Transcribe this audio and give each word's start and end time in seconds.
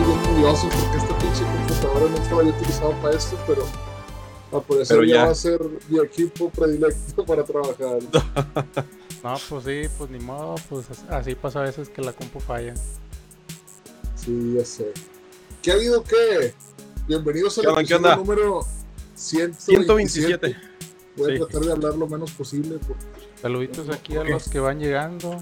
Estoy 0.00 0.14
bien 0.14 0.26
curioso 0.34 0.68
porque 0.68 0.96
esta 0.98 1.18
pinche 1.18 1.42
computadora 1.44 2.10
no 2.10 2.16
estaba 2.22 2.42
yo 2.42 2.48
utilizado 2.50 2.92
para 3.02 3.16
esto, 3.16 3.36
pero 3.46 3.64
al 4.52 4.62
parecer 4.62 4.96
Pero 4.96 5.04
ya 5.04 5.14
ya. 5.16 5.24
va 5.26 5.30
a 5.30 5.34
ser 5.34 5.60
mi 5.88 5.98
equipo 6.00 6.50
predilecto 6.50 7.24
para 7.24 7.44
trabajar. 7.44 7.98
No, 9.22 9.34
pues 9.50 9.64
sí, 9.66 9.82
pues 9.98 10.08
ni 10.08 10.18
modo, 10.18 10.54
pues 10.70 10.88
as- 10.88 11.04
así 11.10 11.34
pasa 11.34 11.58
a 11.60 11.64
veces 11.64 11.90
que 11.90 12.00
la 12.00 12.14
compu 12.14 12.40
falla. 12.40 12.72
Sí, 14.16 14.54
ya 14.56 14.64
sé. 14.64 14.94
¿Qué 15.60 15.72
ha 15.72 15.74
habido 15.74 16.02
qué? 16.02 16.54
Bienvenidos 17.06 17.58
al 17.58 17.64
¿Qué 17.64 17.68
onda, 17.68 17.80
qué 17.82 17.84
episodio 17.94 18.12
onda? 18.12 18.16
número 18.16 18.60
127. 19.14 19.62
127. 20.46 20.56
Voy 21.18 21.30
a 21.30 21.34
Sí. 21.34 21.38
tratar 21.40 21.60
de 21.66 21.72
hablar 21.72 21.94
lo 21.98 22.06
menos 22.08 22.30
posible 22.30 22.78
porque 22.78 23.04
Saluditos 23.42 23.90
aquí 23.90 24.16
a 24.16 24.24
los 24.24 24.48
que 24.48 24.58
van 24.58 24.78
llegando. 24.78 25.36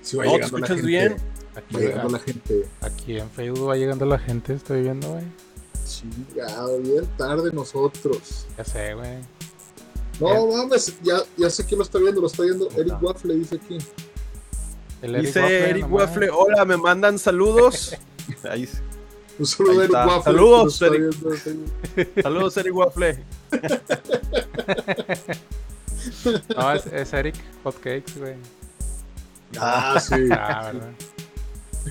si 0.00 0.16
va 0.16 0.24
No, 0.24 0.30
¿te 0.30 0.36
llegando 0.38 0.58
la 0.58 0.66
escuchas 0.66 0.68
gente. 0.68 0.86
bien? 0.86 1.16
Aquí, 1.56 1.74
Va 1.74 1.80
llegando 1.80 2.08
la 2.10 2.18
gente. 2.18 2.68
aquí 2.82 3.18
en 3.18 3.30
Facebook 3.30 3.68
va 3.68 3.76
llegando 3.76 4.04
la 4.06 4.18
gente, 4.18 4.54
estoy 4.54 4.82
viendo, 4.82 5.08
güey. 5.08 5.24
Chingado, 5.86 6.78
bien 6.80 7.06
tarde 7.16 7.50
nosotros. 7.52 8.46
Ya 8.58 8.64
sé, 8.64 8.94
güey. 8.94 9.18
No 10.20 10.46
mames, 10.48 10.94
ya, 11.02 11.18
ya 11.36 11.48
sé 11.50 11.64
quién 11.64 11.78
lo 11.78 11.84
está 11.84 11.98
viendo, 11.98 12.20
lo 12.20 12.26
está 12.26 12.42
viendo 12.42 12.68
Eric. 12.76 13.02
Waffle, 13.02 13.34
dice 13.34 13.56
aquí. 13.56 13.78
El 15.02 15.14
Eric 15.14 15.26
Dice 15.26 15.40
Waffle 15.40 15.70
Eric 15.70 15.82
nomás. 15.88 16.00
Waffle, 16.08 16.30
hola, 16.30 16.64
me 16.64 16.76
mandan 16.76 17.18
saludos. 17.18 17.94
Ahí, 18.50 18.68
Un 19.38 19.46
saludo 19.46 19.72
Ahí 19.80 19.84
Eric. 19.84 19.92
Waffle. 19.94 20.22
Saludos, 20.24 20.82
Eric. 20.82 21.14
viendo, 21.22 22.12
saludos 22.22 22.56
Eric 22.56 22.74
Waffle. 22.76 23.24
No, 26.56 26.72
es, 26.72 26.86
es 26.86 27.12
Eric 27.12 27.34
Hotcakes, 27.64 28.16
güey. 28.18 28.34
Ah, 29.58 29.98
sí. 30.00 30.14
Ah, 30.30 30.70
¿verdad? 30.72 30.90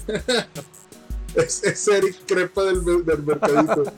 Es, 1.35 1.63
es 1.65 1.85
Eric 1.89 2.15
Crepa 2.25 2.63
del, 2.63 2.83
del 3.05 3.21
mercadito. 3.23 3.83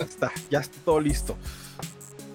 Está, 0.00 0.32
ya 0.50 0.60
está 0.60 0.78
todo 0.84 1.00
listo. 1.00 1.36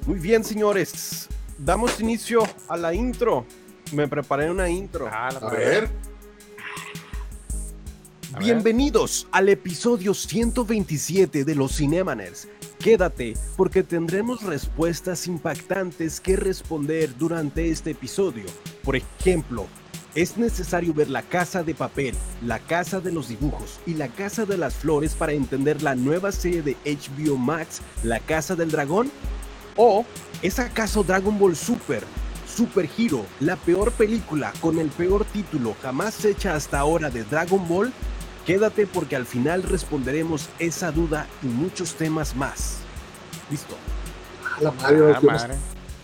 Muy 0.06 0.20
bien, 0.20 0.44
señores. 0.44 1.28
Damos 1.58 2.00
inicio 2.00 2.44
a 2.68 2.78
la 2.78 2.94
intro. 2.94 3.46
Me 3.92 4.08
preparé 4.08 4.50
una 4.52 4.70
intro. 4.70 5.08
ah, 5.12 5.30
la 5.32 5.40
A 5.40 5.42
madre. 5.42 5.58
ver, 5.66 5.90
A 8.34 8.38
ver. 8.38 8.44
Bienvenidos 8.44 9.28
al 9.32 9.50
episodio 9.50 10.14
127 10.14 11.44
de 11.44 11.56
los 11.56 11.76
Cinemaners. 11.78 12.48
Quédate 12.78 13.34
porque 13.58 13.84
tendremos 13.84 14.44
respuestas 14.44 15.26
impactantes 15.28 16.22
que 16.22 16.36
responder 16.38 17.18
durante 17.18 17.70
este 17.70 17.92
episodio. 17.92 18.46
Por 18.84 18.96
ejemplo, 18.96 19.66
¿es 20.16 20.38
necesario 20.38 20.94
ver 20.94 21.10
La 21.10 21.22
Casa 21.22 21.64
de 21.64 21.76
Papel, 21.76 22.16
La 22.46 22.60
Casa 22.60 23.00
de 23.00 23.12
los 23.12 23.28
Dibujos 23.30 23.80
y 23.86 23.94
La 23.94 24.08
Casa 24.08 24.46
de 24.46 24.58
las 24.58 24.76
Flores 24.76 25.14
para 25.16 25.34
entender 25.34 25.82
la 25.82 25.96
nueva 25.96 26.32
serie 26.32 26.62
de 26.62 26.76
HBO 26.86 27.38
Max, 27.38 27.82
La 28.04 28.20
Casa 28.20 28.56
del 28.56 28.72
Dragón? 28.72 29.12
¿O 29.76 30.06
es 30.42 30.60
acaso 30.60 31.04
Dragon 31.04 31.38
Ball 31.40 31.56
Super, 31.56 32.04
Super 32.54 32.90
Hero, 32.98 33.26
la 33.40 33.56
peor 33.56 33.92
película 33.92 34.52
con 34.60 34.80
el 34.80 34.90
peor 34.90 35.24
título 35.26 35.76
jamás 35.82 36.26
hecha 36.26 36.56
hasta 36.56 36.80
ahora 36.80 37.10
de 37.10 37.24
Dragon 37.24 37.66
Ball? 37.68 37.94
Quédate 38.46 38.88
porque 38.88 39.16
al 39.16 39.26
final 39.28 39.62
responderemos 39.64 40.50
esa 40.58 40.92
duda 40.92 41.28
y 41.44 41.46
muchos 41.46 41.94
temas 41.94 42.36
más. 42.36 42.78
¿Listo? 43.52 43.76
a 44.58 44.62
la 44.64 44.72
madre, 44.72 44.96
Ah, 44.96 45.20
yo 45.22 45.22
no- 45.22 45.22
madre. 45.34 45.56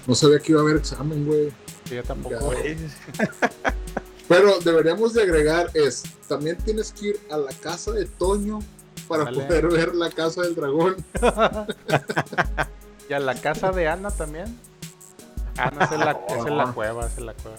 no 0.08 0.16
sabía 0.16 0.40
que 0.40 0.52
iba 0.52 0.62
a 0.62 0.64
haber 0.64 0.78
examen, 0.78 1.26
güey. 1.26 1.52
Yo 1.90 2.04
tampoco. 2.04 2.36
Pero 4.28 4.60
deberíamos 4.60 5.14
de 5.14 5.22
agregar 5.24 5.70
es, 5.76 6.04
también 6.28 6.58
tienes 6.58 6.92
que 6.92 7.10
ir 7.10 7.20
a 7.32 7.38
la 7.38 7.52
casa 7.52 7.92
de 7.92 8.06
Toño 8.06 8.60
para 9.08 9.26
Dale. 9.26 9.44
poder 9.44 9.68
ver 9.68 9.96
la 9.96 10.10
casa 10.10 10.42
del 10.42 10.56
dragón. 10.56 10.96
¿Y 13.10 13.14
a 13.14 13.20
la 13.20 13.36
casa 13.36 13.72
de 13.72 13.88
Ana 13.88 14.10
también? 14.10 14.58
Ah, 15.58 15.72
esa 15.80 15.94
es 15.94 16.00
la, 16.00 16.20
esa 16.28 16.48
es 16.48 16.54
la 16.54 16.72
cueva, 16.74 17.06
esa 17.06 17.18
es 17.20 17.26
la 17.26 17.34
cueva. 17.34 17.58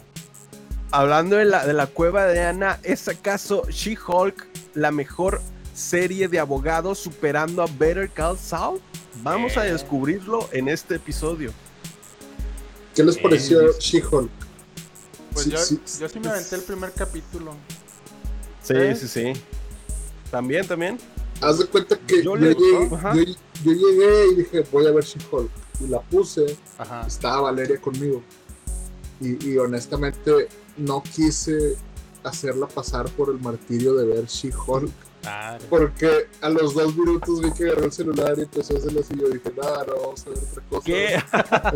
Hablando 0.91 1.37
de 1.37 1.45
la, 1.45 1.65
de 1.67 1.73
la 1.73 1.87
cueva 1.87 2.27
de 2.27 2.43
Ana, 2.43 2.79
¿es 2.83 3.07
acaso 3.09 3.63
She-Hulk 3.69 4.47
la 4.75 4.91
mejor 4.91 5.41
serie 5.75 6.27
de 6.29 6.39
abogados 6.41 6.99
superando 6.99 7.63
a 7.63 7.67
Better 7.79 8.11
Call 8.11 8.39
Saul? 8.39 8.81
Vamos 9.23 9.57
a 9.57 9.67
Eh. 9.67 9.73
descubrirlo 9.73 10.49
en 10.53 10.69
este 10.69 10.97
episodio. 10.97 11.53
¿Qué 12.97 13.05
les 13.05 13.19
pareció 13.19 13.79
She-Hulk? 13.79 14.31
Pues 15.35 15.45
Sí, 15.45 15.51
yo, 15.51 15.59
sí, 15.59 15.81
yo 16.01 16.09
sí 16.09 16.19
me 16.19 16.29
aventé 16.31 16.57
el 16.57 16.63
primer 16.63 16.91
capítulo. 16.93 17.55
Sí, 18.63 18.73
¿Eh? 18.75 18.97
sí, 18.97 19.07
sí. 19.07 19.33
También, 20.31 20.67
también. 20.67 20.99
Haz 21.43 21.59
de 21.59 21.67
cuenta 21.67 21.99
que 21.99 22.23
Yo 22.25 22.35
yo, 22.35 22.37
le- 22.37 22.55
llegué, 22.55 22.95
Ajá. 22.95 23.15
yo- 23.15 23.23
yo 23.65 23.73
llegué 23.73 24.29
y 24.33 24.35
dije, 24.37 24.65
voy 24.73 24.87
a 24.87 24.93
ver 24.93 25.05
She-Hulk. 25.05 25.51
Y 25.81 25.89
la 25.89 26.01
puse, 26.01 26.57
Ajá. 26.79 27.07
estaba 27.07 27.43
Valeria 27.43 27.79
conmigo. 27.79 28.23
Y, 29.21 29.47
y 29.51 29.59
honestamente 29.59 30.49
no 30.79 31.03
quise 31.03 31.77
hacerla 32.25 32.67
pasar 32.67 33.09
por 33.11 33.29
el 33.31 33.39
martirio 33.39 33.95
de 33.95 34.07
ver 34.07 34.25
She-Hulk. 34.27 34.91
Madre. 35.27 35.67
Porque 35.69 36.27
a 36.41 36.49
los 36.49 36.75
dos 36.75 36.97
minutos 36.97 37.43
vi 37.43 37.53
que 37.53 37.65
agarró 37.65 37.85
el 37.85 37.93
celular 37.93 38.35
y 38.39 38.43
empezó 38.43 38.75
a 38.75 38.79
hacerlo 38.79 39.01
así. 39.01 39.15
Yo 39.19 39.29
dije, 39.29 39.53
nada, 39.61 39.85
no, 39.87 39.95
vamos 40.01 40.27
a 40.27 40.31
ver 40.31 40.39
otra 40.39 40.63
cosa. 40.71 40.85
¿Qué? 40.87 41.23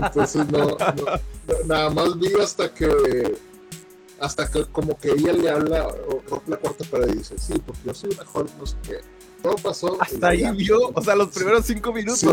Entonces 0.05 0.47
no, 0.49 0.67
no- 0.69 1.67
nada 1.67 1.91
más 1.91 2.19
vi 2.19 2.33
hasta 2.41 2.73
que 2.73 3.37
hasta 4.21 4.51
que 4.51 4.65
como 4.67 4.99
que 4.99 5.11
ella 5.13 5.33
le 5.33 5.49
habla 5.51 5.89
o 5.89 6.23
rompe 6.29 6.51
la 6.51 6.57
cuarta 6.59 6.85
pared 6.91 7.09
y 7.15 7.19
dice, 7.19 7.39
sí, 7.39 7.55
porque 7.65 7.81
yo 7.87 7.95
soy 7.95 8.11
mejor, 8.17 8.47
no 8.59 8.67
sé 8.67 8.77
qué. 8.83 9.01
Todo 9.43 9.57
pasó. 9.57 9.97
Hasta 10.01 10.29
ahí 10.29 10.41
ya. 10.41 10.53
vio, 10.53 10.91
o 10.95 11.03
sea, 11.03 11.15
los 11.17 11.29
primeros 11.29 11.65
cinco 11.65 11.91
minutos. 11.95 12.19
Sí. 12.21 12.27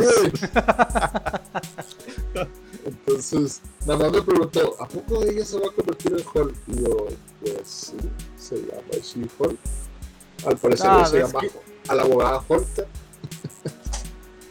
Entonces, 2.86 3.62
nada 3.86 4.00
más 4.00 4.12
me 4.12 4.22
preguntó, 4.22 4.76
¿a 4.80 4.88
poco 4.88 5.24
ella 5.24 5.44
se 5.46 5.60
va 5.60 5.68
a 5.68 5.72
convertir 5.72 6.14
en 6.14 6.24
Hulk? 6.34 6.56
Y 6.68 6.82
yo, 6.84 7.08
pues 7.42 7.62
sí, 7.66 7.96
se 8.38 8.56
llama 8.58 8.82
She-Hulk. 9.02 9.58
Al 10.46 10.58
parecer 10.58 10.88
No, 10.88 11.00
ella 11.00 11.06
se 11.08 11.20
llama 11.20 11.40
que- 11.42 11.52
a 11.88 11.96
la 11.96 12.04
abogada 12.04 12.44
Hulk. 12.48 12.68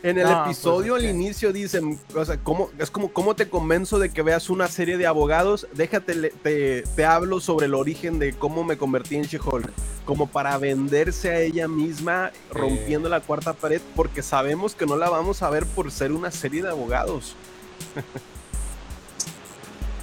En 0.03 0.19
el 0.19 0.25
No, 0.29 0.45
episodio 0.45 0.93
pues, 0.93 1.05
al 1.05 1.11
inicio 1.11 1.53
dicen, 1.53 1.99
o 2.15 2.25
sea, 2.25 2.39
¿cómo, 2.39 2.71
es 2.79 2.91
como, 2.93 3.13
¿cómo 3.13 3.35
te 3.35 3.49
convenzo 3.49 3.99
de 3.99 4.11
que 4.13 4.23
veas 4.23 4.51
una 4.51 4.69
serie 4.69 4.99
de 4.99 5.07
abogados? 5.07 5.67
Déjate, 5.73 6.15
le- 6.15 6.31
te, 6.31 6.83
te 6.95 7.05
hablo 7.05 7.41
sobre 7.41 7.67
el 7.67 7.75
origen 7.75 8.21
de 8.21 8.33
cómo 8.33 8.63
me 8.63 8.77
convertí 8.79 9.17
en 9.17 9.23
She-Hulk. 9.23 9.69
Como 10.05 10.29
para 10.29 10.57
venderse 10.59 11.31
a 11.31 11.41
ella 11.41 11.67
misma 11.67 12.31
rompiendo 12.53 13.09
la 13.09 13.21
cuarta 13.21 13.53
pared, 13.55 13.81
porque 13.97 14.23
sabemos 14.23 14.77
que 14.77 14.87
no 14.87 14.97
la 14.97 15.11
vamos 15.11 15.43
a 15.43 15.51
ver 15.51 15.67
por 15.67 15.91
ser 15.91 16.13
una 16.13 16.31
serie 16.31 16.63
de 16.63 16.69
abogados. 16.69 17.35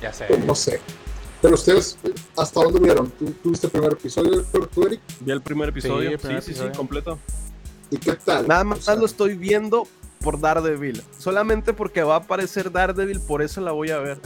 Ya 0.01 0.11
sé. 0.11 0.25
Pues 0.27 0.43
no 0.45 0.53
sé. 0.55 0.81
Pero 1.43 1.55
ustedes, 1.55 1.97
¿hasta 2.37 2.63
dónde 2.63 2.79
vieron? 2.79 3.11
¿Tú 3.19 3.25
tuviste 3.43 3.67
el 3.67 3.71
primer 3.71 3.91
episodio, 3.91 4.45
¿Pero 4.49 4.65
tú, 4.65 4.87
Eric? 4.87 5.01
Vi 5.19 5.29
el 5.33 5.41
primer 5.41 5.67
episodio, 5.69 6.11
el 6.11 6.17
sí, 6.17 6.25
primer 6.25 6.41
sí, 6.41 6.53
sí, 6.53 6.63
completo. 6.73 7.19
¿Y 7.91 7.97
qué 7.97 8.13
tal? 8.13 8.47
Nada 8.47 8.63
más 8.63 8.79
O 8.79 8.81
sea, 8.81 8.95
lo 8.95 9.05
estoy 9.05 9.35
viendo 9.35 9.85
por 10.21 10.39
Daredevil. 10.39 11.03
Solamente 11.19 11.73
porque 11.73 12.01
va 12.01 12.13
a 12.15 12.19
aparecer 12.19 12.71
Daredevil, 12.71 13.19
por 13.19 13.41
eso 13.41 13.59
la 13.59 13.73
voy 13.73 13.89
a 13.89 13.99
ver. 13.99 14.21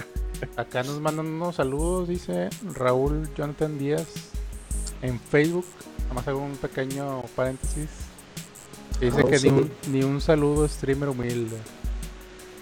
Acá 0.58 0.84
nos 0.84 1.02
mandan 1.02 1.25
unos 1.25 1.56
saludos, 1.56 2.08
dice 2.08 2.52
Raúl 2.75 3.28
Jonathan 3.36 3.80
Díaz 3.80 4.06
en 5.02 5.19
Facebook. 5.19 5.66
Nada 6.04 6.14
más 6.14 6.28
hago 6.28 6.38
un 6.38 6.56
pequeño 6.58 7.24
paréntesis. 7.36 7.90
Dice 9.02 9.24
que 9.24 9.40
ni 9.40 9.50
un, 9.50 9.56
saludo. 9.56 9.69
ni 9.92 10.04
un 10.04 10.22
saludo 10.22 10.68
streamer 10.68 11.10
humilde. 11.10 11.58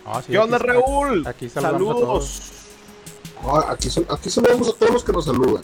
Ah, 0.06 0.22
sí, 0.25 0.31
¿Qué 0.31 0.38
onda, 0.38 0.56
aquí- 0.56 0.66
Raúl? 0.66 1.28
Aquí 1.28 1.50
saludamos 1.50 1.98
a 1.98 2.00
todos. 2.00 2.52
No, 3.44 3.58
aquí, 3.58 3.90
aquí 4.10 4.30
saludamos 4.30 4.70
a 4.70 4.74
todos 4.74 4.94
los 4.94 5.04
que 5.04 5.12
nos 5.12 5.26
saludan. 5.26 5.64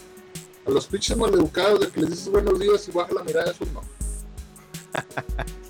A 0.66 0.70
los 0.70 0.86
pinches 0.88 1.18
maleducados 1.18 1.80
de 1.80 1.90
que 1.90 2.02
les 2.02 2.12
dices 2.12 2.30
buenos 2.30 2.60
días 2.60 2.88
y 2.88 2.92
baja 2.92 3.14
la 3.14 3.24
mirada, 3.24 3.52
eso 3.52 3.66
no. 3.74 3.82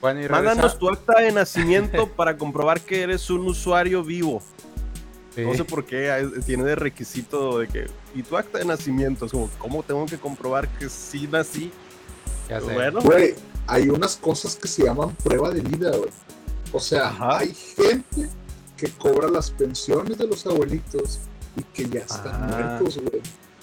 Bueno, 0.00 0.22
y 0.22 0.28
Mándanos 0.28 0.78
tu 0.78 0.88
acta 0.88 1.20
de 1.20 1.32
nacimiento 1.32 2.08
para 2.16 2.36
comprobar 2.36 2.80
que 2.80 3.02
eres 3.02 3.28
un 3.30 3.46
usuario 3.46 4.04
vivo. 4.04 4.42
Sí. 5.34 5.42
No 5.42 5.54
sé 5.54 5.64
por 5.64 5.84
qué 5.84 6.08
eh, 6.08 6.28
tiene 6.44 6.64
de 6.64 6.76
requisito 6.76 7.58
de 7.58 7.68
que. 7.68 7.86
Y 8.14 8.22
tu 8.22 8.36
acta 8.36 8.58
de 8.58 8.64
nacimiento. 8.64 9.26
Es 9.26 9.32
como, 9.32 9.50
¿cómo 9.58 9.82
tengo 9.82 10.06
que 10.06 10.18
comprobar 10.18 10.68
que 10.78 10.88
sí 10.88 11.26
nací? 11.26 11.72
Ya 12.48 12.60
sé. 12.60 12.72
Bueno, 12.72 13.00
Güey, 13.00 13.34
hay 13.66 13.88
unas 13.88 14.16
cosas 14.16 14.54
que 14.56 14.68
se 14.68 14.84
llaman 14.84 15.14
prueba 15.16 15.50
de 15.50 15.60
vida, 15.60 15.90
güey. 15.90 16.10
O 16.72 16.80
sea, 16.80 17.08
Ajá. 17.08 17.38
hay 17.38 17.54
gente 17.54 18.28
que 18.76 18.90
cobra 18.90 19.28
las 19.28 19.50
pensiones 19.50 20.18
de 20.18 20.26
los 20.26 20.46
abuelitos 20.46 21.20
y 21.56 21.62
que 21.62 21.88
ya 21.88 22.00
están 22.00 22.34
Ah. 22.52 22.78
muertos, 22.78 22.98
güey. 22.98 23.22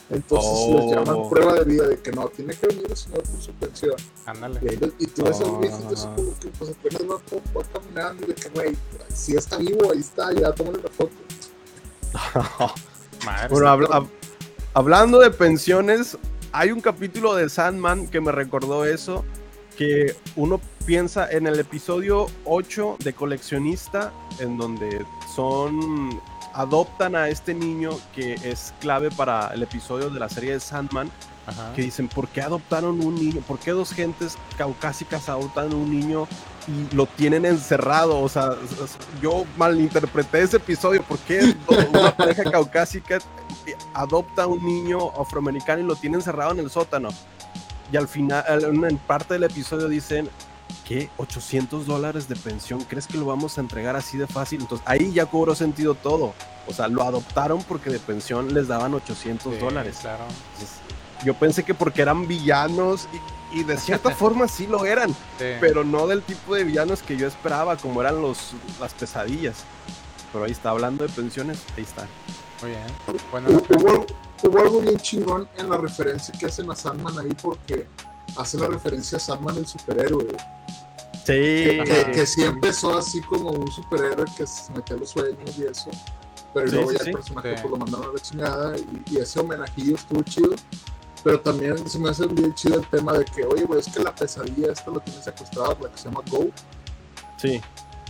Entonces 0.09 0.49
Oh. 0.53 0.77
les 0.77 0.91
llaman 0.95 1.29
prueba 1.29 1.53
de 1.53 1.63
vida 1.65 1.87
de 1.87 1.99
que 1.99 2.11
no, 2.11 2.27
tiene 2.27 2.53
que 2.55 2.67
venir 2.67 2.85
el 2.89 2.97
señor 2.97 3.23
por 3.23 3.41
su 3.41 3.51
pensión. 3.53 3.95
Ándale. 4.25 4.59
Y, 4.99 5.03
y 5.03 5.07
tú 5.07 5.23
ves 5.23 5.39
al 5.39 5.47
Oh. 5.47 5.59
viejito 5.59 5.93
así 5.93 6.07
como 6.15 6.37
que 6.39 6.47
pues 6.49 6.71
apenas 6.71 7.01
va, 7.03 7.15
va 7.57 7.63
caminando 7.73 8.23
y 8.23 8.27
de 8.27 8.35
que, 8.35 8.49
güey, 8.49 8.75
si 9.13 9.35
está 9.35 9.57
vivo, 9.57 9.91
ahí 9.91 9.99
está, 9.99 10.31
ya 10.33 10.51
tómale 10.51 10.79
la 10.83 10.89
foto. 10.89 11.11
Madre. 13.25 13.47
Bueno, 13.49 13.67
habla- 13.69 13.87
hab- 13.89 14.07
hablando 14.73 15.19
de 15.19 15.31
pensiones, 15.31 16.17
hay 16.51 16.71
un 16.71 16.81
capítulo 16.81 17.33
de 17.35 17.49
Sandman 17.49 18.07
que 18.07 18.19
me 18.21 18.31
recordó 18.31 18.85
eso, 18.85 19.23
que 19.77 20.15
uno 20.35 20.59
piensa 20.85 21.29
en 21.31 21.47
el 21.47 21.59
episodio 21.59 22.27
8 22.45 22.97
de 22.99 23.13
coleccionista, 23.13 24.11
en 24.39 24.57
donde 24.57 25.05
son 25.35 26.19
adoptan 26.53 27.15
a 27.15 27.29
este 27.29 27.53
niño 27.53 27.91
que 28.13 28.35
es 28.43 28.73
clave 28.79 29.09
para 29.09 29.53
el 29.53 29.63
episodio 29.63 30.09
de 30.09 30.19
la 30.19 30.29
serie 30.29 30.53
de 30.53 30.59
Sandman, 30.59 31.09
Ajá. 31.47 31.73
que 31.75 31.81
dicen, 31.81 32.07
¿por 32.07 32.27
qué 32.27 32.41
adoptaron 32.41 33.01
un 33.03 33.15
niño? 33.15 33.41
¿Por 33.41 33.59
qué 33.59 33.71
dos 33.71 33.91
gentes 33.91 34.37
caucásicas 34.57 35.27
adoptan 35.29 35.73
un 35.73 35.91
niño 35.91 36.27
y 36.67 36.95
lo 36.95 37.05
tienen 37.05 37.45
encerrado? 37.45 38.19
O 38.19 38.29
sea, 38.29 38.55
yo 39.21 39.45
malinterpreté 39.57 40.41
ese 40.43 40.57
episodio. 40.57 41.03
¿Por 41.03 41.17
qué 41.19 41.55
una 41.91 42.15
pareja 42.15 42.49
caucásica 42.49 43.17
adopta 43.93 44.47
un 44.47 44.63
niño 44.63 45.11
afroamericano 45.19 45.81
y 45.81 45.85
lo 45.85 45.95
tiene 45.95 46.17
encerrado 46.17 46.51
en 46.51 46.59
el 46.59 46.69
sótano? 46.69 47.09
Y 47.93 47.97
al 47.97 48.07
final, 48.07 48.43
en 48.63 48.97
parte 48.97 49.35
del 49.35 49.43
episodio 49.43 49.87
dicen, 49.87 50.27
¿qué? 50.83 51.09
¿800 51.19 51.83
dólares 51.83 52.27
de 52.27 52.35
pensión? 52.35 52.83
¿Crees 52.85 53.05
que 53.05 53.19
lo 53.19 53.25
vamos 53.27 53.59
a 53.59 53.61
entregar 53.61 53.95
así 53.95 54.17
de 54.17 54.25
fácil? 54.25 54.61
Entonces 54.61 54.85
ahí 54.89 55.13
ya 55.13 55.27
cobró 55.27 55.53
sentido 55.53 55.93
todo. 55.93 56.33
O 56.67 56.73
sea, 56.73 56.87
lo 56.87 57.03
adoptaron 57.03 57.61
porque 57.63 57.91
de 57.91 57.99
pensión 57.99 58.51
les 58.53 58.67
daban 58.67 58.95
800 58.95 59.53
Sí, 59.53 59.59
dólares. 59.59 59.97
Claro. 60.01 60.23
Entonces, 60.53 60.77
yo 61.23 61.35
pensé 61.35 61.63
que 61.63 61.75
porque 61.75 62.01
eran 62.01 62.27
villanos 62.27 63.07
y, 63.53 63.59
y 63.59 63.63
de 63.63 63.77
cierta 63.77 64.09
forma 64.15 64.47
sí 64.47 64.65
lo 64.65 64.85
eran, 64.85 65.11
Sí. 65.37 65.45
pero 65.61 65.83
no 65.83 66.07
del 66.07 66.23
tipo 66.23 66.55
de 66.55 66.63
villanos 66.63 67.03
que 67.03 67.15
yo 67.15 67.27
esperaba, 67.27 67.77
como 67.77 68.01
eran 68.01 68.21
los, 68.23 68.53
las 68.79 68.93
pesadillas. 68.95 69.57
Pero 70.31 70.45
ahí 70.45 70.51
está, 70.51 70.71
hablando 70.71 71.05
de 71.05 71.13
pensiones, 71.13 71.59
ahí 71.77 71.83
está. 71.83 72.07
Muy 72.61 72.71
bien. 72.71 72.81
Bueno, 73.31 73.49
Hubo, 74.43 74.49
hubo 74.51 74.59
algo 74.59 74.81
bien 74.81 74.97
chingón 74.97 75.47
en 75.57 75.69
la 75.69 75.77
referencia 75.77 76.33
que 76.37 76.45
hacen 76.47 76.69
a 76.71 76.75
Sandman 76.75 77.17
ahí 77.19 77.31
porque 77.41 77.87
hace 78.37 78.57
la 78.57 78.67
referencia 78.67 79.17
a 79.17 79.21
Sandman 79.21 79.57
el 79.57 79.67
superhéroe. 79.67 80.27
Sí, 81.25 81.33
que, 81.85 82.11
que 82.13 82.25
sí 82.25 82.43
empezó 82.43 82.97
así 82.97 83.21
como 83.21 83.51
un 83.51 83.71
superhéroe 83.71 84.25
que 84.37 84.45
se 84.45 84.71
metía 84.73 84.95
a 84.97 84.99
los 84.99 85.09
sueños 85.09 85.57
y 85.57 85.63
eso. 85.63 85.89
Pero 86.53 86.67
Sí, 86.67 86.75
luego 86.75 86.89
sí, 86.91 86.97
ya 86.97 87.03
sí. 87.03 87.09
el 87.09 87.15
personaje 87.15 87.49
Sí. 87.49 87.61
pues, 87.61 87.71
lo 87.71 87.77
mandaron 87.77 88.09
a 88.09 88.13
la 88.13 88.19
chingada 88.19 88.77
y, 88.77 89.03
y 89.11 89.17
ese 89.17 89.39
homenajillo 89.39 89.95
estuvo 89.95 90.21
chido. 90.23 90.49
Pero 91.23 91.39
también 91.39 91.89
se 91.89 91.97
me 91.99 92.09
hace 92.09 92.27
bien 92.27 92.53
chido 92.53 92.75
el 92.81 92.87
tema 92.89 93.13
de 93.13 93.23
que, 93.23 93.45
oye, 93.45 93.63
güey, 93.63 93.79
es 93.79 93.87
que 93.87 94.03
la 94.03 94.13
pesadilla 94.13 94.73
esta 94.73 94.91
lo 94.91 94.99
tiene 94.99 95.21
secuestrado, 95.23 95.77
la 95.81 95.89
que 95.89 95.97
se 95.97 96.05
llama 96.09 96.19
Go. 96.29 96.47
sí, 97.37 97.61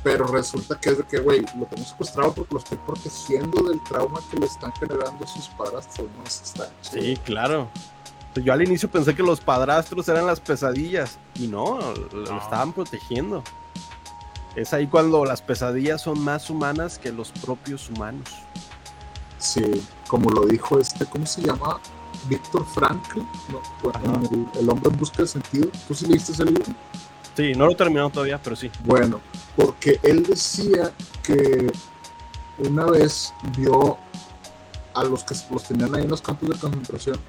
Pero 0.03 0.27
resulta 0.27 0.77
que 0.79 0.89
es 0.89 0.97
de 0.97 1.03
que, 1.05 1.19
güey, 1.19 1.41
lo 1.57 1.65
tengo 1.65 1.85
secuestrado 1.87 2.33
porque 2.33 2.53
lo 2.53 2.59
estoy 2.59 2.77
protegiendo 2.85 3.63
del 3.63 3.81
trauma 3.83 4.19
que 4.29 4.37
le 4.37 4.45
están 4.47 4.73
generando 4.73 5.25
sus 5.25 5.47
padrastros, 5.49 6.07
¿no? 6.17 6.23
Está 6.25 6.69
sí, 6.81 7.17
claro. 7.23 7.69
Yo 8.35 8.51
al 8.51 8.63
inicio 8.63 8.89
pensé 8.89 9.15
que 9.15 9.23
los 9.23 9.39
padrastros 9.39 10.07
eran 10.09 10.25
las 10.25 10.39
pesadillas 10.39 11.19
y 11.35 11.47
no, 11.47 11.79
lo 12.11 12.25
No. 12.31 12.37
estaban 12.39 12.73
protegiendo. 12.73 13.43
Es 14.55 14.73
ahí 14.73 14.87
cuando 14.87 15.23
las 15.23 15.41
pesadillas 15.41 16.01
son 16.01 16.19
más 16.19 16.49
humanas 16.49 16.99
que 16.99 17.11
los 17.11 17.31
propios 17.31 17.89
humanos. 17.89 18.29
Sí, 19.37 19.83
como 20.07 20.29
lo 20.31 20.45
dijo 20.45 20.79
este, 20.79 21.05
¿cómo 21.05 21.25
se 21.25 21.41
llama? 21.41 21.79
Víctor 22.27 22.65
Frankl, 22.73 23.19
no, 23.49 23.61
bueno, 23.81 23.99
Ajá. 24.17 24.21
el, 24.31 24.59
el 24.61 24.69
hombre 24.69 24.89
en 24.91 24.97
busca 24.97 25.23
de 25.23 25.27
sentido. 25.27 25.69
¿Tú 25.87 25.93
sí 25.93 26.05
leíste 26.07 26.31
ese 26.33 26.45
libro? 26.45 26.65
Sí, 27.35 27.53
no 27.53 27.65
lo 27.65 27.71
he 27.71 27.75
terminado 27.75 28.09
todavía, 28.09 28.39
pero 28.41 28.55
sí. 28.55 28.69
Bueno, 28.83 29.19
porque 29.55 29.99
él 30.03 30.23
decía 30.23 30.91
que 31.23 31.71
una 32.59 32.85
vez 32.85 33.33
vio 33.57 33.97
a 34.93 35.03
los 35.03 35.23
que 35.23 35.35
los 35.51 35.63
tenían 35.63 35.95
ahí 35.95 36.03
en 36.03 36.09
los 36.09 36.21
campos 36.21 36.49
de 36.49 36.55
concentración, 36.55 37.19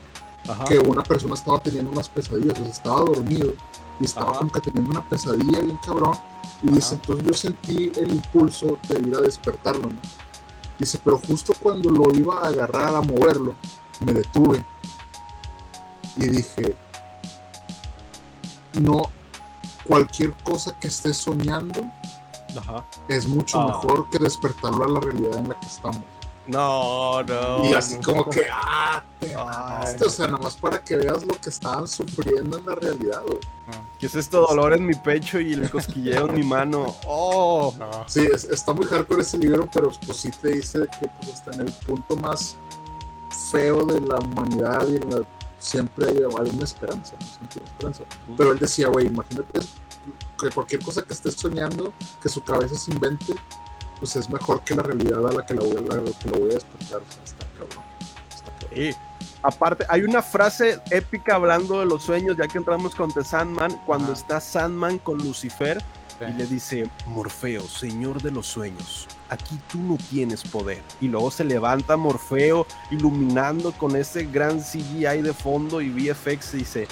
Ajá. 0.47 0.65
que 0.65 0.79
una 0.79 1.03
persona 1.03 1.35
estaba 1.35 1.59
teniendo 1.61 1.91
unas 1.91 2.09
pesadillas, 2.09 2.59
o 2.59 2.63
sea, 2.63 2.73
estaba 2.73 3.01
dormido 3.01 3.55
y 3.99 4.05
estaba 4.05 4.31
Ajá. 4.31 4.39
como 4.41 4.53
que 4.53 4.61
teniendo 4.61 4.91
una 4.91 5.09
pesadilla 5.09 5.61
bien 5.61 5.79
cabrón. 5.85 6.19
Y 6.63 6.69
dice, 6.69 6.95
entonces 6.95 7.27
yo 7.27 7.35
sentí 7.35 7.93
el 7.97 8.11
impulso 8.11 8.79
de 8.89 8.99
ir 9.01 9.15
a 9.15 9.21
despertarlo, 9.21 9.89
¿no? 9.89 9.99
Dice, 10.79 10.99
pero 11.03 11.19
justo 11.19 11.55
cuando 11.61 11.91
lo 11.91 12.13
iba 12.15 12.41
a 12.41 12.49
agarrar 12.49 12.95
a 12.95 13.01
moverlo, 13.01 13.55
me 14.01 14.13
detuve. 14.13 14.65
Y 16.17 16.27
dije, 16.29 16.77
no, 18.75 19.11
cualquier 19.87 20.33
cosa 20.43 20.75
que 20.79 20.89
estés 20.89 21.17
soñando 21.17 21.81
Ajá. 22.59 22.85
es 23.09 23.27
mucho 23.27 23.61
Ah. 23.61 23.67
mejor 23.69 24.09
que 24.11 24.19
despertarlo 24.19 24.85
a 24.85 24.89
la 24.89 25.01
realidad 25.01 25.39
en 25.39 25.49
la 25.49 25.61
que 25.61 25.67
estamos. 25.67 26.03
No, 26.47 27.23
no. 27.23 27.65
y 27.65 27.73
así 27.73 27.97
como 28.01 28.29
que, 28.29 28.43
ah, 28.53 29.03
te 29.19 29.29
Ay. 29.29 29.35
mamaste", 29.35 30.05
o 30.05 30.11
sea, 30.11 30.27
nomás 30.27 30.55
para 30.57 30.79
que 30.85 30.97
veas 30.97 31.25
lo 31.25 31.35
que 31.41 31.49
estaban 31.49 31.89
sufriendo 31.89 32.59
en 32.59 32.67
la 32.67 32.75
realidad, 32.75 33.23
güey. 33.27 33.39
¿Qué 33.99 34.05
es 34.07 34.15
esto? 34.15 34.45
Dolor 34.47 34.75
en 34.75 34.85
mi 34.85 34.95
pecho 34.95 35.41
y 35.41 35.55
el 35.55 35.71
cosquilleo 35.71 36.29
en 36.29 36.35
mi 36.35 36.43
mano. 36.43 36.95
¡Oh! 37.07 37.73
no. 37.79 37.91
Sí, 38.07 38.27
es- 38.31 38.45
está 38.45 38.75
muy 38.75 38.85
hardcore 38.85 39.23
ese 39.23 39.39
libro, 39.39 39.67
pero 39.73 39.91
pues 40.05 40.19
sí 40.19 40.31
te 40.43 40.49
dice 40.49 40.81
que 41.01 41.09
pues, 41.19 41.29
está 41.33 41.53
en 41.53 41.63
el 41.63 41.73
punto 41.73 42.15
más 42.17 42.57
feo 43.51 43.87
de 43.87 44.01
la 44.03 44.17
humanidad 44.19 44.87
y 44.89 44.97
en 44.97 45.11
la- 45.11 45.23
siempre 45.65 46.07
hay, 46.09 46.17
hay 46.19 46.51
una 46.51 46.65
esperanza, 46.65 47.15
¿no? 47.19 47.27
Siempre 47.27 47.61
hay 47.63 47.67
esperanza. 47.73 48.03
Pero 48.37 48.53
él 48.53 48.59
decía, 48.59 48.89
güey, 48.89 49.07
imagínate 49.07 49.61
que 50.39 50.51
cualquier 50.51 50.83
cosa 50.83 51.03
que 51.03 51.13
estés 51.15 51.35
soñando, 51.35 51.93
que 52.23 52.29
su 52.29 52.43
cabeza 52.43 52.75
se 52.77 52.91
invente, 52.93 53.35
pues 53.99 54.17
es 54.17 54.29
mejor 54.29 54.63
que 54.63 54.75
la 54.75 54.83
realidad 54.83 55.27
a 55.27 55.33
la 55.33 55.47
que 55.47 55.55
la 55.55 55.63
voy, 55.63 55.77
a- 55.77 55.81
la 55.97 56.11
que 56.19 56.31
la 56.31 56.39
voy 56.39 56.51
a 56.51 56.55
despertar. 56.55 57.01
Está 57.25 57.47
cabrón. 57.59 57.85
Está 58.35 58.51
cabrón. 58.61 58.75
Sí. 58.75 58.91
Aparte, 59.43 59.85
hay 59.89 60.03
una 60.03 60.23
frase 60.23 60.81
épica 60.91 61.35
hablando 61.37 61.81
de 61.81 61.87
los 61.87 62.03
sueños, 62.03 62.37
ya 62.37 62.49
que 62.49 62.59
entramos 62.59 62.95
con 62.95 63.13
The 63.13 63.23
Sandman, 63.25 63.73
cuando 63.87 64.13
está 64.13 64.41
Sandman 64.41 64.99
con 64.99 65.19
Lucifer 65.19 65.83
Sí. 66.19 66.25
y 66.29 66.33
le 66.33 66.47
dice, 66.47 66.91
Morfeo, 67.07 67.63
señor 67.67 68.23
de 68.23 68.31
los 68.31 68.47
sueños, 68.47 69.07
aquí 69.29 69.59
tú 69.71 69.79
no 69.79 69.97
tienes 70.11 70.43
poder. 70.43 70.83
Y 71.01 71.09
luego 71.09 71.31
se 71.31 71.45
levanta 71.45 71.97
Morfeo 71.97 72.67
iluminando 72.91 73.73
con 73.73 73.97
ese 73.97 74.25
gran 74.25 74.61
CGI 74.61 75.23
de 75.23 75.33
fondo 75.33 75.81
y 75.81 75.91
VFX 75.91 76.55
y 76.55 76.57
dice, 76.59 76.89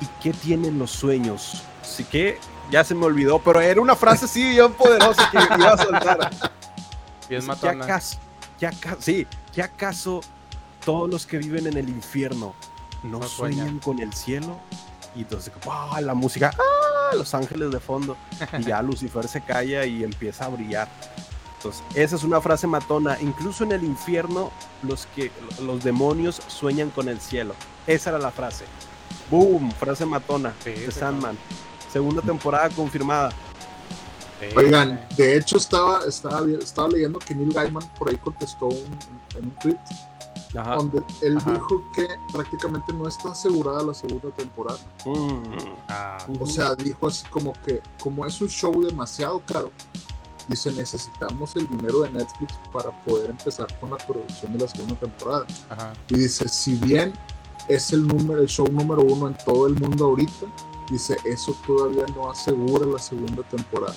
¿y 0.00 0.06
qué 0.22 0.32
tienen 0.32 0.78
los 0.78 0.90
sueños? 0.90 1.62
Así 1.82 2.04
que 2.04 2.38
ya 2.70 2.84
se 2.84 2.94
me 2.94 3.06
olvidó, 3.06 3.38
pero 3.38 3.60
era 3.60 3.80
una 3.80 3.96
frase 3.96 4.26
así 4.26 4.42
bien 4.50 4.72
poderosa 4.74 5.30
que 5.30 5.38
iba 5.38 5.72
a 5.72 5.78
soltar. 5.78 6.30
Bien 7.28 7.40
¿Qué 7.40 7.46
matona. 7.46 7.84
acaso, 7.84 8.18
qué 8.58 8.66
acaso, 8.66 8.96
sí, 9.00 9.26
¿qué 9.54 9.62
acaso 9.62 10.20
todos 10.84 11.10
los 11.10 11.26
que 11.26 11.38
viven 11.38 11.66
en 11.66 11.76
el 11.76 11.88
infierno 11.88 12.54
no, 13.02 13.18
No 13.20 13.28
sueñan 13.28 13.58
sueñan. 13.58 13.78
con 13.80 13.98
el 14.00 14.12
cielo? 14.14 14.58
Y 15.14 15.20
entonces, 15.20 15.52
¡ah! 15.68 16.00
la 16.00 16.14
música, 16.14 16.50
¡ah! 16.58 16.87
Los 17.14 17.34
ángeles 17.34 17.70
de 17.70 17.80
fondo. 17.80 18.16
Y 18.58 18.62
ya 18.64 18.82
Lucifer 18.82 19.26
se 19.28 19.40
calla 19.40 19.84
y 19.84 20.04
empieza 20.04 20.46
a 20.46 20.48
brillar. 20.48 20.88
Entonces, 21.56 21.82
esa 21.94 22.16
es 22.16 22.24
una 22.24 22.40
frase 22.40 22.66
matona. 22.66 23.18
Incluso 23.20 23.64
en 23.64 23.72
el 23.72 23.82
infierno, 23.84 24.50
los, 24.82 25.06
que, 25.16 25.30
los 25.62 25.82
demonios 25.82 26.40
sueñan 26.46 26.90
con 26.90 27.08
el 27.08 27.20
cielo. 27.20 27.54
Esa 27.86 28.10
era 28.10 28.18
la 28.18 28.30
frase. 28.30 28.64
¡Boom! 29.30 29.72
Frase 29.72 30.06
matona 30.06 30.54
Sí, 30.62 30.70
de 30.70 30.90
Sandman. 30.92 31.36
Segunda 31.92 32.22
temporada 32.22 32.68
confirmada. 32.70 33.30
Oigan, 34.56 35.04
de 35.16 35.36
hecho 35.36 35.56
estaba, 35.56 36.00
estaba, 36.06 36.46
estaba 36.60 36.88
leyendo 36.88 37.18
que 37.18 37.34
Neil 37.34 37.52
Gaiman 37.52 37.82
por 37.98 38.08
ahí 38.08 38.16
contestó 38.18 38.66
un- 38.66 38.98
en 39.36 39.44
un 39.46 39.50
tweet 39.60 39.76
Ajá. 40.56 40.76
donde 40.76 41.02
él 41.22 41.36
Ajá. 41.36 41.52
dijo 41.52 41.82
que 41.94 42.08
prácticamente 42.32 42.92
no 42.92 43.06
está 43.06 43.30
asegurada 43.32 43.82
la 43.82 43.94
segunda 43.94 44.30
temporada. 44.30 44.78
Mm. 45.04 45.42
Ah, 45.88 46.18
O 46.40 46.46
sea, 46.46 46.74
dijo 46.74 47.06
así 47.06 47.26
como 47.28 47.52
que, 47.64 47.82
como 48.00 48.24
es 48.24 48.40
un 48.40 48.48
show 48.48 48.82
demasiado 48.82 49.40
caro, 49.46 49.70
dice 50.48 50.72
necesitamos 50.72 51.54
el 51.56 51.68
dinero 51.68 52.00
de 52.00 52.10
Netflix 52.10 52.54
para 52.72 52.90
poder 53.04 53.30
empezar 53.30 53.66
con 53.78 53.90
la 53.90 53.98
producción 53.98 54.52
de 54.54 54.60
la 54.60 54.68
segunda 54.68 54.94
temporada. 54.96 55.46
ajá. 55.68 55.92
Y 56.08 56.14
dice, 56.14 56.48
si 56.48 56.76
bien 56.76 57.12
es 57.68 57.92
el 57.92 58.06
número, 58.06 58.40
el 58.40 58.48
show 58.48 58.66
número 58.70 59.02
uno 59.02 59.28
en 59.28 59.36
todo 59.44 59.66
el 59.66 59.74
mundo 59.78 60.06
ahorita, 60.06 60.46
dice, 60.90 61.18
eso 61.26 61.54
todavía 61.66 62.06
no 62.16 62.30
asegura 62.30 62.86
la 62.86 62.98
segunda 62.98 63.42
temporada. 63.42 63.94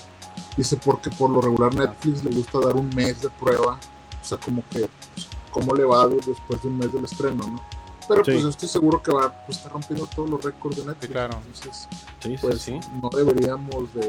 Dice, 0.58 0.76
porque 0.76 1.08
por 1.08 1.30
lo 1.30 1.40
regular 1.40 1.74
Netflix 1.74 2.22
le 2.22 2.30
gusta 2.34 2.58
dar 2.60 2.76
un 2.76 2.90
mes 2.94 3.22
de 3.22 3.30
prueba, 3.30 3.78
o 4.20 4.24
sea, 4.24 4.36
como 4.36 4.62
que, 4.68 4.80
pues, 5.14 5.28
cómo 5.52 5.74
le 5.74 5.84
va 5.84 6.08
después 6.08 6.62
de 6.62 6.68
un 6.68 6.78
mes 6.78 6.92
del 6.92 7.04
estreno, 7.04 7.46
¿no? 7.46 7.60
Pero 8.08 8.24
Sí. 8.24 8.32
pues 8.32 8.42
yo 8.42 8.48
estoy 8.48 8.68
seguro 8.68 9.00
que 9.02 9.12
va 9.12 9.26
a 9.26 9.44
estar 9.48 9.70
rompiendo 9.72 10.06
todos 10.06 10.28
los 10.28 10.42
récords 10.42 10.76
de 10.76 10.82
Netflix. 10.86 11.06
Sí, 11.06 11.12
claro. 11.12 11.38
Entonces, 11.46 11.88
Sí, 12.20 12.36
pues 12.40 12.60
sí, 12.60 12.78
sí. 12.82 12.88
no 13.00 13.08
deberíamos 13.10 13.94
de, 13.94 14.00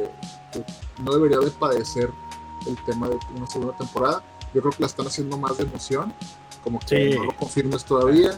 de- 0.54 0.66
no 1.04 1.14
debería 1.14 1.38
de 1.40 1.52
padecer 1.52 2.10
el 2.68 2.76
tema 2.86 3.08
de 3.10 3.18
una 3.36 3.46
segunda 3.48 3.78
temporada. 3.78 4.24
Yo 4.54 4.62
creo 4.62 4.72
que 4.72 4.80
la 4.82 4.88
están 4.88 5.06
haciendo 5.08 5.38
más 5.38 5.58
de 5.58 5.64
emoción, 5.66 6.12
como 6.64 6.80
que 6.80 7.12
Sí. 7.12 7.18
no 7.20 7.26
lo 7.26 7.36
confirmes 7.36 7.84
todavía, 7.86 8.32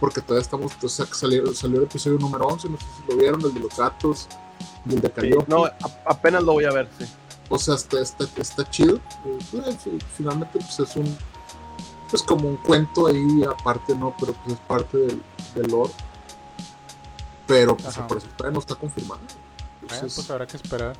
porque 0.00 0.20
todavía 0.22 0.42
estamos, 0.42 0.72
o 0.82 0.88
sea, 0.88 1.04
que 1.06 1.14
salió, 1.14 1.52
salió 1.54 1.78
el 1.78 1.84
episodio 1.84 2.18
número 2.18 2.46
11, 2.46 2.68
no 2.70 2.78
sé 2.78 2.86
si 3.06 3.12
lo 3.12 3.18
vieron, 3.18 3.40
el 3.42 3.52
de 3.54 3.60
los 3.60 3.76
gatos 3.76 4.28
y 4.88 4.94
el 4.94 5.00
de 5.02 5.08
Sí, 5.08 5.14
Calliope. 5.14 5.44
No, 5.48 5.64
apenas 6.06 6.42
lo 6.42 6.52
voy 6.54 6.64
a 6.64 6.70
ver, 6.72 6.88
sí. 6.98 7.04
O 7.50 7.58
sea, 7.58 7.74
está, 7.74 8.00
está, 8.00 8.24
está 8.36 8.70
chido. 8.70 8.96
Eh, 9.26 9.38
pues, 9.50 9.76
fi- 9.78 9.98
finalmente, 10.16 10.58
pues 10.58 10.80
es 10.80 10.96
un. 10.96 11.18
Pues 12.12 12.22
como 12.22 12.48
un 12.48 12.56
cuento 12.58 13.08
ahí 13.08 13.42
aparte, 13.42 13.94
¿no? 13.96 14.14
Pero 14.20 14.32
pues 14.34 14.54
es 14.54 14.60
parte 14.60 14.96
del, 14.98 15.22
del 15.56 15.66
lore. 15.70 15.92
Pero 17.46 17.76
pues 17.76 17.98
Ajá. 17.98 18.06
por 18.06 18.18
eso 18.18 18.28
todavía 18.36 18.54
no 18.54 18.60
está 18.60 18.74
confirmado. 18.76 19.20
Eh, 19.22 19.78
Entonces, 19.82 20.14
pues 20.14 20.30
habrá 20.30 20.46
que 20.46 20.56
esperar. 20.56 20.94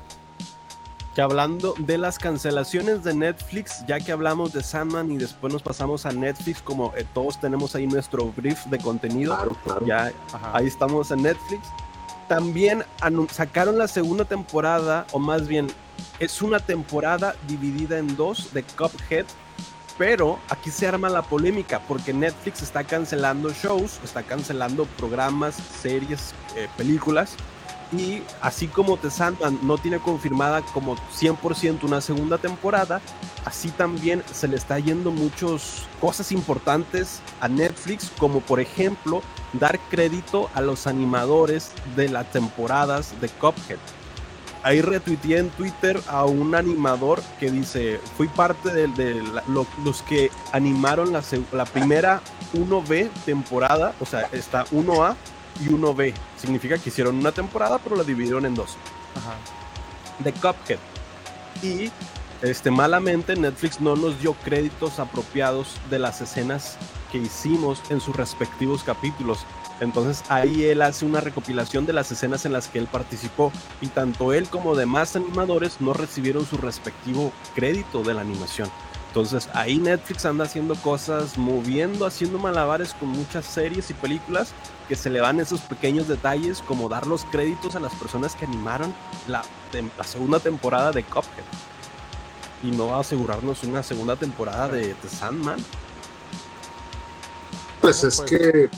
Que 1.15 1.21
hablando 1.21 1.75
de 1.77 1.99
las 1.99 2.17
cancelaciones 2.17 3.03
de 3.03 3.13
Netflix, 3.13 3.85
ya 3.87 3.99
que 3.99 4.11
hablamos 4.11 4.51
de 4.51 4.63
Sandman 4.63 5.11
y 5.11 5.17
después 5.17 5.53
nos 5.53 5.61
pasamos 5.61 6.07
a 6.07 6.11
Netflix, 6.11 6.61
como 6.63 6.91
eh, 6.97 7.05
todos 7.13 7.39
tenemos 7.39 7.75
ahí 7.75 7.85
nuestro 7.85 8.25
brief 8.35 8.65
de 8.65 8.79
contenido, 8.79 9.35
claro, 9.35 9.55
claro. 9.63 9.85
ya 9.85 10.11
Ajá. 10.33 10.51
ahí 10.57 10.65
estamos 10.65 11.11
en 11.11 11.21
Netflix. 11.21 11.61
También 12.27 12.83
sacaron 13.31 13.77
la 13.77 13.87
segunda 13.87 14.25
temporada, 14.25 15.05
o 15.11 15.19
más 15.19 15.47
bien, 15.47 15.67
es 16.19 16.41
una 16.41 16.59
temporada 16.59 17.35
dividida 17.47 17.99
en 17.99 18.15
dos 18.15 18.51
de 18.53 18.63
Cuphead, 18.63 19.25
pero 19.97 20.39
aquí 20.49 20.71
se 20.71 20.87
arma 20.87 21.09
la 21.09 21.21
polémica 21.21 21.81
porque 21.87 22.13
Netflix 22.13 22.61
está 22.61 22.83
cancelando 22.83 23.51
shows, 23.51 23.99
está 24.03 24.23
cancelando 24.23 24.85
programas, 24.97 25.55
series, 25.81 26.33
eh, 26.55 26.67
películas. 26.77 27.35
Y 27.91 28.23
así 28.41 28.67
como 28.67 28.97
The 28.97 29.11
Sandman 29.11 29.59
no 29.61 29.77
tiene 29.77 29.99
confirmada 29.99 30.63
como 30.73 30.95
100% 30.95 31.83
una 31.83 32.01
segunda 32.01 32.39
temporada, 32.39 33.01
así 33.45 33.69
también 33.69 34.23
se 34.31 34.47
le 34.47 34.55
está 34.55 34.79
yendo 34.79 35.11
muchas 35.11 35.83
cosas 36.01 36.31
importantes 36.31 37.21
a 37.39 37.47
Netflix, 37.47 38.11
como 38.17 38.39
por 38.39 38.59
ejemplo 38.59 39.21
dar 39.53 39.79
crédito 39.91 40.49
a 40.55 40.61
los 40.61 40.87
animadores 40.87 41.71
de 41.95 42.09
las 42.09 42.31
temporadas 42.31 43.13
de 43.21 43.29
Cuphead. 43.29 43.77
Ahí 44.63 44.81
retuiteé 44.81 45.39
en 45.39 45.49
Twitter 45.49 45.99
a 46.07 46.23
un 46.25 46.55
animador 46.55 47.21
que 47.39 47.51
dice, 47.51 47.99
fui 48.17 48.27
parte 48.29 48.71
de, 48.73 48.87
de 48.87 49.21
la- 49.21 49.43
lo- 49.47 49.67
los 49.83 50.01
que 50.03 50.31
animaron 50.53 51.11
la 51.11 51.65
primera 51.65 52.21
1B 52.53 53.09
temporada, 53.25 53.93
o 53.99 54.05
sea, 54.05 54.29
está 54.31 54.65
1A 54.71 55.15
y 55.59 55.67
1B. 55.69 56.13
Significa 56.37 56.77
que 56.77 56.89
hicieron 56.89 57.17
una 57.17 57.31
temporada, 57.33 57.77
pero 57.79 57.95
la 57.97 58.03
dividieron 58.03 58.45
en 58.45 58.55
dos 58.55 58.77
Ajá. 59.15 59.35
de 60.19 60.31
Cuphead. 60.31 60.79
Y 61.61 61.91
este, 62.41 62.71
malamente 62.71 63.35
Netflix 63.35 63.79
no 63.81 63.95
nos 63.95 64.19
dio 64.21 64.33
créditos 64.33 64.99
apropiados 64.99 65.75
de 65.89 65.99
las 65.99 66.21
escenas 66.21 66.77
que 67.11 67.17
hicimos 67.17 67.81
en 67.89 67.99
sus 68.01 68.15
respectivos 68.15 68.83
capítulos. 68.83 69.39
Entonces 69.79 70.23
ahí 70.29 70.65
él 70.65 70.81
hace 70.81 71.05
una 71.05 71.19
recopilación 71.19 71.85
de 71.85 71.93
las 71.93 72.11
escenas 72.11 72.45
en 72.45 72.53
las 72.53 72.67
que 72.67 72.79
él 72.79 72.87
participó 72.87 73.51
y 73.81 73.87
tanto 73.87 74.33
él 74.33 74.47
como 74.47 74.75
demás 74.75 75.15
animadores 75.15 75.81
no 75.81 75.93
recibieron 75.93 76.45
su 76.45 76.57
respectivo 76.57 77.31
crédito 77.55 78.03
de 78.03 78.13
la 78.13 78.21
animación. 78.21 78.69
Entonces 79.07 79.49
ahí 79.53 79.77
Netflix 79.77 80.25
anda 80.25 80.45
haciendo 80.45 80.75
cosas, 80.75 81.37
moviendo, 81.37 82.05
haciendo 82.05 82.39
malabares 82.39 82.93
con 82.95 83.09
muchas 83.09 83.45
series 83.45 83.89
y 83.89 83.93
películas 83.93 84.53
que 84.87 84.95
se 84.95 85.09
le 85.09 85.21
van 85.21 85.39
esos 85.39 85.61
pequeños 85.61 86.07
detalles 86.07 86.61
como 86.61 86.89
dar 86.89 87.05
los 87.05 87.25
créditos 87.25 87.75
a 87.75 87.79
las 87.79 87.93
personas 87.93 88.35
que 88.35 88.45
animaron 88.45 88.93
la, 89.27 89.43
la 89.97 90.03
segunda 90.03 90.39
temporada 90.39 90.91
de 90.91 91.03
Cuphead 91.03 91.43
y 92.63 92.71
no 92.71 92.97
asegurarnos 92.97 93.63
una 93.63 93.83
segunda 93.83 94.15
temporada 94.15 94.69
de, 94.69 94.95
de 94.95 95.09
Sandman. 95.09 95.59
Pues 97.81 98.03
es 98.03 98.17
pues. 98.17 98.29
que. 98.29 98.69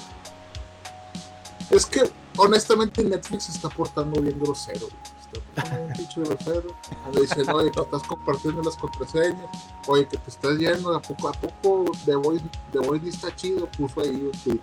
Es 1.69 1.85
que 1.85 2.09
honestamente 2.37 3.03
Netflix 3.03 3.43
se 3.45 3.51
está 3.53 3.69
portando 3.69 4.21
bien 4.21 4.37
grosero. 4.39 4.87
güey. 4.87 4.93
Está 5.19 5.39
portando 5.63 5.85
un 5.85 5.93
pinche 5.93 6.21
grosero. 6.21 6.75
Cuando 7.01 7.21
dicen, 7.21 7.49
oye, 7.49 7.71
que 7.71 7.81
estás 7.81 8.03
compartiendo 8.03 8.61
las 8.61 8.75
contraseñas. 8.77 9.49
Oye, 9.87 10.07
que 10.07 10.17
te 10.17 10.29
estás 10.29 10.57
yendo. 10.57 10.95
¿A 10.95 11.01
poco 11.01 11.29
a 11.29 11.31
poco 11.33 11.91
The 12.05 12.15
Voice, 12.15 12.45
The 12.71 12.79
Voice 12.79 13.03
ni 13.03 13.09
está 13.09 13.35
chido? 13.35 13.65
Puso 13.67 14.01
ahí 14.01 14.31
un 14.45 14.61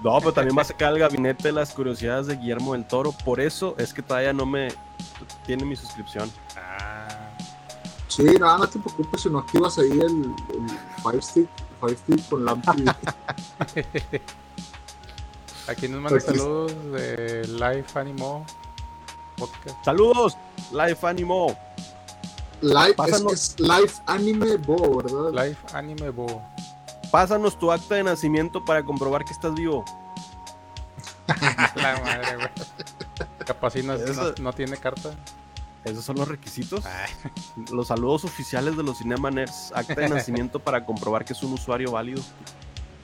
no 0.03 0.19
pero 0.19 0.33
también 0.33 0.57
va 0.57 0.63
a 0.63 0.65
sacar 0.65 0.91
el 0.93 0.99
gabinete 0.99 1.49
de 1.49 1.51
las 1.51 1.71
curiosidades 1.71 2.25
de 2.27 2.37
Guillermo 2.37 2.73
del 2.73 2.87
Toro. 2.87 3.11
Por 3.11 3.39
eso 3.39 3.75
es 3.77 3.93
que 3.93 4.01
todavía 4.01 4.33
no 4.33 4.47
me 4.47 4.69
tiene 5.45 5.63
mi 5.65 5.75
suscripción. 5.75 6.31
Ah, 6.57 6.81
Sí, 8.11 8.23
no, 8.23 8.57
no 8.57 8.67
te 8.67 8.77
preocupes 8.77 9.21
si 9.21 9.29
no 9.29 9.39
activas 9.39 9.79
ahí 9.79 9.89
el, 9.89 10.01
el 10.01 10.69
Fire 11.01 11.23
Stick, 11.23 11.47
Fire 11.81 11.97
Stick 11.97 12.29
con 12.29 12.45
aquí 15.67 15.87
nos 15.87 16.01
mandan 16.01 16.19
Aquí- 16.21 16.27
saludos 16.37 16.71
de 16.91 17.47
Life 17.47 17.99
Animo 17.99 18.45
Podcast. 19.37 19.83
Saludos, 19.85 20.37
Life 20.71 21.05
Animo. 21.07 21.57
Live, 22.61 22.89
es, 22.89 22.95
Pásanos. 22.95 23.33
es 23.33 23.55
Live 23.59 23.91
Anime 24.05 24.57
Bo, 24.57 24.97
¿verdad? 24.97 25.31
Life 25.47 25.65
Anime 25.75 26.09
Bo. 26.11 26.41
Pásanos 27.09 27.57
tu 27.57 27.71
acta 27.71 27.95
de 27.95 28.03
nacimiento 28.03 28.63
para 28.63 28.83
comprobar 28.83 29.25
que 29.25 29.33
estás 29.33 29.53
vivo. 29.55 29.83
La 31.75 31.99
madre, 32.03 32.35
güey. 32.35 32.49
Capaz 33.45 33.71
si 33.71 33.81
no, 33.83 33.93
Eso- 33.95 34.13
no- 34.37 34.43
no 34.43 34.53
tiene 34.53 34.77
carta. 34.77 35.09
Esos 35.83 36.05
son 36.05 36.17
los 36.17 36.27
requisitos. 36.27 36.83
Los 37.71 37.87
saludos 37.87 38.23
oficiales 38.23 38.77
de 38.77 38.83
los 38.83 38.97
Cinema 38.99 39.31
Nerds. 39.31 39.71
Acta 39.73 39.95
de 39.95 40.09
nacimiento 40.15 40.59
para 40.59 40.85
comprobar 40.85 41.25
que 41.25 41.33
es 41.33 41.41
un 41.43 41.53
usuario 41.53 41.91
válido. 41.91 42.21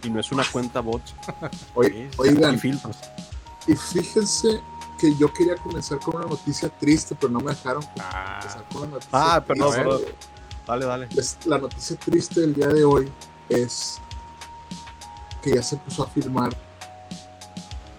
Y 0.04 0.10
no 0.10 0.20
es 0.20 0.32
una 0.32 0.44
cuenta 0.52 0.80
bot. 0.82 1.02
Oye, 1.74 2.10
oigan, 2.18 2.56
Y 2.56 2.58
filtros. 2.60 2.98
y 3.68 3.76
fíjense 3.76 4.62
que 5.00 5.16
yo 5.16 5.32
quería 5.34 5.56
comenzar 5.56 6.00
con 6.00 6.18
una 6.18 6.26
noticia 6.26 6.70
triste, 6.70 7.16
pero 7.16 7.32
no 7.34 7.40
me 7.40 7.52
dejaron 7.52 7.84
Ah, 8.00 8.40
con 8.72 8.84
una 8.84 8.92
noticia 8.92 9.10
Ah, 9.12 9.44
perdón, 9.46 9.74
perdón. 9.76 10.02
Dale, 10.68 10.86
dale. 10.86 11.08
La 11.46 11.58
noticia 11.58 11.96
triste 11.98 12.42
del 12.42 12.54
día 12.54 12.68
de 12.68 12.84
hoy 12.84 13.10
es 13.50 14.00
que 15.42 15.56
ya 15.56 15.64
se 15.64 15.76
empezó 15.76 16.04
a 16.04 16.08
filmar 16.08 16.56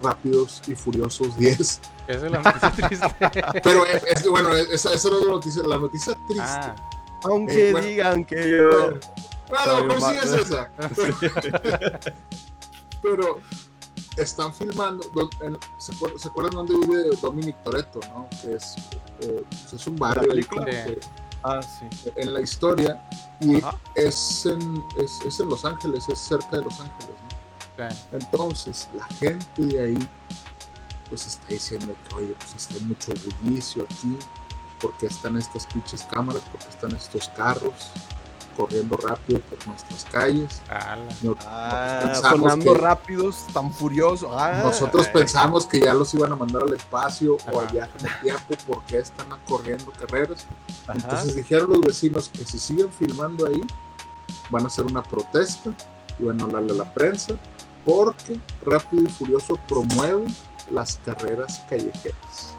Rápidos 0.01 0.61
y 0.67 0.75
Furiosos 0.75 1.35
10. 1.37 1.59
esa 1.59 1.81
es 2.07 2.21
la 2.31 2.39
noticia 2.41 2.71
triste. 2.89 3.15
Pero 3.63 3.85
es, 3.85 4.03
es- 4.03 4.27
bueno, 4.29 4.53
esa, 4.55 4.93
esa 4.93 5.09
no 5.09 5.19
es 5.19 5.25
la 5.25 5.31
noticia. 5.31 5.63
La 5.63 5.77
noticia 5.77 6.13
triste. 6.27 6.43
Ah, 6.45 6.75
Aunque 7.23 7.69
Eh, 7.69 7.71
bueno. 7.71 7.87
digan 7.87 8.25
que 8.25 8.49
yo. 8.49 8.91
Lo 9.67 9.83
mejor 9.85 10.11
sí 10.11 10.17
es 10.23 10.31
esa. 10.33 10.69
Pero 13.01 13.39
están 14.17 14.53
filmando. 14.53 15.05
do- 15.13 15.29
en- 15.41 15.57
¿se, 15.77 15.93
acuer- 15.93 16.17
se 16.17 16.27
acuerdan 16.27 16.53
dónde 16.55 16.75
vive 16.87 17.09
Dominic 17.21 17.55
Toretto? 17.63 17.99
¿no? 18.13 18.27
Que 18.41 18.55
es, 18.55 18.75
eh, 19.21 19.43
es 19.73 19.87
un 19.87 19.95
barrio 19.95 20.31
ahí 20.33 20.43
que 20.43 20.99
Ah, 21.43 21.61
sí. 21.61 21.87
en 22.17 22.33
la 22.33 22.41
historia. 22.41 23.01
Y 23.39 23.61
es 23.95 24.45
en, 24.45 24.83
es, 24.97 25.21
es 25.25 25.39
en 25.39 25.47
Los 25.47 25.63
Ángeles, 25.63 26.03
es 26.09 26.19
cerca 26.19 26.57
de 26.57 26.63
Los 26.63 26.79
Ángeles. 26.81 27.15
¿no? 27.23 27.28
Sí. 27.89 27.97
Entonces, 28.11 28.87
la 28.93 29.05
gente 29.05 29.61
de 29.61 29.83
ahí, 29.83 30.09
pues 31.09 31.25
está 31.27 31.47
diciendo 31.47 31.95
que, 32.07 32.15
oye, 32.15 32.35
pues 32.37 32.55
está 32.55 32.85
mucho 32.85 33.13
bullicio 33.43 33.83
aquí, 33.83 34.17
porque 34.81 35.07
están 35.07 35.37
estas 35.37 35.65
pinches 35.67 36.03
cámaras, 36.03 36.41
porque 36.51 36.67
están 36.69 36.95
estos 36.95 37.27
carros 37.29 37.73
corriendo 38.55 38.97
rápido 38.97 39.39
por 39.41 39.65
nuestras 39.67 40.03
calles. 40.11 40.61
No- 41.21 41.35
Ah, 41.45 42.01
pensamos 42.03 42.39
sonando 42.51 42.73
que- 42.73 42.79
rápidos, 42.79 43.45
tan 43.53 43.71
furiosos. 43.73 44.29
Ah, 44.33 44.61
nosotros 44.65 45.07
ay. 45.07 45.13
pensamos 45.13 45.65
que 45.65 45.79
ya 45.79 45.93
los 45.93 46.13
iban 46.13 46.33
a 46.33 46.35
mandar 46.35 46.63
al 46.63 46.73
espacio 46.73 47.37
o 47.53 47.59
al 47.59 47.65
Ajá. 47.65 47.71
viaje 47.73 47.91
en 47.99 48.05
el 48.07 48.19
tiempo, 48.21 48.55
porque 48.67 48.97
están 48.99 49.27
corriendo 49.47 49.91
carreras. 49.93 50.45
Ajá. 50.83 50.93
Entonces 50.93 51.35
dijeron 51.35 51.69
los 51.69 51.79
vecinos 51.81 52.29
que 52.29 52.43
si 52.43 52.59
siguen 52.59 52.91
filmando 52.91 53.47
ahí, 53.47 53.61
van 54.49 54.65
a 54.65 54.67
hacer 54.67 54.85
una 54.85 55.03
protesta 55.03 55.71
y 56.19 56.23
van 56.25 56.41
a 56.41 56.43
hablarle 56.43 56.73
a 56.73 56.75
la 56.75 56.93
prensa, 56.93 57.35
porque 57.85 58.39
Rápido 58.65 59.03
y 59.03 59.07
Furioso 59.07 59.55
promueve 59.67 60.25
las 60.71 60.97
carreras 61.05 61.61
callejeras. 61.69 62.55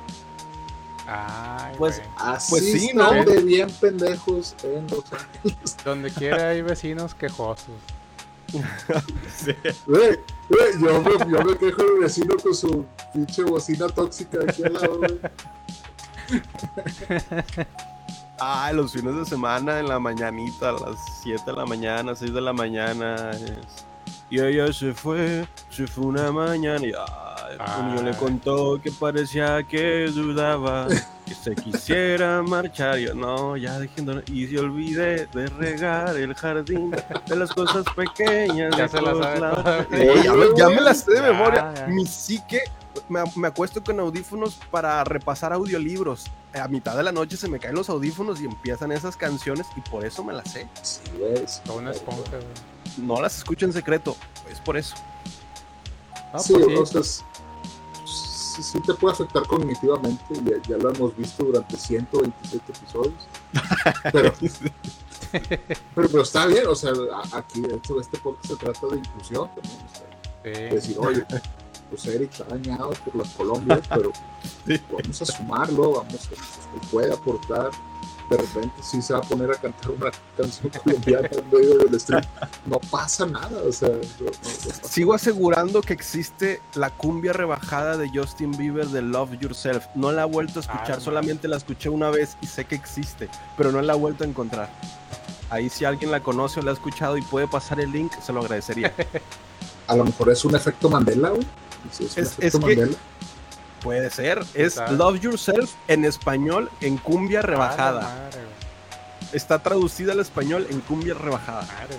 Ay, 1.07 1.75
Pues. 1.79 2.01
Así 2.19 2.51
Pues 2.51 2.63
sí, 2.65 2.91
¿no? 2.95 3.13
están 3.13 3.25
de 3.35 3.43
bien 3.43 3.69
pendejos 3.81 4.55
en 4.63 4.87
Los 4.89 5.05
Ángeles. 5.13 5.77
Donde 5.85 6.11
quiera 6.11 6.51
hay 6.51 6.63
vecinos 6.63 7.15
quejosos. 7.15 7.67
Sí. 9.37 9.55
Yo, 9.87 11.01
me, 11.03 11.31
yo 11.31 11.45
me 11.45 11.57
quejo 11.57 11.83
del 11.85 12.01
vecino 12.01 12.35
con 12.43 12.53
su 12.55 12.85
pinche 13.13 13.43
bocina 13.45 13.87
tóxica 13.89 14.39
aquí 14.49 14.65
al 14.65 14.73
lado, 14.75 14.99
güey. 14.99 15.19
Ah, 18.43 18.73
los 18.73 18.93
fines 18.93 19.15
de 19.17 19.27
semana 19.27 19.81
en 19.81 19.89
la 19.89 19.99
mañanita, 19.99 20.71
a 20.71 20.73
las 20.73 20.97
7 21.23 21.43
de 21.47 21.53
la 21.53 21.67
mañana, 21.67 22.15
6 22.15 22.33
de 22.33 22.41
la 22.41 22.55
mañana. 22.55 23.31
es- 23.33 23.85
Y 24.31 24.41
ella 24.41 24.73
se 24.73 24.93
fue, 24.95 25.47
se 25.71 25.87
fue 25.87 26.05
una 26.07 26.31
mañana 26.31 26.87
y 26.87 26.93
ay, 26.93 27.57
el 27.79 27.87
niño 27.89 28.03
le 28.03 28.11
Ah. 28.11 28.17
contó 28.19 28.81
que 28.81 28.93
parecía 28.93 29.63
que 29.65 30.07
dudaba, 30.07 30.87
que 31.27 31.35
se 31.35 31.55
quisiera 31.57 32.41
marchar. 32.43 32.99
Y 33.01 33.07
yo, 33.07 33.15
no, 33.15 33.57
ya 33.57 33.79
déjenlo. 33.81 34.23
Y 34.33 34.47
se 34.47 34.59
olvidé 34.61 35.27
de 35.35 35.47
regar 35.59 36.17
el 36.17 36.33
jardín 36.35 36.93
de 37.27 37.37
las 37.37 37.51
cosas 37.53 37.85
pequeñas. 37.97 38.77
Ya 38.77 38.87
se 38.89 39.03
la 39.03 39.11
sabe 39.15 39.41
lados". 39.41 39.65
toda. 39.65 39.87
Eh, 39.93 40.15
ya, 40.25 40.33
me, 40.33 40.47
ya 40.57 40.69
me 40.69 40.81
la 40.81 40.95
sé 40.95 41.11
de 41.11 41.17
Ya, 41.17 41.23
memoria. 41.23 41.75
ya. 41.75 41.87
Mi 41.89 42.07
psique, 42.07 42.63
me, 43.09 43.21
me 43.37 43.49
acuesto 43.49 43.83
con 43.83 43.99
audífonos 44.01 44.55
para 44.71 45.03
repasar 45.05 45.53
audiolibros. 45.53 46.27
A 46.55 46.67
mitad 46.69 46.97
de 46.97 47.03
la 47.05 47.13
noche 47.13 47.37
se 47.37 47.49
me 47.49 47.59
caen 47.61 47.75
los 47.77 47.89
audífonos 47.91 48.41
y 48.41 48.45
empiezan 48.47 48.91
esas 48.93 49.17
canciones 49.17 49.67
y 49.77 49.81
por 49.89 50.05
eso 50.05 50.25
me 50.25 50.33
las 50.33 50.51
sé. 50.51 50.69
Sí. 50.83 51.01
Como 51.67 51.79
una 51.79 51.93
esponja, 51.93 52.31
güey. 52.31 53.07
No 53.07 53.21
las 53.21 53.39
escucho 53.39 53.67
en 53.67 53.73
secreto, 53.73 54.17
es 54.51 54.59
por 54.61 54.77
eso. 54.77 54.97
No, 56.33 56.39
sí, 56.41 56.55
pues 56.55 56.67
sí. 56.67 56.75
o 56.77 56.87
sea, 56.87 57.01
es- 57.01 57.25
sí, 58.05 58.63
sí 58.65 58.81
te 58.81 58.95
puede 58.95 59.15
afectar 59.15 59.45
cognitivamente, 59.47 60.23
ya, 60.45 60.57
ya 60.69 60.77
lo 60.77 60.91
hemos 60.93 61.17
visto 61.17 61.45
durante 61.45 61.77
127 61.77 62.73
episodios. 62.73 63.29
Pero, 64.13 64.33
pero, 65.95 66.09
pero 66.09 66.23
está 66.23 66.47
bien, 66.47 66.67
o 66.67 66.75
sea, 66.75 66.91
aquí 67.33 67.61
de 67.61 67.77
hecho 67.77 68.01
este 68.01 68.19
podcast 68.19 68.47
se 68.47 68.57
trata 68.57 68.87
de 68.89 68.97
inclusión 68.99 69.49
también. 69.55 69.77
o 69.87 69.95
sea, 69.95 70.07
Sí. 70.43 70.75
decir, 70.75 70.97
oye, 70.99 71.25
pues 71.91 72.07
Eric 72.07 72.31
está 72.33 72.45
dañado 72.45 72.91
por 73.05 73.17
las 73.17 73.29
Colombias, 73.35 73.81
pero 73.89 74.13
vamos 74.93 75.23
a 75.23 75.27
sumarlo, 75.27 75.93
vamos 75.93 76.27
a, 76.27 76.31
que 76.31 76.87
puede 76.91 77.13
aportar. 77.13 77.71
De 78.31 78.37
repente 78.37 78.73
sí 78.81 79.03
se 79.03 79.13
va 79.13 79.19
a 79.19 79.23
poner 79.23 79.51
a 79.51 79.55
cantar 79.55 79.91
una 79.91 80.13
canción 80.37 80.71
colombiana 80.85 81.29
en 81.33 81.51
medio 81.51 81.79
del 81.79 81.99
stream. 81.99 82.23
No 82.65 82.79
pasa 82.79 83.27
nada, 83.27 83.61
o 83.69 83.73
sea, 83.73 83.89
no- 83.89 83.97
no- 83.97 84.27
no 84.27 84.31
pasa 84.31 84.89
Sigo 84.89 85.15
asegurando 85.15 85.83
que 85.83 85.93
existe 85.93 86.63
la 86.75 86.91
cumbia 86.91 87.33
rebajada 87.33 87.97
de 87.97 88.09
Justin 88.09 88.53
Bieber 88.57 88.87
de 88.87 89.03
Love 89.03 89.37
Yourself. 89.41 89.85
No 89.97 90.13
la 90.13 90.23
he 90.23 90.27
vuelto 90.27 90.61
a 90.61 90.63
escuchar, 90.63 90.93
Ah, 90.99 91.01
solamente 91.01 91.49
la 91.49 91.57
escuché 91.57 91.89
una 91.89 92.09
vez 92.11 92.37
y 92.41 92.47
sé 92.47 92.67
que 92.67 92.77
existe, 92.77 93.29
pero 93.57 93.73
no 93.73 93.83
la 93.83 93.95
he 93.95 93.99
vuelto 93.99 94.23
a 94.23 94.29
encontrar. 94.29 94.71
Ahí 95.51 95.69
si 95.69 95.85
alguien 95.85 96.13
la 96.13 96.23
conoce 96.23 96.61
o 96.61 96.63
la 96.63 96.71
ha 96.71 96.75
escuchado 96.75 97.17
y 97.17 97.23
puede 97.23 97.49
pasar 97.49 97.81
el 97.81 97.91
link, 97.91 98.13
se 98.25 98.33
lo 98.33 98.43
agradecería. 98.43 98.95
A 99.89 99.97
lo 99.97 100.05
mejor 100.05 100.31
es 100.31 100.45
un 100.45 100.55
efecto 100.55 100.89
Mandela, 100.89 101.31
güey. 101.31 101.45
Sí, 101.93 102.07
es 102.39 102.57
que-. 102.59 102.89
Puede 103.83 104.11
ser. 104.11 104.45
Es. 104.55 104.77
Love 104.93 105.21
Yourself 105.21 105.73
en 105.89 106.05
español 106.05 106.71
en 106.81 106.97
cumbia 106.99 107.41
rebajada. 107.43 108.03
madre. 108.03 108.41
Está 109.33 109.63
traducida 109.63 110.13
al 110.13 110.21
español 110.21 110.67
en 110.71 110.81
cumbia 110.81 111.15
rebajada. 111.15 111.63
Madre. 111.63 111.97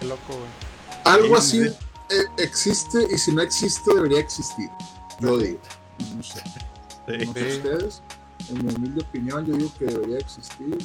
Qué 0.00 0.06
loco, 0.06 0.20
güey. 0.28 0.48
Algo 1.04 1.40
Sí, 1.40 1.62
así 1.64 1.68
sí. 1.70 1.76
eh, 2.10 2.24
existe 2.38 2.98
y 3.14 3.16
si 3.18 3.32
no 3.32 3.40
existe 3.40 3.94
debería 3.94 4.20
existir. 4.20 4.68
Yo 5.20 5.38
digo. 5.38 5.58
No 6.16 6.22
sé. 6.22 6.42
No 7.06 7.32
sé 7.32 7.50
Sí. 7.52 7.56
ustedes. 7.58 8.02
En 8.50 8.66
mi 8.66 8.74
humilde 8.74 9.02
opinión, 9.02 9.46
yo 9.46 9.54
digo 9.54 9.70
que 9.78 9.84
debería 9.86 10.18
existir. 10.18 10.76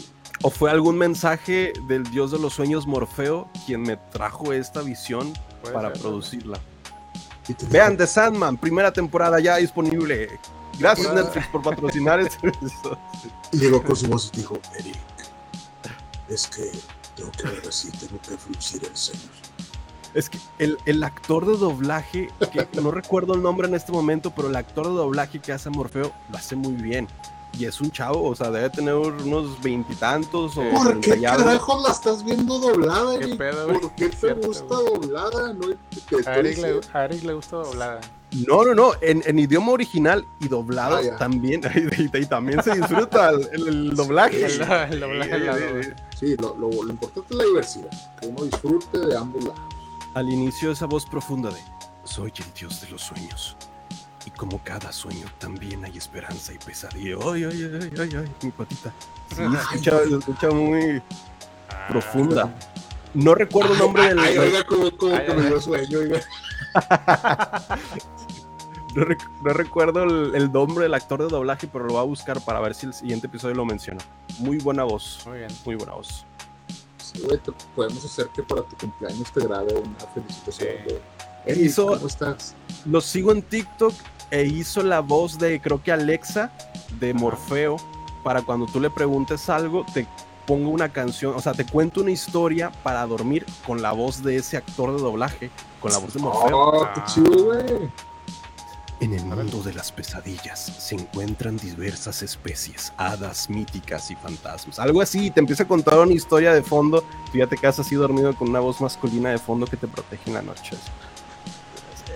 ¿O 0.44 0.50
fue 0.50 0.70
algún 0.70 0.98
mensaje 0.98 1.74
del 1.88 2.04
dios 2.12 2.32
de 2.32 2.38
los 2.40 2.54
sueños 2.54 2.86
Morfeo 2.86 3.50
quien 3.66 3.82
me 3.82 3.98
trajo 3.98 4.54
esta 4.54 4.82
visión 4.82 5.34
para 5.74 5.90
ser, 5.94 6.02
producirla? 6.02 6.60
Vean 7.70 7.98
The 7.98 8.08
Sandman, 8.08 8.58
primera 8.58 8.92
temporada 8.92 9.40
ya 9.40 9.58
disponible. 9.58 10.40
Gracias 10.80 11.08
Temporada. 11.08 11.24
Netflix 11.26 11.48
por 11.48 11.62
patrocinar 11.62 12.20
episodio. 12.20 12.98
Y 13.52 13.58
llegó 13.58 13.84
con 13.84 13.96
su 13.96 14.08
voz 14.08 14.32
y 14.34 14.38
dijo, 14.38 14.60
Eric, 14.78 14.98
es 16.28 16.48
que 16.48 16.72
tengo 17.16 17.32
que 17.32 17.44
ver 17.44 17.64
así, 17.68 17.90
tengo 17.92 18.20
que 18.22 18.38
fruncir 18.38 18.84
el 18.84 18.96
ceño. 18.96 19.30
Es 20.14 20.30
que 20.30 20.40
el, 20.60 20.78
el 20.86 21.04
actor 21.04 21.46
de 21.46 21.58
doblaje, 21.58 22.30
que 22.52 22.82
no 22.82 22.92
recuerdo 22.92 23.34
el 23.36 23.42
nombre 23.42 23.68
en 23.68 23.76
este 23.76 23.92
momento, 23.92 24.32
pero 24.32 24.48
el 24.48 24.56
actor 24.56 24.88
de 24.88 24.94
doblaje 24.94 25.40
que 25.40 25.52
hace 25.52 25.70
a 25.70 25.72
Morfeo 25.72 26.14
lo 26.30 26.38
hace 26.38 26.56
muy 26.56 26.74
bien. 26.74 27.08
Y 27.58 27.64
es 27.66 27.80
un 27.80 27.90
chavo, 27.90 28.30
o 28.30 28.36
sea, 28.36 28.52
debe 28.52 28.70
tener 28.70 28.96
unos 28.96 29.62
veintitantos 29.62 30.58
o. 30.58 30.64
¿Por 30.72 31.00
qué 31.00 31.12
treinta 31.12 31.16
y 31.18 31.26
algo. 31.26 31.46
carajos 31.46 31.84
la 31.84 31.90
estás 31.92 32.24
viendo 32.26 32.60
doblada, 32.60 33.18
¿Qué 33.18 33.24
Eric? 33.26 33.38
pedo, 33.38 33.68
güey? 33.68 33.80
¿Por 33.80 33.96
qué 33.96 34.10
te 34.10 34.18
Cierto, 34.18 34.48
gusta 34.48 34.76
güey. 34.76 34.94
doblada? 34.94 35.54
No, 35.54 35.68
te 35.70 36.30
A 36.30 36.36
Eric, 36.38 36.44
le, 36.44 36.50
diciendo. 36.50 36.82
a 36.94 37.06
Eric 37.06 37.24
le 37.24 37.34
gusta 37.34 37.56
doblada. 37.58 38.02
No, 38.48 38.66
no, 38.66 38.76
no, 38.76 38.92
en, 39.02 39.24
en 39.26 39.40
idioma 39.40 39.72
original 39.72 40.26
y 40.42 40.50
doblado 40.50 40.98
Ah, 40.98 41.18
también, 41.18 41.62
y, 41.98 42.18
y 42.18 42.26
también 42.26 42.62
se 42.62 42.74
disfruta 42.76 43.30
el, 43.30 43.48
el- 43.54 43.68
el 43.68 43.96
doblaje. 43.96 44.46
El, 44.46 45.04
el. 45.04 45.96
Sí, 46.20 46.36
lo, 46.38 46.56
lo, 46.58 46.70
lo 46.84 46.90
importante 46.90 47.28
es 47.34 47.38
la 47.38 47.44
diversidad. 47.46 47.92
Que 48.20 48.28
uno 48.28 48.44
disfrute 48.44 49.00
de 49.00 49.16
ambos 49.16 49.44
lados. 49.46 49.60
Al 50.16 50.30
inicio 50.30 50.72
esa 50.72 50.86
voz 50.88 51.06
profunda 51.06 51.50
de 51.52 51.60
Soy 52.04 52.34
el 52.38 52.54
dios 52.60 52.82
de 52.82 52.90
los 52.90 53.02
sueños. 53.02 53.56
Como 54.38 54.60
cada 54.64 54.92
sueño 54.92 55.26
también 55.40 55.86
hay 55.86 55.98
esperanza 55.98 56.54
y 56.54 56.58
pesadilla. 56.58 57.16
Ay, 57.32 57.46
ay, 57.46 57.70
ay, 57.82 57.92
ay, 58.00 58.10
ay, 58.18 58.32
mi 58.42 58.52
patita. 58.52 58.94
Sí, 59.30 59.36
se 59.36 59.44
escucha, 59.46 60.00
se 60.10 60.16
escucha 60.18 60.50
muy 60.52 61.02
Ah, 61.70 61.88
profunda. 61.90 62.54
No 63.14 63.34
recuerdo 63.34 63.74
el 63.74 63.80
nombre 63.80 64.08
del. 64.10 64.20
Ay, 64.20 64.38
oiga, 64.38 64.64
como, 64.66 64.92
como 64.98 65.16
Ay, 65.16 65.26
que 65.26 65.32
ay, 65.32 65.38
me 65.38 65.46
dio 65.48 65.62
sueño, 65.62 66.00
oiga. 66.00 66.22
No, 68.94 69.02
rec- 69.04 69.30
no 69.44 69.54
recuerdo 69.54 70.04
el, 70.04 70.36
el 70.36 70.52
nombre 70.52 70.84
del 70.84 70.94
actor 70.94 71.22
de 71.22 71.28
doblaje, 71.28 71.68
pero 71.68 71.86
lo 71.86 71.94
voy 71.94 72.02
a 72.02 72.06
buscar 72.06 72.40
para 72.42 72.60
ver 72.62 72.76
si 72.76 72.86
el 72.86 72.94
siguiente 72.94 73.28
episodio 73.28 73.56
lo 73.56 73.66
menciona. 73.66 74.00
Muy 74.40 74.58
buena 74.58 74.84
voz. 74.84 75.20
Muy 75.26 75.40
bien. 75.40 75.50
Muy 75.66 75.76
buena 75.76 75.94
voz. 75.94 76.26
Sí, 76.98 77.22
güey, 77.26 77.38
te- 77.40 77.52
podemos 77.76 78.04
hacer 78.06 78.28
que 78.30 78.42
para 78.44 78.62
tu 78.64 78.76
cumpleaños 78.78 79.32
te 79.32 79.42
grabe 79.42 79.74
una 79.76 79.98
felicitación. 80.14 80.70
Sí. 81.48 81.74
¿cómo 81.76 82.08
estás? 82.08 82.56
Lo 82.86 83.02
sigo 83.02 83.32
en 83.32 83.42
TikTok 83.42 83.94
e 84.32 84.44
hizo 84.46 84.82
la 84.84 85.00
voz 85.02 85.38
de, 85.38 85.60
creo 85.62 85.82
que 85.82 85.92
Alexa, 85.92 86.52
de 87.00 87.14
Morfeo, 87.14 87.78
para 88.24 88.42
cuando 88.42 88.66
tú 88.66 88.80
le 88.80 88.90
preguntes 88.90 89.50
algo, 89.50 89.86
te 89.94 90.08
pongo 90.46 90.70
una 90.70 90.90
canción, 90.90 91.34
o 91.36 91.42
sea, 91.42 91.54
te 91.54 91.66
cuento 91.66 92.02
una 92.02 92.12
historia 92.12 92.72
para 92.84 93.06
dormir 93.06 93.46
con 93.66 93.82
la 93.82 93.92
voz 93.92 94.22
de 94.24 94.38
ese 94.38 94.58
actor 94.58 94.96
de 94.96 95.02
doblaje, 95.02 95.50
con 95.80 95.92
la 95.92 95.98
voz 95.98 96.14
de 96.14 96.20
Morfeo. 96.20 96.58
Oh, 96.58 96.88
qué 96.94 97.00
Ah. 97.02 97.06
chido, 97.06 97.46
güey. 97.46 97.90
En 99.02 99.14
el 99.14 99.26
mundo 99.26 99.62
de 99.62 99.74
las 99.74 99.92
pesadillas 99.92 100.58
se 100.80 100.96
encuentran 100.96 101.58
diversas 101.58 102.24
especies, 102.24 102.94
hadas 102.96 103.50
míticas 103.50 104.10
y 104.10 104.16
fantasmas. 104.16 104.80
Algo 104.80 105.02
así, 105.02 105.30
te 105.32 105.42
empieza 105.42 105.64
a 105.64 105.68
contar 105.68 106.00
una 106.00 106.14
historia 106.14 106.54
de 106.54 106.64
fondo, 106.64 107.04
tú 107.32 107.38
ya 107.38 107.46
te 107.46 107.58
quedas 107.58 107.78
así 107.80 107.94
dormido 107.96 108.34
con 108.36 108.50
una 108.50 108.62
voz 108.62 108.80
masculina 108.80 109.32
de 109.32 109.38
fondo 109.38 109.68
que 109.68 109.76
te 109.76 109.88
protege 109.88 110.24
en 110.28 110.36
la 110.36 110.42
noche. 110.42 110.78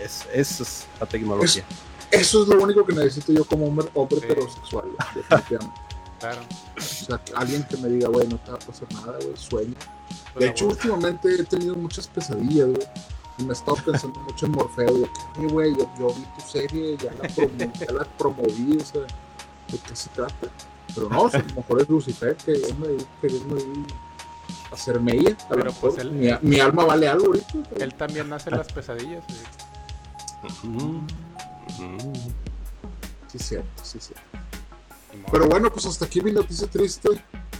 Es, 0.03 0.25
es, 0.33 0.61
es 0.61 0.85
la 0.99 1.05
tecnología. 1.05 1.63
Eso 2.11 2.43
es 2.43 2.47
lo 2.49 2.61
único 2.61 2.85
que 2.85 2.93
necesito 2.93 3.31
yo 3.33 3.45
como 3.45 3.67
hombre, 3.67 3.87
hombre 3.93 4.19
Sí. 4.19 4.25
heterosexual, 4.25 4.85
definitivamente. 5.15 5.81
Claro. 6.19 6.41
O 6.77 6.81
sea, 6.81 7.21
alguien 7.33 7.63
que 7.63 7.77
me 7.77 7.87
diga, 7.87 8.09
güey, 8.09 8.27
no 8.27 8.35
te 8.39 8.51
va 8.51 8.57
a 8.57 8.59
pasar 8.59 8.91
nada, 8.93 9.17
güey, 9.23 9.37
sueño. 9.37 9.73
De 10.37 10.47
hecho, 10.49 10.67
últimamente 10.67 11.33
he 11.33 11.45
tenido 11.45 11.75
muchas 11.77 12.07
pesadillas, 12.09 12.67
güey. 12.67 12.87
Y 13.37 13.43
me 13.43 13.51
he 13.51 13.53
estado 13.53 13.77
pensando 13.85 14.19
mucho 14.19 14.45
en 14.45 14.51
Morfeo. 14.51 14.97
Y 14.97 14.99
de 14.99 15.05
que, 15.05 15.39
"Oye, 15.39 15.47
güey, 15.47 15.75
yo, 15.77 15.89
yo 15.97 16.07
vi 16.09 16.25
tu 16.37 16.41
serie, 16.51 16.97
ya 16.97 17.13
la, 17.13 17.29
promo- 17.29 17.71
ya 17.79 17.93
la 17.93 18.03
promoví, 18.17 18.77
o 18.81 18.83
sea, 18.85 18.99
¿de 19.01 19.77
qué 19.87 19.95
se 19.95 20.09
trata? 20.09 20.33
Pero 20.93 21.07
no, 21.07 21.21
o 21.21 21.29
sea, 21.29 21.39
a 21.39 21.43
lo 21.43 21.53
mejor 21.55 21.81
es 21.83 21.87
Lucifer 21.87 22.35
que 22.35 22.51
es 22.51 22.77
muy, 22.77 22.97
que 23.21 23.27
es 23.27 23.41
muy 23.45 23.85
hacerme 24.73 25.13
ella. 25.13 25.37
A 25.45 25.49
Pero, 25.55 25.71
pues, 25.71 25.99
él- 25.99 26.11
mi, 26.11 26.27
mi 26.41 26.59
alma 26.59 26.83
vale 26.83 27.07
algo 27.07 27.27
ahorita. 27.27 27.53
Él 27.77 27.93
también 27.93 28.33
hace 28.33 28.51
las 28.51 28.69
pesadillas. 28.73 29.23
sí. 29.29 30.67
Mm, 30.67 31.07
mm. 31.79 32.13
Sí, 33.27 33.39
cierto, 33.39 33.83
sí, 33.83 33.99
cierto. 33.99 34.23
Ni 35.13 35.19
modo. 35.19 35.31
Pero 35.31 35.47
bueno, 35.47 35.71
pues 35.71 35.85
hasta 35.85 36.05
aquí 36.05 36.21
mi 36.21 36.31
noticia 36.31 36.67
triste 36.67 37.09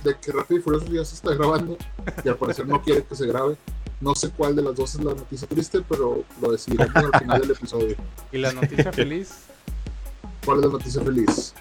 de 0.03 0.17
que 0.17 0.31
Rápido 0.31 0.59
y 0.59 0.63
Furioso 0.63 0.87
ya 0.87 1.05
se 1.05 1.15
está 1.15 1.33
grabando 1.33 1.77
y 2.23 2.29
al 2.29 2.37
parecer 2.37 2.67
no 2.67 2.81
quiere 2.81 3.03
que 3.03 3.15
se 3.15 3.27
grabe. 3.27 3.57
No 4.01 4.15
sé 4.15 4.29
cuál 4.29 4.55
de 4.55 4.61
las 4.61 4.75
dos 4.75 4.95
es 4.95 5.03
la 5.03 5.13
noticia 5.13 5.47
triste, 5.47 5.81
pero 5.87 6.23
lo 6.41 6.51
decidiremos 6.51 6.95
al 6.95 7.19
final 7.19 7.41
del 7.41 7.51
episodio. 7.51 7.95
Y 8.31 8.37
la 8.37 8.53
noticia 8.53 8.91
feliz. 8.93 9.31
¿Cuál 10.45 10.59
es 10.59 10.65
la 10.65 10.71
noticia 10.71 11.01
feliz? 11.01 11.53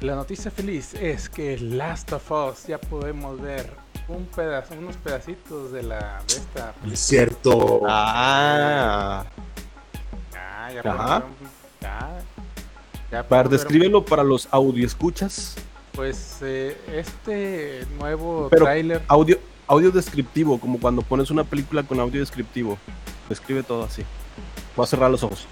La 0.00 0.16
noticia 0.16 0.50
feliz 0.50 0.94
es 0.94 1.28
que 1.28 1.56
Last 1.58 2.12
of 2.12 2.30
Us 2.30 2.66
ya 2.66 2.78
podemos 2.78 3.40
ver 3.40 3.70
un 4.08 4.26
pedazo, 4.26 4.74
unos 4.74 4.96
pedacitos 4.96 5.72
de 5.72 5.82
la 5.82 6.22
de 6.28 6.34
esta 6.34 6.74
Es 6.92 6.98
cierto. 6.98 7.80
Ah, 7.86 9.24
Ya, 10.82 10.90
Ajá. 10.90 11.16
un- 11.18 11.48
ya, 11.80 12.22
ya 13.10 13.22
para 13.28 13.48
descríbelo 13.48 14.04
para 14.04 14.22
los 14.24 14.48
audio 14.50 14.86
escuchas. 14.86 15.56
Pues 15.92 16.38
eh, 16.42 16.76
este 16.92 17.86
nuevo 17.98 18.48
Pero- 18.50 18.64
tráiler, 18.64 19.02
Audio, 19.06 19.38
audio 19.68 19.90
descriptivo, 19.92 20.58
como 20.58 20.80
cuando 20.80 21.02
pones 21.02 21.30
una 21.30 21.44
película 21.44 21.82
con 21.84 22.00
audio 22.00 22.20
descriptivo. 22.20 22.76
Describe 23.28 23.62
todo 23.62 23.84
así. 23.84 24.02
Voy 24.76 24.84
a 24.84 24.86
cerrar 24.86 25.10
los 25.10 25.22
ojos. 25.22 25.46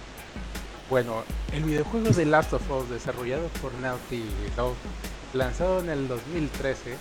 bueno, 0.90 1.22
el 1.52 1.62
videojuego 1.64 2.10
de 2.10 2.26
Last 2.26 2.52
of 2.52 2.70
Us 2.70 2.90
desarrollado 2.90 3.46
por 3.62 3.72
Naughty 3.74 4.24
Dog, 4.56 4.74
lanzado 5.32 5.80
en 5.80 5.88
el 5.88 6.06
2013, 6.06 6.96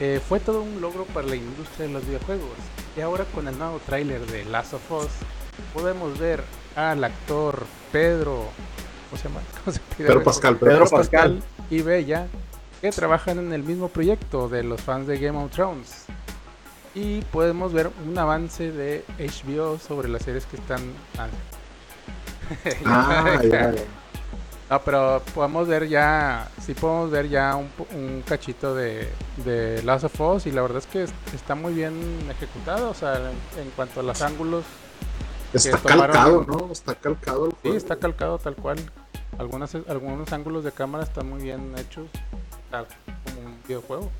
eh, 0.00 0.20
fue 0.26 0.40
todo 0.40 0.62
un 0.62 0.80
logro 0.80 1.04
para 1.04 1.28
la 1.28 1.36
industria 1.36 1.86
de 1.86 1.92
los 1.92 2.04
videojuegos. 2.04 2.50
Y 2.96 3.02
ahora 3.02 3.24
con 3.34 3.46
el 3.46 3.56
nuevo 3.56 3.78
tráiler 3.86 4.26
de 4.26 4.44
Last 4.46 4.74
of 4.74 4.90
Us, 4.90 5.06
podemos 5.74 6.18
ver 6.18 6.42
al 6.76 7.02
actor 7.02 7.66
Pedro, 7.90 8.44
¿cómo 9.10 9.20
se 9.20 9.28
llama? 9.28 9.40
¿Cómo 9.64 9.72
se 9.74 9.80
pide? 9.96 10.06
Pedro 10.08 10.22
Pascal, 10.22 10.56
Pedro, 10.56 10.72
Pedro 10.72 10.90
Pascal. 10.90 11.40
Pascal. 11.40 11.42
y 11.70 11.82
Bella, 11.82 12.26
que 12.80 12.90
trabajan 12.92 13.38
en 13.38 13.52
el 13.52 13.62
mismo 13.64 13.88
proyecto 13.88 14.48
de 14.48 14.62
los 14.62 14.80
fans 14.80 15.06
de 15.08 15.18
Game 15.18 15.42
of 15.42 15.50
Thrones. 15.50 16.04
Y 16.94 17.20
podemos 17.32 17.72
ver 17.72 17.90
un 18.06 18.16
avance 18.18 18.70
de 18.72 19.04
HBO 19.18 19.78
sobre 19.78 20.08
las 20.08 20.22
series 20.22 20.46
que 20.46 20.56
están... 20.56 20.80
Ah, 22.84 23.38
ya, 23.42 23.72
ya. 23.72 23.82
No, 24.70 24.80
pero 24.80 25.22
podemos 25.34 25.68
ver 25.68 25.88
ya, 25.88 26.48
sí 26.64 26.74
podemos 26.74 27.10
ver 27.10 27.28
ya 27.28 27.54
un, 27.54 27.68
un 27.94 28.22
cachito 28.26 28.74
de, 28.74 29.08
de 29.44 29.80
Last 29.84 30.04
of 30.04 30.20
Us 30.20 30.46
y 30.46 30.50
la 30.52 30.62
verdad 30.62 30.78
es 30.78 30.86
que 30.86 31.04
es- 31.04 31.12
está 31.34 31.54
muy 31.54 31.72
bien 31.72 31.94
ejecutado, 32.30 32.90
o 32.90 32.94
sea, 32.94 33.14
en, 33.16 33.62
en 33.62 33.70
cuanto 33.76 34.00
a 34.00 34.02
los 34.02 34.22
ángulos, 34.22 34.64
Está 35.56 35.78
tomaron- 35.78 36.12
calcado, 36.12 36.44
¿no? 36.46 36.72
Está 36.72 36.94
calcado 36.94 37.44
el 37.46 37.50
sí, 37.52 37.56
juego. 37.62 37.76
está 37.76 37.96
calcado 37.96 38.38
tal 38.38 38.56
cual. 38.56 38.78
Algunas, 39.38 39.74
algunos 39.74 40.32
ángulos 40.32 40.64
de 40.64 40.72
cámara 40.72 41.04
están 41.04 41.28
muy 41.28 41.42
bien 41.42 41.74
hechos, 41.76 42.08
tal 42.70 42.86
como 43.24 43.40
un 43.48 43.62
videojuego. 43.66 44.10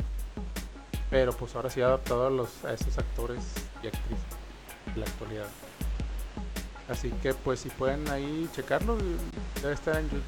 Pero 1.10 1.32
pues 1.32 1.54
ahora 1.54 1.70
sí 1.70 1.80
adaptado 1.80 2.26
a, 2.26 2.30
los, 2.30 2.64
a 2.64 2.72
esos 2.74 2.98
actores 2.98 3.40
y 3.82 3.86
actrices 3.86 4.24
de 4.94 5.00
la 5.00 5.06
actualidad. 5.06 5.46
Así 6.88 7.10
que 7.22 7.32
pues 7.34 7.60
si 7.60 7.68
pueden 7.70 8.08
ahí 8.10 8.48
checarlo, 8.54 8.96
debe 9.62 9.72
estar 9.74 9.96
en 9.96 10.04
YouTube. 10.04 10.22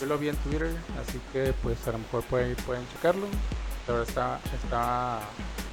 Yo 0.00 0.06
lo 0.06 0.16
vi 0.18 0.28
en 0.28 0.36
Twitter, 0.36 0.70
así 1.00 1.20
que 1.32 1.52
pues 1.62 1.76
a 1.88 1.92
lo 1.92 1.98
mejor 1.98 2.22
pueden, 2.24 2.54
pueden 2.64 2.86
checarlo. 2.94 3.26
Pero 3.86 4.02
está, 4.02 4.38
está, 4.62 5.20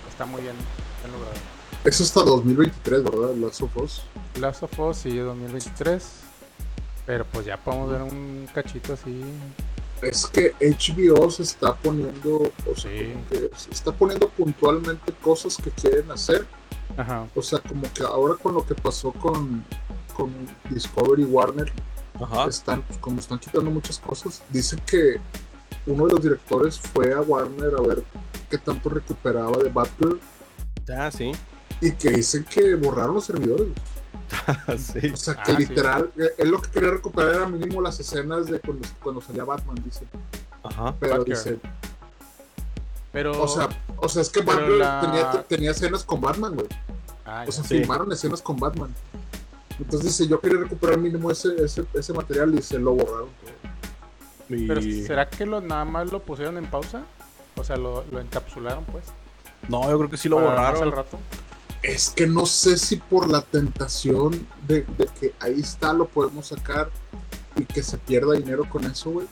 está 0.10 0.26
muy 0.26 0.42
bien, 0.42 0.56
bien 1.04 1.12
logrado. 1.14 1.38
Es 1.86 2.02
hasta 2.02 2.24
2023, 2.24 3.04
¿verdad? 3.04 3.36
Last 3.36 3.62
of 3.62 3.78
Us. 3.78 4.02
Last 4.40 4.64
of 4.64 4.80
Us 4.80 4.98
sí 4.98 5.16
2023. 5.18 6.04
Pero 7.06 7.26
pues 7.26 7.46
ya 7.46 7.58
podemos 7.58 7.92
ver 7.92 8.02
un 8.02 8.48
cachito 8.54 8.94
así. 8.94 9.22
Es 10.02 10.26
que 10.26 10.54
HBO 10.60 11.30
se 11.30 11.44
está 11.44 11.76
poniendo, 11.76 12.52
o 12.70 12.76
sea, 12.76 12.92
Sí. 12.92 13.14
como 13.14 13.28
que 13.30 13.52
se 13.56 13.72
está 13.72 13.92
poniendo 13.92 14.28
puntualmente 14.30 15.14
cosas 15.22 15.58
que 15.58 15.70
quieren 15.72 16.10
hacer. 16.12 16.46
Ajá. 16.98 17.28
O 17.36 17.42
sea, 17.42 17.60
como 17.60 17.84
que 17.94 18.04
ahora 18.04 18.36
con 18.42 18.54
lo 18.56 18.66
que 18.66 18.74
pasó 18.76 19.12
con, 19.12 19.64
con 20.16 20.34
Discovery 20.70 21.24
Warner, 21.26 21.72
Ajá. 22.20 22.46
están, 22.48 22.82
pues, 22.82 22.98
como 23.00 23.20
están 23.20 23.38
quitando 23.40 23.70
muchas 23.70 24.00
cosas, 24.00 24.42
dice 24.50 24.78
que 24.86 25.18
uno 25.86 26.08
de 26.08 26.14
los 26.14 26.22
directores 26.24 26.80
fue 26.80 27.14
a 27.14 27.22
Warner 27.22 27.74
a 27.78 27.82
ver 27.82 28.04
qué 28.50 28.58
tanto 28.58 28.90
recuperaba 28.90 29.58
de 29.58 29.70
Batgirl 29.70 30.20
Ah, 30.90 31.10
sí. 31.12 31.32
Y 31.88 31.92
que 31.94 32.10
dicen 32.12 32.44
que 32.46 32.76
borraron 32.76 33.16
los 33.16 33.26
servidores. 33.26 33.68
sí. 34.78 35.10
O 35.10 35.18
sea, 35.18 35.36
que 35.36 35.52
Ah, 35.52 35.56
sí. 35.56 35.66
literal, 35.68 36.12
eh, 36.18 36.34
él 36.38 36.50
lo 36.50 36.62
que 36.62 36.70
quería 36.72 36.90
recuperar 36.92 37.36
era 37.36 37.48
mínimo 37.48 37.82
las 37.82 38.00
escenas 38.00 38.48
de 38.48 38.60
cuando, 38.60 38.88
cuando 39.04 39.22
salía 39.22 39.44
Batman, 39.44 39.76
dice. 39.84 40.06
Ajá. 40.64 40.96
Pero 41.00 41.18
Batgirl. 41.20 41.36
dice, 41.38 41.60
Pero. 43.12 43.42
o 43.42 43.48
sea, 43.48 43.70
o 43.98 44.10
sea, 44.10 44.22
es 44.22 44.30
que 44.30 44.44
la- 44.44 45.02
tenía, 45.02 45.44
tenía 45.48 45.72
escenas 45.72 46.04
con 46.04 46.20
Batman, 46.22 46.56
güey. 46.56 46.68
Ah, 47.26 47.46
O 47.48 47.52
sea. 47.52 47.64
Sí. 47.64 47.80
filmaron 47.80 48.12
escenas 48.12 48.42
con 48.42 48.58
Batman. 48.58 48.94
Entonces 49.80 50.18
dice, 50.18 50.28
yo 50.30 50.40
quería 50.40 50.60
recuperar 50.60 50.98
mínimo 50.98 51.30
ese, 51.32 51.50
ese, 51.64 51.86
ese 51.94 52.14
material 52.14 52.54
y 52.58 52.62
se 52.62 52.80
lo 52.80 52.94
borraron. 52.94 53.30
todo. 53.42 54.56
Y- 54.58 54.68
Pero 54.68 54.82
¿será 54.82 55.30
que 55.30 55.46
lo, 55.46 55.60
nada 55.62 55.86
más 55.86 56.12
lo 56.12 56.22
pusieron 56.22 56.58
en 56.58 56.66
pausa? 56.68 57.04
O 57.58 57.64
sea, 57.64 57.78
lo, 57.78 58.04
lo 58.12 58.20
encapsularon, 58.20 58.84
pues. 58.86 59.06
No, 59.70 59.90
yo 59.90 59.98
creo 59.98 60.10
que 60.10 60.18
sí 60.18 60.30
lo 60.30 60.38
para 60.38 60.50
más 60.50 60.56
borraron. 60.58 60.84
al 60.84 60.92
rato. 60.92 61.20
Es 61.88 62.10
que 62.10 62.28
no 62.28 62.46
sé 62.46 62.78
si 62.78 62.96
por 62.98 63.30
la 63.30 63.42
tentación 63.42 64.48
de, 64.68 64.86
de 64.98 65.08
que 65.20 65.34
ahí 65.40 65.60
está, 65.60 65.94
lo 65.94 66.08
podemos 66.08 66.48
sacar 66.48 66.90
y 67.56 67.64
que 67.66 67.84
se 67.84 67.98
pierda 67.98 68.34
dinero 68.34 68.68
con 68.70 68.86
eso, 68.86 69.12
güey. 69.12 69.28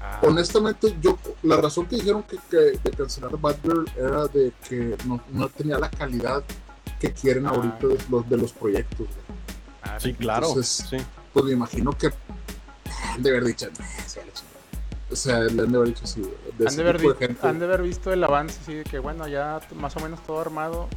Ah, 0.00 0.20
Honestamente, 0.22 0.94
yo 1.00 1.16
la 1.42 1.56
razón 1.58 1.86
que 1.86 1.96
dijeron 1.96 2.24
que, 2.24 2.36
que 2.50 2.56
de 2.82 2.90
cancelar 2.96 3.36
Batgirl 3.38 3.84
era 3.96 4.26
de 4.26 4.52
que 4.68 4.96
no, 5.06 5.22
no 5.32 5.48
tenía 5.48 5.78
la 5.78 5.88
calidad 5.90 6.42
que 7.00 7.12
quieren 7.12 7.46
Ah. 7.46 7.50
ahorita 7.50 7.86
de 7.86 7.98
los, 8.10 8.28
de 8.28 8.36
los 8.36 8.52
proyectos. 8.52 8.98
güey. 9.06 9.38
ah, 9.82 9.98
Sí, 10.00 10.12
claro. 10.14 10.48
Entonces- 10.48 10.86
sí. 10.90 10.96
Pues 11.32 11.44
me 11.46 11.52
imagino 11.52 11.92
que 11.96 12.10
han 13.14 13.22
de 13.22 13.30
haber 13.30 13.44
dicho, 13.44 13.66
o 15.10 15.16
sea, 15.16 15.38
le 15.40 15.62
han 15.62 15.70
de 15.72 15.76
haber 15.78 15.88
dicho 15.88 16.04
así, 16.04 16.20
güey, 16.20 16.32
de 16.58 16.68
Han 16.68 16.76
de, 16.76 16.82
haber 16.82 17.16
gente. 17.16 17.46
han 17.48 17.58
de 17.58 17.64
haber 17.64 17.82
visto 17.82 18.12
el 18.12 18.22
avance, 18.24 18.58
así 18.62 18.74
de 18.74 18.84
que 18.84 18.98
bueno, 18.98 19.26
ya 19.28 19.60
más 19.76 19.96
o 19.96 20.00
menos 20.00 20.22
todo 20.26 20.40
armado 20.40 20.88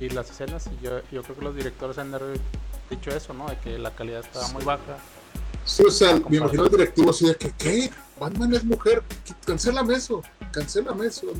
y 0.00 0.08
las 0.10 0.30
escenas. 0.30 0.68
Y 0.68 0.84
yo, 0.84 1.00
yo 1.10 1.22
creo 1.22 1.36
que 1.36 1.44
los 1.44 1.56
directores 1.56 1.98
han 1.98 2.12
dicho 2.90 3.10
eso, 3.10 3.34
¿no? 3.34 3.48
De 3.48 3.58
que 3.58 3.78
la 3.78 3.94
calidad 3.94 4.20
estaba 4.20 4.48
muy 4.48 4.64
baja. 4.64 4.98
Sí, 5.64 5.82
o 5.82 5.90
sea, 5.90 6.20
me 6.28 6.36
imagino 6.36 6.64
el 6.64 6.70
directivo 6.70 7.10
así 7.10 7.26
de 7.26 7.36
que, 7.36 7.50
¿qué? 7.52 7.90
Batman 8.20 8.52
es 8.54 8.64
mujer, 8.64 9.02
¿Qué? 9.24 9.34
cancélame 9.46 9.94
eso, 9.94 10.22
cancélame 10.52 11.06
eso. 11.06 11.26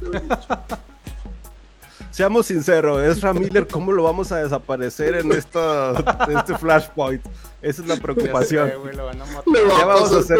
Seamos 2.10 2.46
sinceros, 2.46 3.02
Ezra 3.02 3.34
Miller, 3.34 3.66
¿cómo 3.66 3.90
lo 3.92 4.04
vamos 4.04 4.30
a 4.32 4.36
desaparecer 4.38 5.16
en, 5.16 5.32
esta, 5.32 5.90
en 6.28 6.38
este 6.38 6.56
flashpoint? 6.56 7.24
Esa 7.60 7.82
es 7.82 7.88
la 7.88 7.96
preocupación. 7.96 8.70
sé, 8.70 8.76
güey, 8.76 8.94
lo 8.94 9.06
van 9.06 9.20
a 9.20 9.24
matar. 9.26 9.44
Le 9.48 9.62
va 9.64 9.76
Ya 9.76 9.82
a 9.82 9.86
vamos 9.86 10.12
a 10.12 10.18
hacer 10.18 10.38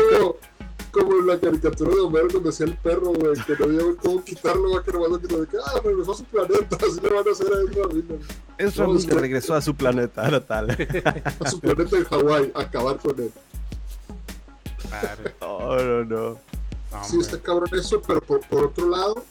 como 0.95 1.13
en 1.21 1.27
la 1.27 1.39
caricatura 1.39 1.95
de 1.95 2.01
Homero 2.01 2.29
cuando 2.31 2.51
decía 2.51 2.67
el 2.67 2.77
perro, 2.77 3.13
güey, 3.13 3.35
que 3.45 3.57
no 3.59 3.65
había 3.65 3.97
cómo 4.01 4.25
quitarlo, 4.25 4.69
güey, 4.71 4.83
que 4.85 4.93
nomás 4.93 5.11
lo 5.11 5.21
quitó 5.21 5.41
de 5.41 5.47
que, 5.49 5.57
ah, 5.59 5.81
regresó 5.85 6.13
a 6.13 6.17
su 6.17 6.25
planeta, 6.25 6.77
así 6.87 7.01
le 7.03 7.09
van 7.11 7.29
a 7.29 7.33
hacer 7.33 7.47
a 7.53 7.71
Ezra 7.71 7.89
Miller. 7.93 8.19
Ezra 8.59 8.85
No, 8.87 8.93
Miller 8.93 9.09
es 9.09 9.15
que- 9.15 9.21
regresó 9.21 9.55
a 9.55 9.61
su 9.61 9.75
planeta 9.75 10.31
natal. 10.31 10.71
A 11.45 11.51
su 11.51 11.61
planeta 11.61 11.97
en 11.99 12.05
Hawái, 12.05 12.53
a 12.55 12.61
acabar 12.61 12.99
con 12.99 13.19
él. 13.21 13.33
No, 15.41 15.77
no, 15.77 16.05
no. 16.05 16.31
no, 16.31 16.39
Sí, 17.05 17.19
está 17.21 17.39
cabrón 17.41 17.69
eso, 17.73 18.01
pero 18.07 18.21
por, 18.21 18.41
por 18.47 18.67
otro 18.67 18.89
lado, 18.89 19.25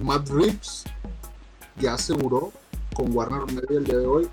Matt 0.00 0.28
Reeves 0.28 0.84
ya 1.78 1.94
aseguró 1.94 2.52
con 2.94 3.14
Warner 3.16 3.46
Media 3.52 3.78
el 3.78 3.84
día 3.84 3.98
de 3.98 4.06
hoy 4.06 4.28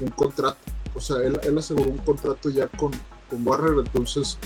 un 0.00 0.08
contrato. 0.10 0.56
O 0.94 1.00
sea, 1.00 1.18
él, 1.18 1.38
él 1.42 1.58
aseguró 1.58 1.90
un 1.90 1.98
contrato 1.98 2.48
ya 2.48 2.66
con, 2.68 2.92
con 3.28 3.46
Warner, 3.46 3.84
entonces, 3.84 4.38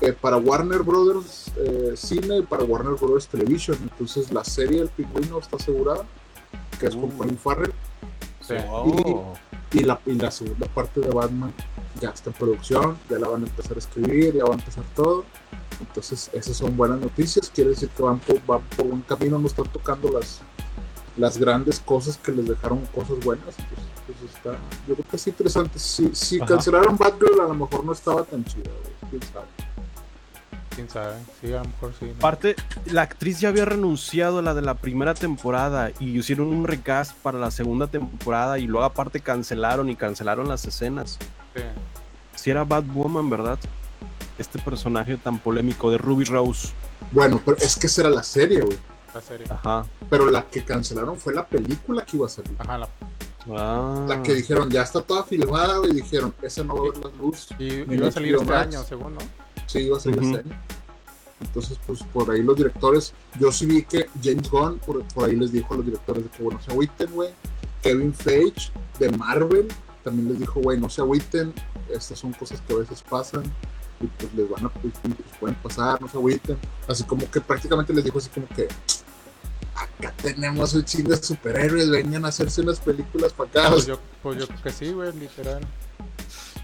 eh, 0.00 0.12
para 0.12 0.36
Warner 0.36 0.82
Brothers 0.82 1.50
eh, 1.56 1.94
Cine 1.96 2.38
y 2.38 2.42
para 2.42 2.64
Warner 2.64 2.94
Brothers 2.94 3.26
Television. 3.28 3.76
Entonces, 3.82 4.32
la 4.32 4.44
serie 4.44 4.80
El 4.82 4.88
Pingüino 4.88 5.38
está 5.38 5.56
asegurada, 5.56 6.04
que 6.78 6.86
es 6.86 6.94
con 6.94 7.04
Uh. 7.04 7.16
Colin 7.18 7.38
Farrell, 7.38 7.72
Sí. 8.40 8.54
Oh. 8.70 9.34
y 9.72 9.80
la, 9.80 10.00
y 10.06 10.12
la 10.12 10.30
segunda 10.30 10.66
parte 10.68 11.00
de 11.00 11.08
Batman 11.10 11.52
ya 12.00 12.10
está 12.10 12.30
en 12.30 12.36
producción, 12.36 12.96
ya 13.10 13.18
la 13.18 13.28
van 13.28 13.42
a 13.44 13.46
empezar 13.46 13.76
a 13.76 13.78
escribir, 13.78 14.34
ya 14.34 14.44
va 14.44 14.52
a 14.52 14.58
empezar 14.58 14.84
todo. 14.96 15.24
Entonces, 15.80 16.30
esas 16.32 16.56
son 16.56 16.76
buenas 16.76 16.98
noticias, 17.00 17.50
quiere 17.54 17.70
decir 17.70 17.88
que 17.90 18.02
van 18.02 18.18
por, 18.20 18.44
van 18.46 18.62
por 18.76 18.86
un 18.86 19.02
camino, 19.02 19.38
no 19.38 19.46
están 19.46 19.66
tocando 19.66 20.08
las, 20.10 20.40
las 21.16 21.36
grandes 21.36 21.78
cosas 21.80 22.16
que 22.16 22.32
les 22.32 22.48
dejaron 22.48 22.84
cosas 22.94 23.22
buenas. 23.22 23.54
Entonces, 23.58 23.84
pues 24.06 24.34
está, 24.34 24.52
yo 24.86 24.94
creo 24.94 25.06
que 25.10 25.16
es 25.16 25.26
interesante. 25.26 25.78
Si, 25.78 26.14
si 26.14 26.36
Ajá. 26.40 26.46
cancelaron 26.46 26.96
Batgirl, 26.96 27.40
a 27.40 27.44
lo 27.48 27.54
mejor 27.54 27.84
no 27.84 27.92
estaba 27.92 28.22
tan 28.24 28.42
güey, 28.42 28.62
quién 29.10 29.22
sabe. 29.32 29.46
Quién 30.78 30.88
sabe. 30.88 31.14
Sí, 31.40 31.52
a 31.52 31.56
lo 31.56 31.64
mejor 31.64 31.92
sí. 31.98 32.04
¿no? 32.04 32.12
Aparte, 32.18 32.54
la 32.86 33.02
actriz 33.02 33.40
ya 33.40 33.48
había 33.48 33.64
renunciado 33.64 34.38
a 34.38 34.42
la 34.42 34.54
de 34.54 34.62
la 34.62 34.74
primera 34.74 35.12
temporada 35.12 35.90
y 35.98 36.16
hicieron 36.16 36.46
un 36.46 36.68
recast 36.68 37.16
para 37.16 37.36
la 37.36 37.50
segunda 37.50 37.88
temporada 37.88 38.60
y 38.60 38.68
luego 38.68 38.86
aparte 38.86 39.18
cancelaron 39.18 39.88
y 39.88 39.96
cancelaron 39.96 40.46
las 40.46 40.64
escenas. 40.66 41.18
Sí. 41.52 41.62
Si 42.36 42.50
era 42.50 42.62
Batwoman, 42.62 43.28
¿verdad? 43.28 43.58
Este 44.38 44.60
personaje 44.60 45.16
tan 45.16 45.40
polémico 45.40 45.90
de 45.90 45.98
Ruby 45.98 46.26
Rose. 46.26 46.68
Bueno, 47.10 47.42
pero 47.44 47.56
es 47.56 47.76
que 47.76 47.88
esa 47.88 48.02
era 48.02 48.10
la 48.10 48.22
serie, 48.22 48.60
güey. 48.60 48.78
La 49.12 49.20
serie. 49.20 49.46
Ajá. 49.50 49.84
Pero 50.08 50.30
la 50.30 50.46
que 50.46 50.62
cancelaron 50.62 51.18
fue 51.18 51.34
la 51.34 51.44
película 51.44 52.04
que 52.04 52.18
iba 52.18 52.26
a 52.26 52.28
salir. 52.28 52.54
Ajá, 52.56 52.78
la... 52.78 52.88
Ah. 53.50 54.04
La 54.06 54.22
que 54.22 54.32
dijeron, 54.32 54.70
ya 54.70 54.82
está 54.82 55.02
toda 55.02 55.24
filmada, 55.24 55.80
y 55.90 55.94
dijeron, 55.94 56.32
esa 56.40 56.62
no 56.62 56.76
va 56.76 56.80
a 56.80 56.92
ver 56.92 57.04
la 57.04 57.10
luz. 57.18 57.48
Y 57.58 57.84
Ni 57.88 57.96
iba 57.96 58.06
a 58.06 58.12
salir 58.12 58.36
este 58.36 58.54
año, 58.54 58.84
según, 58.84 59.14
¿no? 59.14 59.20
Sí, 59.68 59.80
iba 59.80 59.96
a 59.96 60.00
salir 60.00 60.18
Ujú. 60.18 60.36
este 60.36 60.48
año. 60.48 60.60
Entonces, 61.40 61.78
pues 61.86 62.02
por 62.12 62.30
ahí 62.30 62.42
los 62.42 62.56
directores, 62.56 63.14
yo 63.38 63.52
sí 63.52 63.66
vi 63.66 63.84
que 63.84 64.08
James 64.22 64.50
Gunn 64.50 64.80
por, 64.80 65.04
por 65.08 65.28
ahí 65.28 65.36
les 65.36 65.52
dijo 65.52 65.74
a 65.74 65.76
los 65.76 65.86
directores 65.86 66.24
de 66.24 66.30
que, 66.30 66.42
bueno, 66.42 66.60
se 66.60 66.72
agüiten, 66.72 67.10
güey. 67.12 67.30
Kevin 67.82 68.12
Feige 68.12 68.72
de 68.98 69.08
Marvel 69.10 69.68
también 70.02 70.30
les 70.30 70.40
dijo, 70.40 70.60
güey, 70.60 70.80
no 70.80 70.88
se 70.88 71.00
agüiten, 71.00 71.54
estas 71.88 72.18
son 72.18 72.32
cosas 72.32 72.60
que 72.62 72.72
a 72.72 72.78
veces 72.78 73.04
pasan 73.08 73.44
y 74.00 74.06
pues 74.06 74.34
les 74.34 74.48
van 74.48 74.66
a, 74.66 74.68
pues, 74.68 74.94
pues, 75.02 75.14
pueden 75.38 75.56
pasar, 75.56 76.00
no 76.00 76.08
se 76.08 76.16
agüiten. 76.16 76.58
Así 76.88 77.04
como 77.04 77.30
que 77.30 77.40
prácticamente 77.40 77.92
les 77.92 78.04
dijo 78.04 78.18
así 78.18 78.30
como 78.30 78.48
que, 78.48 78.68
acá 79.74 80.12
tenemos 80.20 80.74
un 80.74 80.84
chingo 80.84 81.10
de 81.10 81.22
superhéroes, 81.22 81.90
vengan 81.90 82.24
a 82.24 82.28
hacerse 82.28 82.62
unas 82.62 82.80
películas 82.80 83.32
para 83.32 83.50
acá. 83.50 83.70
Pues 83.70 83.86
yo, 83.86 84.00
pues 84.22 84.38
yo 84.38 84.46
creo 84.48 84.62
que 84.62 84.70
sí, 84.70 84.92
güey, 84.92 85.12
literal. 85.12 85.66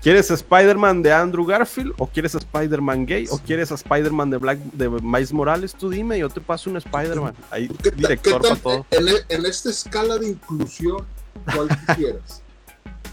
¿Quieres 0.05 0.31
a 0.31 0.35
Spider-Man 0.35 1.03
de 1.03 1.11
Andrew 1.15 1.47
Garfield? 1.47 1.95
¿O 1.97 2.07
quieres 2.07 2.35
a 2.35 2.39
Spider-Man 2.39 3.07
gay? 3.07 3.27
¿O 3.31 3.39
quieres 3.39 3.73
a 3.73 3.75
Spider-Man 3.77 4.29
de 4.29 4.37
Black 4.37 4.59
de 4.59 4.91
Miles 4.91 5.33
Morales? 5.33 5.75
Tú 5.75 5.89
dime, 5.89 6.19
yo 6.19 6.29
te 6.29 6.43
paso 6.43 6.69
un 6.69 6.77
Spider-Man. 6.77 7.35
Hay 7.51 7.69
¿Qué 7.69 7.91
ta- 7.91 7.97
director 7.97 8.43
qué 8.43 8.49
para 8.49 8.57
todo. 8.61 8.87
En, 8.91 9.09
e- 9.09 9.25
en 9.31 9.47
esta 9.47 9.71
escala 9.71 10.19
de 10.19 10.29
inclusión, 10.29 11.07
¿Cuál 11.55 11.69
tú 11.69 11.95
quieras? 11.97 12.43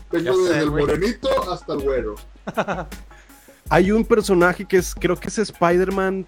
Tengo 0.09 0.37
desde 0.43 0.59
el 0.59 0.71
morenito 0.71 1.29
hasta 1.49 1.71
el 1.71 1.79
güero. 1.79 2.15
Hay 3.69 3.89
un 3.93 4.03
personaje 4.03 4.65
que 4.65 4.75
es, 4.75 4.93
creo 4.93 5.15
que 5.17 5.29
es 5.29 5.37
Spider-Man, 5.39 6.27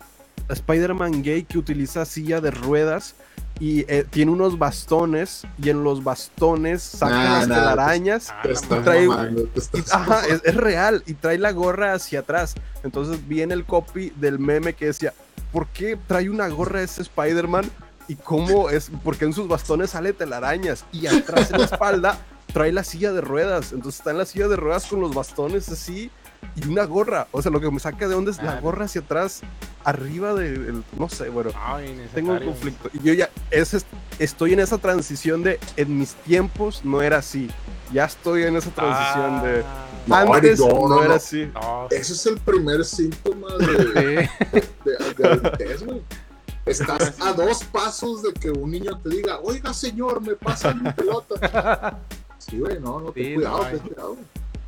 Spider-Man 0.50 1.24
gay 1.24 1.44
que 1.44 1.58
utiliza 1.58 2.06
silla 2.06 2.42
de 2.42 2.52
ruedas 2.52 3.16
y 3.60 3.82
eh, 3.92 4.06
tiene 4.10 4.32
unos 4.32 4.58
bastones 4.58 5.44
y 5.62 5.70
en 5.70 5.84
los 5.84 6.04
bastones 6.04 6.82
saca 6.82 7.14
Nah, 7.16 7.40
las 7.40 7.48
nah, 7.48 7.56
telarañas. 7.56 8.34
Te 8.42 8.48
la 8.50 8.54
estás 8.54 8.70
madre. 8.70 8.84
trae- 8.84 9.08
mamando, 9.08 9.44
te 9.46 9.60
estás 9.60 9.94
Ajá, 9.94 10.26
es, 10.28 10.42
es 10.44 10.56
real 10.56 11.04
y 11.06 11.14
trae 11.14 11.38
la 11.38 11.52
gorra 11.52 11.94
hacia 11.94 12.20
atrás. 12.22 12.56
Entonces 12.84 13.28
viene 13.28 13.54
el 13.54 13.66
copy 13.66 14.12
del 14.18 14.40
meme 14.40 14.74
que 14.74 14.88
decía, 14.88 15.14
¿por 15.52 15.68
qué 15.68 15.98
trae 16.08 16.30
una 16.30 16.48
gorra 16.50 16.82
ese 16.82 17.02
Spider-Man? 17.04 17.70
Y 18.08 18.16
cómo 18.16 18.70
es, 18.70 18.92
porque 19.04 19.24
en 19.26 19.34
sus 19.34 19.48
bastones 19.48 19.92
sale 19.92 20.12
telarañas 20.14 20.84
y 20.92 21.08
atrás 21.08 21.52
en 21.52 21.60
la 21.60 21.66
espalda 21.66 22.18
trae 22.52 22.72
la 22.74 22.84
silla 22.84 23.14
de 23.14 23.22
ruedas. 23.22 23.72
Entonces 23.72 24.00
está 24.00 24.12
en 24.12 24.18
la 24.18 24.26
silla 24.26 24.48
de 24.50 24.58
ruedas 24.58 24.86
con 24.88 25.00
los 25.00 25.14
bastones 25.16 25.70
así 25.70 26.12
y 26.56 26.68
una 26.68 26.86
gorra. 26.86 27.28
O 27.32 27.42
sea, 27.42 27.52
lo 27.52 27.60
que 27.62 27.70
me 27.72 27.80
saca 27.80 28.08
de 28.08 28.16
onda 28.16 28.32
es 28.32 28.42
la 28.42 28.54
Ah, 28.54 28.60
gorra 28.62 28.86
hacia 28.86 29.02
atrás, 29.02 29.42
arriba 29.84 30.34
del, 30.34 30.84
no 30.98 31.10
sé, 31.10 31.30
bueno. 31.30 31.52
Tengo 32.14 32.34
un 32.34 32.40
conflicto. 32.46 32.90
Y 32.94 33.00
yo 33.02 33.14
ya 33.14 33.30
es- 33.52 33.86
estoy 34.20 34.54
en 34.54 34.60
esa 34.60 34.78
transición 34.78 35.44
de 35.44 35.60
en 35.78 35.98
mis 36.00 36.14
tiempos 36.16 36.84
no 36.84 37.02
era 37.02 37.18
así. 37.18 37.50
Ya 37.92 38.06
estoy 38.06 38.44
en 38.44 38.56
esa 38.56 38.70
transición 38.72 39.44
de 39.44 39.64
No, 40.08 40.16
antes 40.34 40.60
no, 40.60 40.68
no, 40.68 40.88
no, 40.90 41.04
era 41.04 41.16
así. 41.16 41.50
No, 41.54 41.88
Ese 41.92 42.14
es 42.14 42.26
el 42.26 42.38
primer 42.40 42.84
síntoma 42.86 43.48
de, 43.58 43.68
de, 43.86 44.30
de. 44.84 46.02
Estás 46.66 47.20
a 47.20 47.34
dos 47.34 47.64
pasos 47.66 48.24
de 48.24 48.34
que 48.34 48.50
un 48.50 48.72
niño 48.72 48.98
te 49.00 49.10
diga, 49.10 49.40
oiga 49.42 49.74
señor, 49.74 50.22
me 50.22 50.36
pasa 50.36 50.74
mi 50.74 50.92
pelota. 50.92 52.00
Sí, 52.38 52.60
güey, 52.60 52.78
no, 52.78 53.00
no, 53.00 53.12
ten 53.14 53.24
Sí, 53.24 53.34
cuidado, 53.36 53.58
no, 53.60 53.64
ten 53.70 53.80
cuidado. 53.80 54.18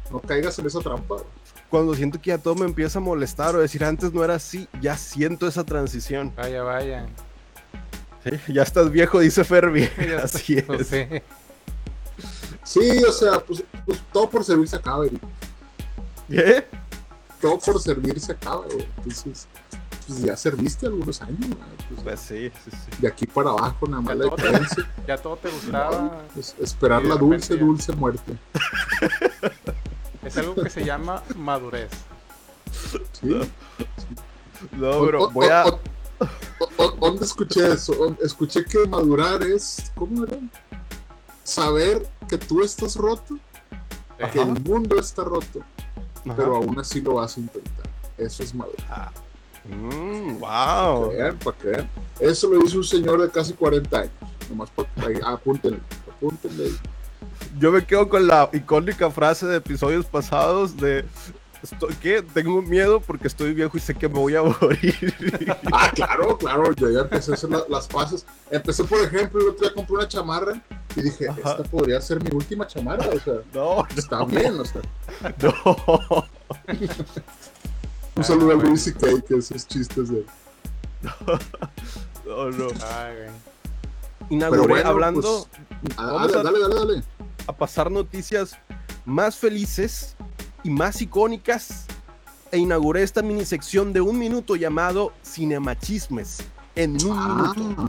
No 0.09 0.19
caigas 0.21 0.57
en 0.59 0.65
esa 0.67 0.79
trampa. 0.79 1.15
güey. 1.15 1.25
Cuando 1.75 1.93
siento 1.93 2.21
que 2.21 2.29
ya 2.29 2.37
todo 2.37 2.55
me 2.55 2.63
empieza 2.65 2.99
a 2.99 3.01
molestar 3.01 3.53
o 3.53 3.59
decir 3.59 3.83
antes 3.83 4.13
no 4.13 4.23
era 4.23 4.35
así, 4.35 4.69
ya 4.79 4.97
siento 4.97 5.45
esa 5.45 5.65
transición. 5.65 6.31
Vaya, 6.37 6.63
vaya. 6.63 7.05
Sí, 8.23 8.53
Ya 8.53 8.63
estás 8.63 8.89
viejo, 8.89 9.19
dice 9.19 9.43
Ferbi. 9.43 9.83
Así 10.23 10.53
está, 10.57 10.73
es. 10.75 10.89
Sí, 12.63 13.03
o 13.03 13.11
sea, 13.11 13.39
pues, 13.41 13.61
pues, 13.85 14.01
todo 14.13 14.29
por 14.29 14.45
servir 14.45 14.69
se 14.69 14.77
acaba, 14.77 14.99
güey. 14.99 15.19
¿Qué? 16.29 16.65
Todo 17.41 17.59
por 17.59 17.81
servir 17.81 18.21
se 18.21 18.31
acaba, 18.31 18.63
güey. 18.67 18.87
Entonces, 18.99 19.45
pues 20.07 20.21
ya 20.21 20.37
serviste 20.37 20.85
algunos 20.85 21.21
años, 21.21 21.39
güey. 21.41 21.59
Pues, 21.89 22.01
Pues 22.03 22.19
sí, 22.21 22.51
sí, 22.63 22.71
sí. 22.71 23.01
de 23.01 23.07
aquí 23.09 23.27
para 23.27 23.49
abajo, 23.49 23.85
nada 23.85 24.01
más 24.01 24.15
Ya 24.17 24.23
la 24.23 24.23
todo 24.29 24.35
te- 24.37 24.41
diferencia. 24.43 24.91
Ya 25.07 25.17
todo 25.17 25.35
te 25.35 25.49
gustaba. 25.49 26.21
es 26.39 26.55
esperar 26.61 27.03
la 27.03 27.15
dulce, 27.15 27.57
dulce 27.57 27.91
muerte. 27.91 28.37
Es 30.25 30.37
algo 30.37 30.55
que 30.55 30.69
se 30.69 30.83
llama 30.83 31.21
madurez. 31.35 31.89
Sí. 33.13 33.29
No, 34.71 35.05
pero 35.05 35.23
O- 35.23 35.29
voy 35.31 35.47
a. 35.47 35.65
¿Dónde 36.99 37.25
escuché 37.25 37.71
eso? 37.73 38.15
Escuché 38.23 38.65
que 38.65 38.87
madurar 38.87 39.43
es. 39.43 39.91
¿Cómo 39.95 40.23
era? 40.25 40.37
Saber 41.43 42.07
que 42.27 42.37
tú 42.37 42.63
estás 42.63 42.95
roto, 42.95 43.37
que 44.31 44.41
el 44.41 44.59
mundo 44.63 44.99
está 44.99 45.23
roto, 45.23 45.59
Ajá. 46.25 46.35
pero 46.35 46.55
aún 46.55 46.79
así 46.79 47.01
lo 47.01 47.15
vas 47.15 47.37
a 47.37 47.41
intentar. 47.41 47.85
Eso 48.17 48.41
es 48.43 48.55
madurar. 48.55 49.11
Mm, 49.65 50.37
Para 50.39 50.91
wow. 50.91 51.09
que 51.09 51.15
vean, 51.17 51.37
para 51.39 51.57
que 51.57 51.67
vean. 51.67 51.89
Eso 52.19 52.47
lo 52.49 52.59
dice 52.61 52.77
un 52.77 52.83
señor 52.83 53.21
de 53.21 53.29
casi 53.29 53.53
40 53.53 53.99
años. 53.99 54.11
Nomás 54.49 54.69
para 54.71 54.89
ahí, 55.07 55.19
apúntenle, 55.23 55.79
apúntenle. 56.09 56.71
Yo 57.59 57.71
me 57.71 57.85
quedo 57.85 58.09
con 58.09 58.27
la 58.27 58.49
icónica 58.53 59.09
frase 59.11 59.45
de 59.45 59.57
episodios 59.57 60.05
pasados 60.05 60.75
de. 60.77 61.05
Estoy, 61.63 61.95
¿Qué? 61.95 62.21
Tengo 62.21 62.61
miedo 62.61 62.99
porque 62.99 63.27
estoy 63.27 63.53
viejo 63.53 63.75
y 63.75 63.79
sé 63.79 63.95
que 63.95 64.07
me 64.07 64.19
voy 64.19 64.35
a 64.35 64.43
morir. 64.61 65.15
Ah, 65.71 65.89
claro, 65.95 66.37
claro, 66.37 66.71
yo 66.73 66.91
ya 66.91 66.99
empecé 67.01 67.31
a 67.31 67.33
hacer 67.33 67.49
la- 67.49 67.63
las 67.69 67.87
pases. 67.87 68.25
Empecé, 68.51 68.83
por 68.83 68.99
ejemplo, 69.01 69.41
el 69.41 69.47
otro 69.49 69.65
día 69.67 69.73
compré 69.73 69.95
una 69.95 70.07
chamarra 70.07 70.61
y 70.95 71.01
dije, 71.01 71.27
Ajá. 71.29 71.39
esta 71.51 71.63
podría 71.63 71.99
ser 72.01 72.21
mi 72.23 72.29
última 72.35 72.67
chamarra, 72.67 73.07
o 73.09 73.19
sea, 73.19 73.35
no, 73.53 73.83
está 73.95 74.23
bien, 74.25 74.59
o 74.59 74.65
sea. 74.65 74.81
no. 75.41 76.25
Un 78.15 78.23
saludo 78.23 78.51
a. 78.51 78.55
Luis 78.55 78.85
y 78.87 78.93
Kay, 78.93 79.21
que 79.27 79.37
esos 79.37 79.67
chistes 79.67 80.09
de... 80.09 80.25
No, 82.25 82.49
no. 82.51 82.67
Ay. 82.87 83.27
Inauguré 84.29 84.67
bueno, 84.67 84.89
hablando 84.89 85.47
pues, 85.81 85.93
ah, 85.97 86.05
vamos 86.11 86.31
dale, 86.31 86.43
dale, 86.43 86.59
dale, 86.59 86.75
dale. 86.75 87.03
A 87.47 87.53
pasar 87.53 87.91
noticias 87.91 88.57
más 89.05 89.35
felices 89.37 90.15
y 90.63 90.69
más 90.69 91.01
icónicas 91.01 91.85
e 92.51 92.57
inauguré 92.57 93.03
esta 93.03 93.21
mini 93.21 93.45
sección 93.45 93.93
de 93.93 94.01
un 94.01 94.17
minuto 94.17 94.55
llamado 94.55 95.13
Cinemachismes 95.23 96.39
en 96.75 96.93
un 97.05 97.17
Ah, 97.17 97.53
minuto. 97.55 97.87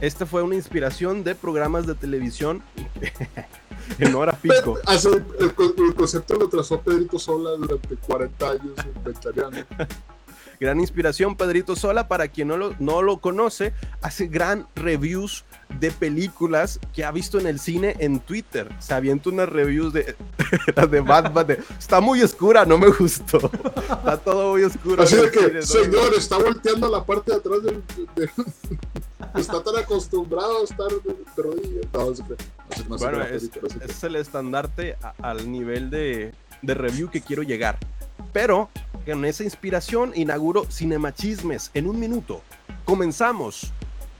Esta 0.00 0.26
fue 0.26 0.42
una 0.42 0.54
inspiración 0.56 1.24
de 1.24 1.34
programas 1.34 1.86
de 1.86 1.94
televisión 1.94 2.62
en 3.98 4.14
hora 4.14 4.32
pico. 4.34 4.78
El, 5.40 5.54
co- 5.54 5.74
el 5.78 5.94
concepto 5.94 6.34
lo 6.34 6.48
trazó 6.48 6.80
Pedrito 6.80 7.18
Sola 7.18 7.50
durante 7.52 7.96
40 7.96 8.50
años 8.50 8.72
inventariando. 8.94 9.58
Gran 10.60 10.80
inspiración, 10.80 11.36
Pedrito 11.36 11.76
Sola, 11.76 12.08
para 12.08 12.28
quien 12.28 12.48
no 12.48 12.56
lo, 12.56 12.74
no 12.78 13.02
lo 13.02 13.18
conoce, 13.20 13.72
hace 14.02 14.26
gran 14.26 14.66
reviews 14.74 15.44
de 15.80 15.90
películas 15.90 16.78
que 16.94 17.04
ha 17.04 17.10
visto 17.10 17.38
en 17.38 17.46
el 17.46 17.58
cine 17.60 17.96
en 17.98 18.20
Twitter. 18.20 18.68
Se 18.78 18.94
avienta 18.94 19.28
unas 19.30 19.48
reviews 19.48 19.92
de, 19.92 20.14
la 20.76 20.86
de 20.86 21.00
Batman. 21.00 21.46
de, 21.46 21.60
está 21.78 22.00
muy 22.00 22.22
oscura, 22.22 22.64
no 22.64 22.78
me 22.78 22.88
gustó. 22.88 23.50
Está 23.74 24.16
todo 24.18 24.52
muy 24.52 24.62
oscuro. 24.64 25.02
Así 25.02 25.16
que, 25.32 25.40
cine, 25.40 25.52
no 25.54 25.62
señor, 25.62 26.14
está 26.16 26.38
volteando 26.38 26.88
la 26.88 27.04
parte 27.04 27.32
de 27.32 27.36
atrás 27.38 27.62
del... 27.62 27.82
de- 28.14 28.30
está 29.40 29.62
tan 29.62 29.76
acostumbrado 29.76 30.60
a 30.60 30.64
estar 30.64 30.88
de, 30.88 31.42
rodillas. 31.42 31.86
No, 32.88 32.96
Bueno, 32.96 33.22
es, 33.24 33.50
es 33.88 34.04
el 34.04 34.16
estandarte 34.16 34.96
a- 35.02 35.14
al 35.20 35.50
nivel 35.50 35.90
de, 35.90 36.32
de 36.62 36.74
review 36.74 37.10
que 37.10 37.20
quiero 37.20 37.42
llegar. 37.42 37.78
Pero 38.36 38.68
con 39.06 39.24
esa 39.24 39.44
inspiración 39.44 40.12
inauguro 40.14 40.66
Cinemachismes 40.70 41.70
en 41.72 41.86
un 41.88 41.98
minuto. 41.98 42.42
Comenzamos. 42.84 43.72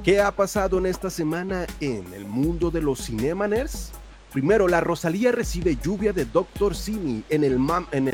¿Qué 0.02 0.22
ha 0.22 0.35
pasado 0.35 0.79
en 0.79 0.87
esta 0.87 1.11
semana 1.11 1.66
en 1.81 2.14
el 2.14 2.24
mundo 2.24 2.70
de 2.70 2.81
los 2.81 3.05
Cinemaners? 3.05 3.92
Primero, 4.33 4.68
la 4.68 4.81
Rosalía 4.81 5.33
recibe 5.33 5.76
lluvia 5.76 6.14
de 6.14 6.24
Dr. 6.24 6.74
Simi 6.74 7.24
en 7.29 7.44
el, 7.44 7.59
mam- 7.59 7.88
en 7.92 8.09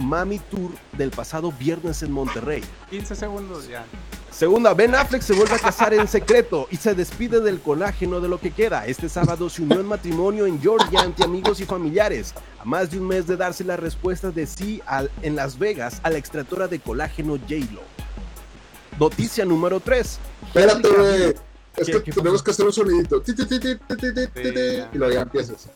Mami 0.00 0.38
Tour 0.38 0.70
del 0.96 1.10
pasado 1.10 1.52
viernes 1.52 2.02
en 2.02 2.12
Monterrey. 2.12 2.62
15 2.90 3.14
segundos 3.14 3.68
ya. 3.68 3.84
Segunda, 4.30 4.72
Ben 4.74 4.94
Affleck 4.94 5.22
se 5.22 5.32
vuelve 5.34 5.54
a 5.54 5.58
casar 5.58 5.92
en 5.92 6.06
secreto 6.08 6.66
y 6.70 6.76
se 6.76 6.94
despide 6.94 7.40
del 7.40 7.60
colágeno 7.60 8.20
de 8.20 8.28
lo 8.28 8.38
que 8.40 8.50
queda. 8.52 8.86
Este 8.86 9.08
sábado 9.08 9.50
se 9.50 9.62
unió 9.62 9.80
en 9.80 9.86
matrimonio 9.86 10.46
en 10.46 10.60
Georgia 10.60 11.00
ante 11.00 11.24
amigos 11.24 11.60
y 11.60 11.64
familiares. 11.66 12.32
A 12.58 12.64
más 12.64 12.90
de 12.90 12.98
un 12.98 13.06
mes 13.08 13.26
de 13.26 13.36
darse 13.36 13.64
la 13.64 13.76
respuesta 13.76 14.30
de 14.30 14.46
sí 14.46 14.80
al- 14.86 15.10
en 15.22 15.36
Las 15.36 15.58
Vegas 15.58 16.00
a 16.02 16.10
la 16.10 16.18
extractora 16.18 16.68
de 16.68 16.78
colágeno 16.78 17.36
J-Lo. 17.38 17.82
Noticia 18.98 19.44
número 19.44 19.80
3. 19.80 20.18
Espérate, 20.46 20.88
güey. 20.88 21.34
Es 21.76 21.86
¿Qué- 21.86 22.02
que 22.02 22.12
tenemos 22.12 22.42
que 22.42 22.50
hacer 22.50 22.66
un 22.66 22.72
sonidito. 22.72 23.22
Y 24.92 24.98
luego 24.98 25.12
ya 25.14 25.22
empiezas. 25.22 25.68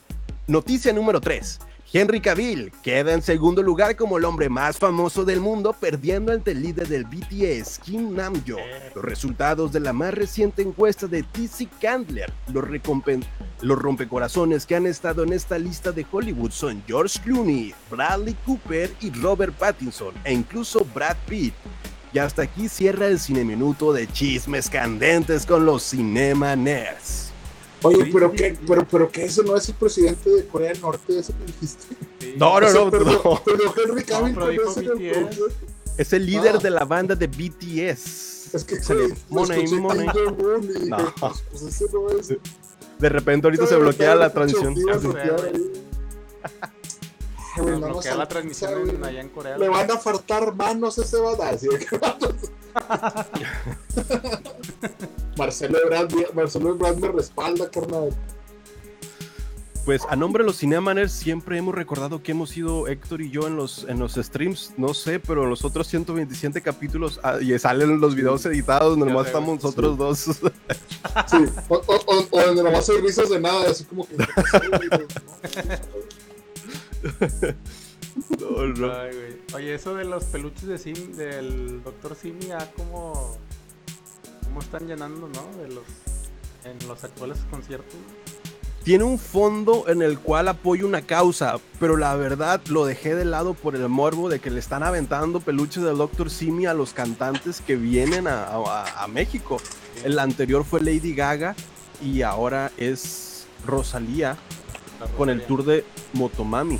Noticia 0.46 0.92
número 0.92 1.20
3. 1.20 1.58
Henry 1.96 2.20
Cavill 2.20 2.72
queda 2.82 3.12
en 3.12 3.22
segundo 3.22 3.62
lugar 3.62 3.94
como 3.94 4.18
el 4.18 4.24
hombre 4.24 4.48
más 4.48 4.78
famoso 4.78 5.24
del 5.24 5.38
mundo, 5.38 5.72
perdiendo 5.72 6.32
ante 6.32 6.50
el 6.50 6.60
líder 6.60 6.88
del 6.88 7.04
BTS, 7.04 7.78
Kim 7.78 8.16
Namjoon. 8.16 8.58
Los 8.96 9.04
resultados 9.04 9.70
de 9.70 9.78
la 9.78 9.92
más 9.92 10.12
reciente 10.12 10.62
encuesta 10.62 11.06
de 11.06 11.22
TC 11.22 11.68
Candler, 11.80 12.32
los, 12.52 13.78
rompecorazones 13.78 14.66
que 14.66 14.74
han 14.74 14.86
estado 14.86 15.22
en 15.22 15.32
esta 15.32 15.56
lista 15.56 15.92
de 15.92 16.04
Hollywood 16.10 16.50
son 16.50 16.82
George 16.84 17.20
Clooney, 17.22 17.72
Bradley 17.88 18.34
Cooper 18.44 18.92
y 19.00 19.12
Robert 19.12 19.54
Pattinson, 19.54 20.14
e 20.24 20.32
incluso 20.32 20.84
Brad 20.92 21.16
Pitt. 21.28 21.54
Y 22.12 22.18
hasta 22.18 22.42
aquí 22.42 22.68
cierra 22.68 23.06
el 23.06 23.20
cine 23.20 23.44
minuto 23.44 23.92
de 23.92 24.08
chismes 24.08 24.68
candentes 24.68 25.46
con 25.46 25.64
los 25.64 25.84
Cinema 25.84 26.56
Nerds. 26.56 27.33
Oye, 27.84 28.10
pero 28.12 28.32
qué, 28.32 28.56
pero, 28.66 28.86
pero 28.90 29.10
que 29.10 29.24
ese 29.24 29.42
no 29.42 29.56
es 29.56 29.68
el 29.68 29.74
presidente 29.74 30.28
de 30.30 30.46
Corea 30.46 30.72
del 30.72 30.80
Norte, 30.80 31.18
ese 31.18 31.32
que 31.32 31.44
dijiste. 31.44 31.84
Sí. 32.18 32.34
No, 32.36 32.58
no, 32.60 32.70
no, 32.72 32.90
pero, 32.90 33.04
no. 33.04 33.42
pero 33.44 33.74
Henry 33.76 34.04
Cavill 34.04 34.34
pero 34.34 34.46
no 34.52 34.70
es 34.70 34.76
el. 34.76 35.52
Es 35.96 36.12
el 36.12 36.26
líder 36.26 36.56
Ah. 36.56 36.58
de 36.58 36.70
la 36.70 36.84
banda 36.84 37.14
de 37.14 37.26
BTS. 37.28 38.54
Es 38.54 38.64
que 38.64 38.82
Se 38.82 38.94
le- 38.94 39.14
money, 39.28 39.66
money. 39.74 40.06
Y 40.84 40.88
No. 40.88 41.14
pues, 41.20 41.44
pues 41.50 41.62
ese 41.62 41.84
no 41.92 42.08
es. 42.10 42.28
De 42.98 43.08
repente 43.08 43.46
ahorita 43.46 43.66
se 43.66 43.76
bloquea 43.76 44.14
la 44.14 44.32
no 47.56 47.78
nos 47.78 47.90
bloquea 47.90 48.14
la 48.16 48.26
transmisión 48.28 49.04
allá 49.04 49.20
en 49.20 49.28
Corea. 49.28 49.58
Le 49.58 49.68
van 49.68 49.90
a 49.90 49.98
faltar 49.98 50.54
manos 50.54 50.98
a 50.98 51.02
ese 51.02 51.18
badazo. 51.18 51.66
Marcelo 55.36 55.78
Ebrard, 55.84 56.12
Marcelo 56.34 56.76
me 56.76 57.08
respalda, 57.08 57.70
carnal. 57.70 58.10
Pues 59.84 60.02
a 60.08 60.16
nombre 60.16 60.42
de 60.42 60.46
los 60.46 60.58
Cinemaners 60.58 61.12
siempre 61.12 61.58
hemos 61.58 61.74
recordado 61.74 62.22
que 62.22 62.32
hemos 62.32 62.48
sido 62.48 62.88
Héctor 62.88 63.20
y 63.20 63.30
yo 63.30 63.46
en 63.46 63.56
los, 63.56 63.84
en 63.86 63.98
los 63.98 64.14
streams, 64.14 64.72
no 64.78 64.94
sé, 64.94 65.20
pero 65.20 65.44
en 65.44 65.50
los 65.50 65.62
otros 65.62 65.88
127 65.88 66.62
capítulos 66.62 67.20
ah, 67.22 67.36
y 67.38 67.58
salen 67.58 68.00
los 68.00 68.14
videos 68.14 68.46
editados, 68.46 68.98
Ya 68.98 69.04
nomás 69.04 69.26
estamos 69.26 69.62
nosotros 69.62 69.98
dos. 69.98 70.20
Sí, 70.20 71.36
o, 71.68 71.74
o, 71.74 71.96
o, 72.06 72.26
o 72.30 72.42
donde 72.46 72.62
nomás 72.62 72.88
hay 72.88 72.96
risas 73.02 73.28
de 73.28 73.40
nada, 73.40 73.70
así 73.70 73.84
como 73.84 74.08
que. 74.08 74.16
No. 78.62 78.92
Ay, 78.92 79.10
güey. 79.14 79.36
Oye, 79.54 79.74
eso 79.74 79.94
de 79.94 80.04
los 80.04 80.24
peluches 80.24 80.64
de 80.66 80.78
Sim, 80.78 81.12
del 81.16 81.82
Dr. 81.82 82.14
Simi, 82.16 82.46
ya 82.46 82.70
como. 82.72 83.36
¿Cómo 84.44 84.60
están 84.60 84.86
llenando, 84.86 85.28
no? 85.28 85.62
De 85.62 85.68
los. 85.68 85.84
En 86.64 86.88
los 86.88 87.04
actuales 87.04 87.38
conciertos. 87.50 87.94
Tiene 88.84 89.04
un 89.04 89.18
fondo 89.18 89.84
en 89.88 90.02
el 90.02 90.18
cual 90.18 90.46
apoyo 90.48 90.86
una 90.86 91.00
causa, 91.02 91.56
pero 91.80 91.96
la 91.96 92.14
verdad 92.16 92.60
lo 92.68 92.84
dejé 92.84 93.14
de 93.14 93.24
lado 93.24 93.54
por 93.54 93.74
el 93.76 93.88
morbo 93.88 94.28
de 94.28 94.40
que 94.40 94.50
le 94.50 94.58
están 94.60 94.82
aventando 94.82 95.40
peluches 95.40 95.82
del 95.82 95.96
Dr. 95.96 96.28
Simi 96.30 96.66
a 96.66 96.74
los 96.74 96.92
cantantes 96.92 97.62
que 97.62 97.76
vienen 97.76 98.26
a, 98.28 98.44
a- 98.44 99.04
a 99.04 99.08
México. 99.08 99.56
El 100.04 100.18
anterior 100.18 100.64
fue 100.64 100.80
Lady 100.82 101.14
Gaga 101.14 101.56
y 102.02 102.20
ahora 102.22 102.72
es 102.76 103.46
Rosalía 103.66 104.36
con 105.16 105.30
el 105.30 105.42
tour 105.46 105.64
de 105.64 105.84
Motomami. 106.12 106.78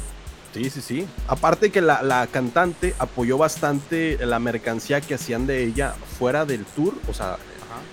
Sí, 0.55 0.71
sí, 0.71 0.81
sí. 0.81 1.07
Aparte 1.27 1.71
que 1.71 1.81
la, 1.81 2.01
la 2.03 2.27
cantante 2.29 2.95
apoyó 3.01 3.37
bastante 3.37 4.25
la 4.25 4.39
mercancía 4.39 5.01
que 5.01 5.15
hacían 5.15 5.47
de 5.49 5.65
ella 5.65 5.95
fuera 6.19 6.45
del 6.47 6.65
tour, 6.65 6.95
o 7.09 7.13
sea, 7.13 7.33
Ajá. 7.35 7.41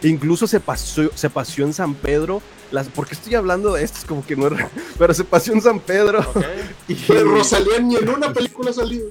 incluso 0.04 0.46
se 0.46 0.60
pasó, 0.60 1.10
se 1.16 1.30
paseó 1.32 1.66
en 1.66 1.74
San 1.74 1.96
Pedro. 1.96 2.42
Las, 2.72 2.88
porque 2.88 3.16
estoy 3.16 3.36
hablando 3.36 3.74
de 3.74 3.84
esto, 3.84 3.98
es 3.98 4.06
como 4.06 4.26
que 4.26 4.36
no 4.36 4.48
es 4.48 4.54
pero 5.00 5.14
se 5.14 5.24
paseó 5.26 5.54
en 5.56 5.62
San 5.62 5.80
Pedro. 5.80 6.24
Y- 6.88 6.94
Pero 6.96 7.32
Rosalía 7.32 7.80
ni 7.80 7.96
en 7.96 8.08
una 8.10 8.32
película 8.32 8.70
ha 8.70 8.74
salido, 8.74 9.10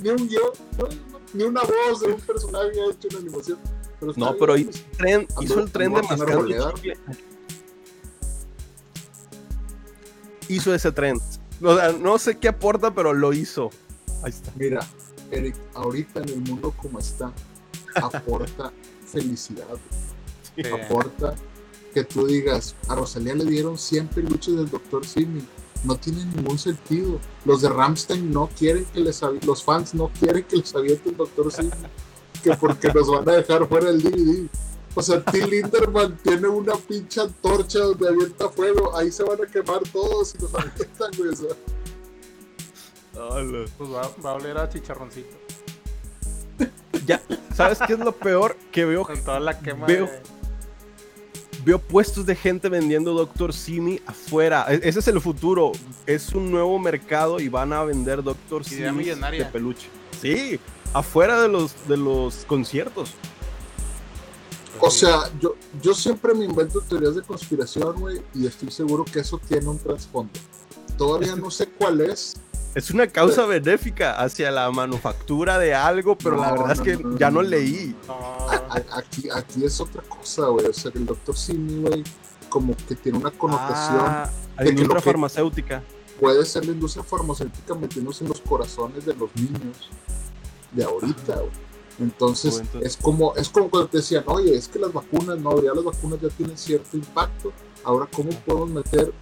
ni 0.00 0.08
un 0.08 0.26
guion, 0.28 0.42
no, 0.78 0.88
ni 1.34 1.44
una 1.44 1.60
voz 1.60 2.00
de 2.00 2.12
un 2.12 2.20
personaje 2.22 2.70
ha 2.80 2.90
hecho 2.92 3.08
una 3.10 3.18
animación. 3.20 3.58
Pero 4.00 4.12
No, 4.16 4.26
bien, 4.26 4.36
pero 4.40 4.52
pues. 4.54 4.60
hizo, 4.66 4.84
tren, 4.96 5.28
Ando- 5.28 5.42
hizo 5.44 5.60
el 5.60 5.70
tren 5.70 5.94
de 5.94 6.02
mascar. 6.02 6.38
Hizo 10.48 10.74
ese 10.74 10.90
tren. 10.92 11.18
O 11.62 11.76
sea, 11.76 11.92
no 11.92 12.18
sé 12.18 12.38
qué 12.38 12.48
aporta, 12.48 12.92
pero 12.94 13.12
lo 13.12 13.32
hizo. 13.32 13.70
Ahí 14.22 14.30
está. 14.30 14.52
Mira, 14.56 14.80
Eric, 15.30 15.54
ahorita 15.74 16.20
en 16.20 16.28
el 16.30 16.40
mundo 16.40 16.72
como 16.76 16.98
está, 16.98 17.32
aporta 17.94 18.72
felicidad, 19.06 19.66
Sí. 20.56 20.62
aporta 20.68 21.34
que 21.94 22.04
tú 22.04 22.26
digas, 22.26 22.74
a 22.88 22.94
Rosalía 22.94 23.34
le 23.34 23.44
dieron 23.44 23.78
100 23.78 24.08
peluches 24.08 24.56
del 24.56 24.68
Dr. 24.68 25.04
Simi. 25.06 25.42
No 25.84 25.94
tiene 25.96 26.24
ningún 26.24 26.58
sentido. 26.58 27.20
Los 27.44 27.62
de 27.62 27.68
Ramstein 27.68 28.32
no 28.32 28.48
quieren 28.58 28.84
que 28.86 29.00
les 29.00 29.20
los 29.46 29.62
fans 29.62 29.94
no 29.94 30.10
quieren 30.18 30.42
que 30.44 30.56
les 30.56 30.74
aviente 30.74 31.10
el 31.10 31.16
Dr. 31.16 31.52
Simi, 31.52 31.70
que 32.42 32.54
porque 32.56 32.92
nos 32.92 33.08
van 33.08 33.28
a 33.28 33.32
dejar 33.34 33.68
fuera 33.68 33.88
el 33.90 34.02
DVD. 34.02 34.48
O 34.98 35.02
sea, 35.02 35.24
Till 35.24 35.48
Linderman 35.48 36.16
tiene 36.24 36.48
una 36.48 36.74
pinche 36.74 37.20
antorcha 37.20 37.78
donde 37.78 38.08
avienta 38.08 38.48
fuego, 38.48 38.96
ahí 38.96 39.12
se 39.12 39.22
van 39.22 39.38
a 39.40 39.46
quemar 39.46 39.78
todos 39.92 40.34
y 40.34 40.42
nos 40.42 40.52
avientan, 40.54 41.10
güey. 41.16 41.30
o 41.30 41.36
sea. 41.36 41.48
Pues 43.76 43.90
va, 43.90 44.10
va 44.24 44.30
a 44.30 44.34
oler 44.34 44.58
a 44.58 44.68
chicharroncito. 44.68 45.36
Ya, 47.06 47.22
¿sabes 47.54 47.78
qué 47.86 47.92
es 47.92 47.98
lo 48.00 48.12
peor? 48.12 48.56
Que 48.72 48.84
veo, 48.84 49.04
Con 49.04 49.18
toda 49.22 49.40
la 49.40 49.58
quema 49.58 49.86
Veo- 49.86 50.06
de. 50.06 50.20
veo 51.64 51.78
puestos 51.78 52.26
de 52.26 52.34
gente 52.34 52.68
vendiendo 52.68 53.14
Dr. 53.14 53.52
Simi 53.52 54.00
afuera. 54.06 54.66
E- 54.68 54.80
Ese 54.82 54.98
es 54.98 55.08
el 55.08 55.20
futuro. 55.20 55.72
Es 56.06 56.30
un 56.34 56.50
nuevo 56.50 56.78
mercado 56.78 57.38
y 57.40 57.48
van 57.48 57.72
a 57.72 57.84
vender 57.84 58.22
Dr. 58.22 58.62
Idea 58.72 58.90
Simi 58.90 59.04
de 59.04 59.44
peluche. 59.46 59.88
Sí, 60.20 60.58
afuera 60.92 61.40
de 61.40 61.48
los, 61.48 61.86
de 61.88 61.96
los 61.96 62.44
conciertos. 62.46 63.14
O 64.80 64.90
sea, 64.90 65.30
yo, 65.40 65.54
yo 65.82 65.94
siempre 65.94 66.34
me 66.34 66.44
invento 66.44 66.80
teorías 66.80 67.14
de 67.16 67.22
conspiración, 67.22 67.98
güey, 68.00 68.22
y 68.34 68.46
estoy 68.46 68.70
seguro 68.70 69.04
que 69.04 69.20
eso 69.20 69.38
tiene 69.48 69.68
un 69.68 69.78
trasfondo. 69.78 70.32
Todavía 70.96 71.36
no 71.36 71.50
sé 71.50 71.68
cuál 71.68 72.00
es. 72.00 72.36
Es 72.74 72.90
una 72.90 73.06
causa 73.06 73.46
benéfica 73.46 74.20
hacia 74.20 74.50
la 74.50 74.70
manufactura 74.70 75.58
de 75.58 75.74
algo, 75.74 76.16
pero 76.18 76.36
la 76.36 76.48
No, 76.48 76.52
verdad 76.52 76.72
es 76.72 76.80
que 76.80 76.96
no, 76.96 77.10
no, 77.10 77.18
ya 77.18 77.30
no 77.30 77.42
no, 77.42 77.48
leí. 77.48 77.96
No, 78.06 78.14
A- 78.14 78.66
a- 78.70 78.98
aquí, 78.98 79.28
aquí 79.34 79.64
es 79.64 79.80
otra 79.80 80.02
cosa, 80.02 80.46
güey. 80.48 80.66
O 80.66 80.72
sea, 80.72 80.92
el 80.94 81.06
doctor 81.06 81.36
Simi, 81.36 81.82
güey, 81.82 82.04
como 82.48 82.76
que 82.76 82.94
tiene 82.94 83.18
una 83.18 83.30
connotación. 83.30 84.00
Ah, 84.00 84.30
de 84.50 84.56
la 84.56 84.62
que 84.64 84.68
industria 84.70 85.00
que- 85.00 85.04
farmacéutica. 85.10 85.82
Puede 86.20 86.44
ser 86.44 86.66
la 86.66 86.72
industria 86.72 87.04
farmacéutica 87.04 87.74
metiéndose 87.74 88.24
en 88.24 88.28
los 88.30 88.40
corazones 88.40 89.04
de 89.06 89.14
los 89.14 89.30
niños 89.36 89.88
de 90.72 90.84
ahorita, 90.84 91.36
güey. 91.36 91.67
Entonces, 91.98 92.62
es 92.80 92.96
como, 92.96 93.34
es 93.34 93.48
como 93.48 93.68
cuando 93.68 93.88
te 93.88 93.98
decían, 93.98 94.22
oye, 94.26 94.56
es 94.56 94.68
que 94.68 94.78
las 94.78 94.92
vacunas, 94.92 95.38
no, 95.38 95.60
ya 95.62 95.74
las 95.74 95.84
vacunas 95.84 96.20
ya 96.20 96.28
tienen 96.28 96.56
cierto 96.56 96.96
impacto. 96.96 97.52
Ahora, 97.82 98.08
¿cómo 98.14 98.30
podemos 98.30 98.70
meter 98.70 99.12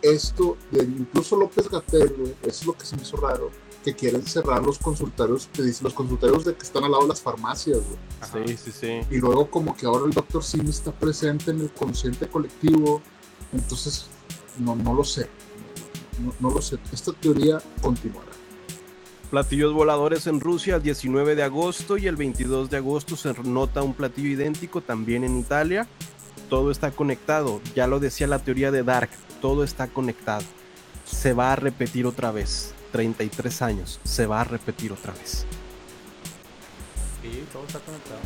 esto 0.00 0.56
de 0.70 0.84
incluso 0.84 1.36
López 1.36 1.68
Gatel? 1.68 2.34
Eso 2.42 2.48
es 2.48 2.66
lo 2.66 2.72
que 2.72 2.86
se 2.86 2.96
me 2.96 3.02
hizo 3.02 3.18
raro, 3.18 3.50
que 3.84 3.94
quieren 3.94 4.26
cerrar 4.26 4.64
los 4.64 4.78
consultorios, 4.78 5.50
que 5.52 5.62
dicen 5.62 5.84
los 5.84 5.92
consultorios 5.92 6.44
de 6.46 6.54
que 6.54 6.62
están 6.62 6.84
al 6.84 6.92
lado 6.92 7.02
de 7.02 7.08
las 7.10 7.20
farmacias, 7.20 7.78
güey. 7.78 8.46
Sí, 8.46 8.56
sí, 8.56 8.72
sí. 8.72 9.00
Y 9.10 9.18
luego 9.18 9.50
como 9.50 9.76
que 9.76 9.84
ahora 9.84 10.06
el 10.06 10.12
doctor 10.12 10.42
Simi 10.42 10.70
está 10.70 10.92
presente 10.92 11.50
en 11.50 11.60
el 11.60 11.70
consciente 11.70 12.26
colectivo. 12.26 13.02
Entonces, 13.52 14.06
no, 14.58 14.74
no 14.76 14.94
lo 14.94 15.04
sé. 15.04 15.28
No, 16.22 16.32
no 16.40 16.54
lo 16.54 16.62
sé. 16.62 16.78
Esta 16.90 17.12
teoría 17.12 17.62
continuará. 17.82 18.27
Platillos 19.30 19.74
voladores 19.74 20.26
en 20.26 20.40
Rusia 20.40 20.76
el 20.76 20.82
19 20.82 21.34
de 21.34 21.42
agosto 21.42 21.98
y 21.98 22.06
el 22.06 22.16
22 22.16 22.70
de 22.70 22.78
agosto 22.78 23.14
se 23.14 23.34
nota 23.44 23.82
un 23.82 23.92
platillo 23.92 24.30
idéntico 24.30 24.80
también 24.80 25.22
en 25.22 25.38
Italia. 25.38 25.86
Todo 26.48 26.70
está 26.70 26.92
conectado. 26.92 27.60
Ya 27.74 27.86
lo 27.86 28.00
decía 28.00 28.26
la 28.26 28.38
teoría 28.38 28.70
de 28.70 28.82
Dark. 28.82 29.10
Todo 29.42 29.64
está 29.64 29.86
conectado. 29.88 30.44
Se 31.04 31.34
va 31.34 31.52
a 31.52 31.56
repetir 31.56 32.06
otra 32.06 32.32
vez. 32.32 32.72
33 32.92 33.60
años. 33.60 34.00
Se 34.02 34.26
va 34.26 34.40
a 34.40 34.44
repetir 34.44 34.92
otra 34.92 35.12
vez. 35.12 35.44
Sí, 37.20 37.44
todo 37.52 37.66
está 37.66 37.80
conectado. 37.80 38.20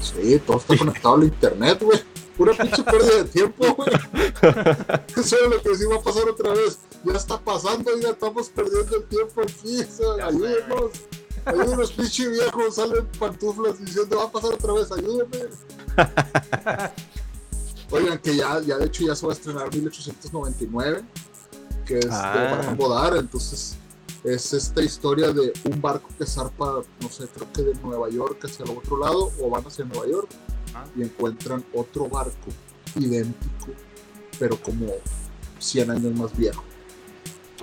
Sí, 0.00 0.40
todo 0.46 0.58
está 0.58 0.76
conectado 0.76 1.14
al 1.16 1.24
internet, 1.24 1.78
güey. 1.82 1.98
Pura 2.36 2.52
pinche 2.52 2.82
pérdida 2.82 3.16
de 3.16 3.24
tiempo, 3.24 3.74
güey. 3.74 3.88
Eso 5.16 5.36
es 5.36 5.50
lo 5.50 5.62
que 5.62 5.74
sí 5.74 5.84
va 5.86 5.96
a 5.96 6.02
pasar 6.02 6.28
otra 6.28 6.52
vez. 6.52 6.78
Ya 7.04 7.12
está 7.14 7.40
pasando, 7.40 7.90
ya 7.98 8.10
estamos 8.10 8.48
perdiendo 8.50 8.96
el 8.96 9.04
tiempo 9.04 9.40
aquí. 9.42 9.80
ayúdenos. 10.22 10.90
Ayúdenos, 11.46 11.92
pinche 11.92 12.28
viejo. 12.28 12.70
Salen 12.70 13.06
pantuflas 13.18 13.78
diciendo, 13.82 14.18
va 14.18 14.24
a 14.24 14.30
pasar 14.32 14.52
otra 14.54 14.72
vez, 14.74 14.92
ayúdenme. 14.92 15.46
Oigan, 17.90 18.18
que 18.18 18.36
ya, 18.36 18.60
ya 18.60 18.76
de 18.78 18.86
hecho 18.86 19.04
ya 19.06 19.14
se 19.14 19.24
va 19.26 19.32
a 19.32 19.36
estrenar 19.36 19.72
1899, 19.72 21.02
que 21.86 21.98
es 22.00 22.06
Ah. 22.10 22.32
de 22.34 22.48
Abraham 22.48 22.76
Bodar, 22.76 23.16
entonces 23.16 23.76
es 24.26 24.52
esta 24.52 24.82
historia 24.82 25.32
de 25.32 25.52
un 25.70 25.80
barco 25.80 26.08
que 26.18 26.26
zarpa, 26.26 26.82
no 27.00 27.08
sé, 27.10 27.26
creo 27.28 27.52
que 27.52 27.62
de 27.62 27.74
Nueva 27.80 28.08
York 28.10 28.44
hacia 28.44 28.64
el 28.64 28.70
otro 28.76 28.98
lado, 28.98 29.30
o 29.40 29.48
van 29.50 29.64
hacia 29.66 29.84
Nueva 29.84 30.06
York, 30.08 30.28
Ah. 30.74 30.84
y 30.96 31.02
encuentran 31.02 31.64
otro 31.72 32.08
barco 32.08 32.48
idéntico, 32.96 33.68
pero 34.38 34.60
como 34.60 34.86
100 35.58 35.90
años 35.90 36.12
más 36.14 36.36
viejo. 36.36 36.62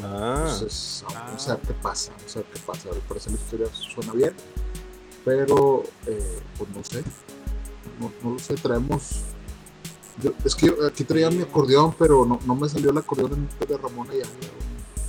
Ah, 0.02 0.46
Entonces, 0.52 1.04
vamos 1.14 1.48
Ah. 1.48 1.52
a 1.52 1.56
ver 1.58 1.68
qué 1.68 1.74
pasa, 1.76 2.12
vamos 2.18 2.36
a 2.36 2.40
ver 2.40 2.48
qué 2.54 2.60
pasa. 2.66 2.90
Al 2.90 2.98
parecer 3.02 3.34
la 3.34 3.38
historia 3.40 3.68
suena 3.74 4.14
bien, 4.14 4.34
pero 5.24 5.84
eh, 6.08 6.40
pues 6.58 6.70
no 6.72 6.84
sé, 6.84 7.04
no, 8.00 8.12
no 8.24 8.34
lo 8.36 8.40
sé, 8.40 8.56
traemos... 8.56 9.22
yo- 10.22 10.34
es 10.44 10.56
que 10.56 10.68
yo 10.68 10.86
aquí 10.88 11.04
traía 11.04 11.30
mi 11.30 11.42
acordeón, 11.44 11.94
pero 12.00 12.26
no, 12.26 12.40
no 12.46 12.56
me 12.56 12.68
salió 12.70 12.90
el 12.92 12.98
acordeón 12.98 13.34
en 13.34 13.68
de 13.68 13.78
Ramón 13.78 14.08
y 14.14 14.22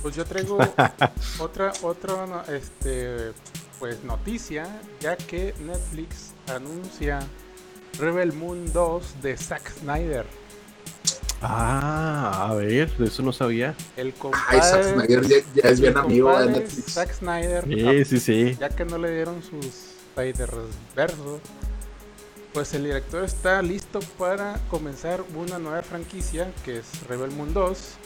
Pues 0.05 0.15
yo 0.15 0.23
traigo 0.23 0.59
otra, 1.39 1.73
otra 1.81 2.45
este, 2.53 3.31
pues 3.79 4.03
noticia, 4.03 4.67
ya 4.99 5.17
que 5.17 5.55
Netflix 5.61 6.35
anuncia 6.47 7.21
Rebel 7.97 8.31
Moon 8.31 8.71
2 8.71 9.23
de 9.23 9.35
Zack 9.35 9.67
Snyder. 9.79 10.27
ah, 11.41 12.49
a 12.51 12.53
ver, 12.53 12.95
de 12.97 13.07
eso 13.07 13.23
no 13.23 13.33
sabía. 13.33 13.73
El 13.97 14.09
Ay, 14.09 14.13
compadre, 14.13 14.61
Zack 14.61 14.83
Snyder 14.83 15.27
ya, 15.27 15.37
ya 15.63 15.69
es 15.71 15.81
bien 15.81 15.97
amigo 15.97 16.39
de 16.39 16.51
Netflix. 16.51 16.93
Zack 16.93 17.11
Snyder, 17.11 17.63
Sí, 17.65 18.05
sí, 18.05 18.19
sí. 18.19 18.57
ya 18.59 18.69
que 18.69 18.85
no 18.85 18.99
le 18.99 19.09
dieron 19.09 19.41
sus 19.41 19.65
Spider 20.15 20.51
verso, 20.95 21.39
pues 22.53 22.71
el 22.75 22.83
director 22.83 23.23
está 23.23 23.59
listo 23.63 24.01
para 24.19 24.59
comenzar 24.69 25.23
una 25.35 25.57
nueva 25.57 25.81
franquicia 25.81 26.53
que 26.63 26.77
es 26.77 27.07
Rebel 27.07 27.31
Moon 27.31 27.55
2 27.55 27.97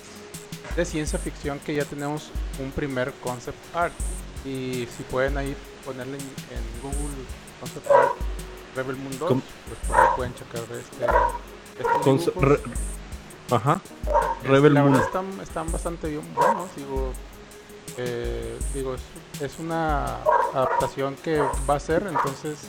de 0.75 0.85
ciencia 0.85 1.19
ficción 1.19 1.59
que 1.59 1.73
ya 1.75 1.85
tenemos 1.85 2.29
un 2.59 2.71
primer 2.71 3.11
concept 3.23 3.57
art 3.75 3.93
y 4.45 4.87
si 4.95 5.03
pueden 5.09 5.37
ahí 5.37 5.55
ponerle 5.85 6.17
en, 6.17 6.23
en 6.23 6.81
Google 6.81 7.15
concept 7.59 7.91
art 7.91 8.11
Rebel 8.75 8.95
Moon 8.97 9.19
2, 9.19 9.27
Com- 9.27 9.41
pues 9.67 9.79
por 9.87 9.97
ahí 9.97 10.07
pueden 10.15 10.33
checar 10.35 10.61
este. 10.77 11.05
dibujos. 12.09 12.43
re- 12.43 12.59
Ajá. 13.51 13.81
Este, 14.37 14.47
Rebel 14.47 14.73
la 14.75 14.81
Moon. 14.81 14.93
verdad 14.93 15.07
están, 15.07 15.39
están 15.41 15.71
bastante 15.71 16.07
bien 16.09 16.33
buenos, 16.35 16.67
digo. 16.75 17.11
eh, 17.97 18.57
digo, 18.73 18.95
es, 18.95 19.01
es 19.41 19.59
una 19.59 20.17
adaptación 20.53 21.15
que 21.15 21.39
va 21.69 21.75
a 21.75 21.79
ser, 21.79 22.03
entonces, 22.07 22.59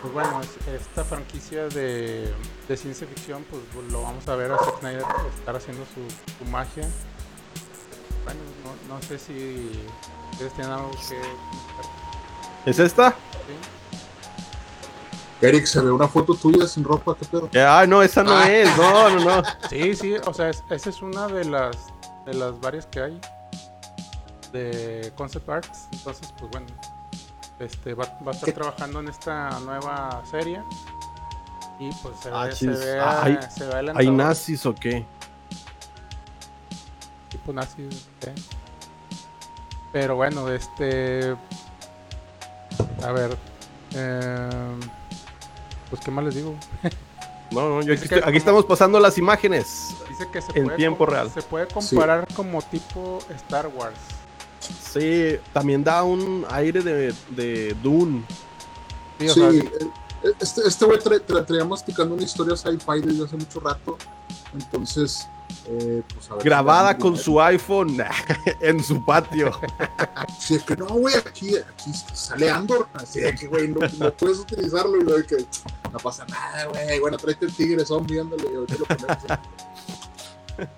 pues 0.00 0.12
bueno, 0.12 0.40
es- 0.40 0.66
esta 0.80 1.04
franquicia 1.04 1.68
de, 1.68 2.32
de 2.66 2.76
ciencia 2.76 3.06
ficción, 3.06 3.44
pues 3.50 3.62
lo 3.92 4.02
vamos 4.02 4.26
a 4.26 4.34
ver 4.36 4.50
a 4.52 4.58
Zack 4.58 4.80
Snyder 4.80 5.04
estar 5.38 5.54
haciendo 5.54 5.84
su, 5.84 6.42
su 6.44 6.50
magia. 6.50 6.88
Bueno, 8.24 8.40
no, 8.88 8.94
no 8.96 9.02
sé 9.02 9.18
si 9.18 9.70
ustedes 10.32 10.52
tienen 10.54 10.72
algo 10.72 10.90
que... 11.08 11.20
¿Es 12.70 12.78
esta? 12.78 13.10
¿sí? 13.10 13.16
Eric, 15.46 15.64
se 15.64 15.80
ve 15.80 15.90
una 15.90 16.06
foto 16.06 16.34
tuya 16.34 16.66
sin 16.66 16.84
ropa, 16.84 17.16
¿qué 17.18 17.24
pedo? 17.24 17.48
Ah, 17.66 17.86
no, 17.86 18.02
esa 18.02 18.22
no 18.22 18.32
Ah. 18.36 18.46
es. 18.50 18.76
No, 18.76 19.08
no, 19.10 19.24
no. 19.24 19.42
Sí, 19.70 19.96
sí, 19.96 20.14
o 20.26 20.34
sea, 20.34 20.50
es- 20.50 20.62
esa 20.68 20.90
es 20.90 21.00
una 21.02 21.26
de 21.28 21.44
las 21.46 21.76
de 22.26 22.34
las 22.34 22.60
varias 22.60 22.84
que 22.86 23.00
hay 23.00 23.20
de 24.52 25.10
concept 25.16 25.48
arts. 25.48 25.86
Entonces, 25.92 26.32
pues 26.38 26.50
bueno, 26.50 26.66
este 27.58 27.94
va, 27.94 28.04
va 28.26 28.32
a 28.32 28.34
estar 28.34 28.44
¿Qué? 28.46 28.52
trabajando 28.52 29.00
en 29.00 29.08
esta 29.08 29.58
nueva 29.60 30.22
serie 30.30 30.62
y 31.78 31.90
pues 32.02 32.14
se 32.22 32.28
Ah, 32.30 32.44
ve, 32.44 32.52
se 32.54 32.66
ve, 32.66 33.00
Ah, 33.00 33.20
hay- 33.22 33.38
se 33.56 33.64
ve 33.66 33.92
¿Hay 33.96 34.10
nazis 34.10 34.66
o 34.66 34.74
qué? 34.74 35.06
¿Eh? 38.22 38.34
Pero 39.92 40.16
bueno, 40.16 40.48
este, 40.50 41.36
a 43.02 43.12
ver, 43.12 43.36
em, 43.94 44.80
pues 45.90 46.00
qué 46.04 46.10
más 46.10 46.24
les 46.24 46.34
digo. 46.34 46.54
No, 47.52 47.62
no, 47.68 47.82
yo 47.82 47.92
aquí, 47.92 48.04
Es 48.04 48.08
que 48.08 48.14
estoy- 48.14 48.18
aquí 48.20 48.24
como- 48.26 48.36
estamos 48.38 48.64
pasando 48.64 49.00
las 49.00 49.18
imágenes. 49.18 49.88
Dice 50.08 50.24
que 50.32 50.40
se 50.40 50.56
En 50.56 50.66
puede 50.66 50.76
tiempo 50.76 51.04
real. 51.04 51.28
Se 51.34 51.42
puede 51.42 51.66
comparar 51.66 52.24
como 52.36 52.62
tipo 52.62 53.18
Star 53.34 53.66
Wars. 53.66 53.96
Sí, 54.60 55.36
también 55.52 55.82
da 55.82 56.04
un 56.04 56.46
aire 56.48 56.80
de, 56.80 57.12
de 57.30 57.74
Dune. 57.82 58.22
Sí, 59.18 59.26
o 59.30 59.34
Sí, 59.34 59.40
sea, 59.40 59.50
eh, 59.50 60.32
este 60.38 60.60
este 60.64 60.84
güey 60.84 61.00
tra- 61.00 61.26
tra- 61.26 61.44
traía 61.44 61.64
masticando 61.64 62.14
una 62.14 62.22
historia 62.22 62.56
sci-fi 62.56 63.00
desde 63.02 63.24
hace 63.24 63.36
mucho 63.36 63.58
rato. 63.58 63.98
Entonces, 64.54 65.26
eh, 65.66 66.02
pues 66.14 66.30
a 66.30 66.34
ver. 66.34 66.42
si 66.42 66.48
Grabada 66.48 66.96
con 66.98 67.16
su 67.16 67.40
iPhone 67.40 67.98
en 68.60 68.82
su 68.82 69.04
patio. 69.04 69.50
Sí, 70.38 70.54
es 70.54 70.62
que 70.64 70.76
no, 70.76 70.86
güey, 70.86 71.14
aquí, 71.16 71.56
aquí 71.56 71.92
sale 72.14 72.50
Andor. 72.50 72.88
Así 72.94 73.20
de 73.20 73.34
que, 73.34 73.46
güey, 73.46 73.68
no, 73.68 73.80
no 73.98 74.12
puedes 74.14 74.38
utilizarlo. 74.38 74.96
Y 74.98 75.04
lo 75.04 75.16
de 75.18 75.26
que 75.26 75.36
no 75.92 75.98
pasa 75.98 76.24
nada, 76.26 76.64
güey. 76.66 76.98
Bueno, 76.98 77.16
tráete 77.18 77.46
el 77.46 77.54
tigre 77.54 77.84
zombie, 77.84 78.20
ándale. 78.20 78.44
y 78.52 78.56
ahorita 78.56 78.74
lo. 80.58 80.66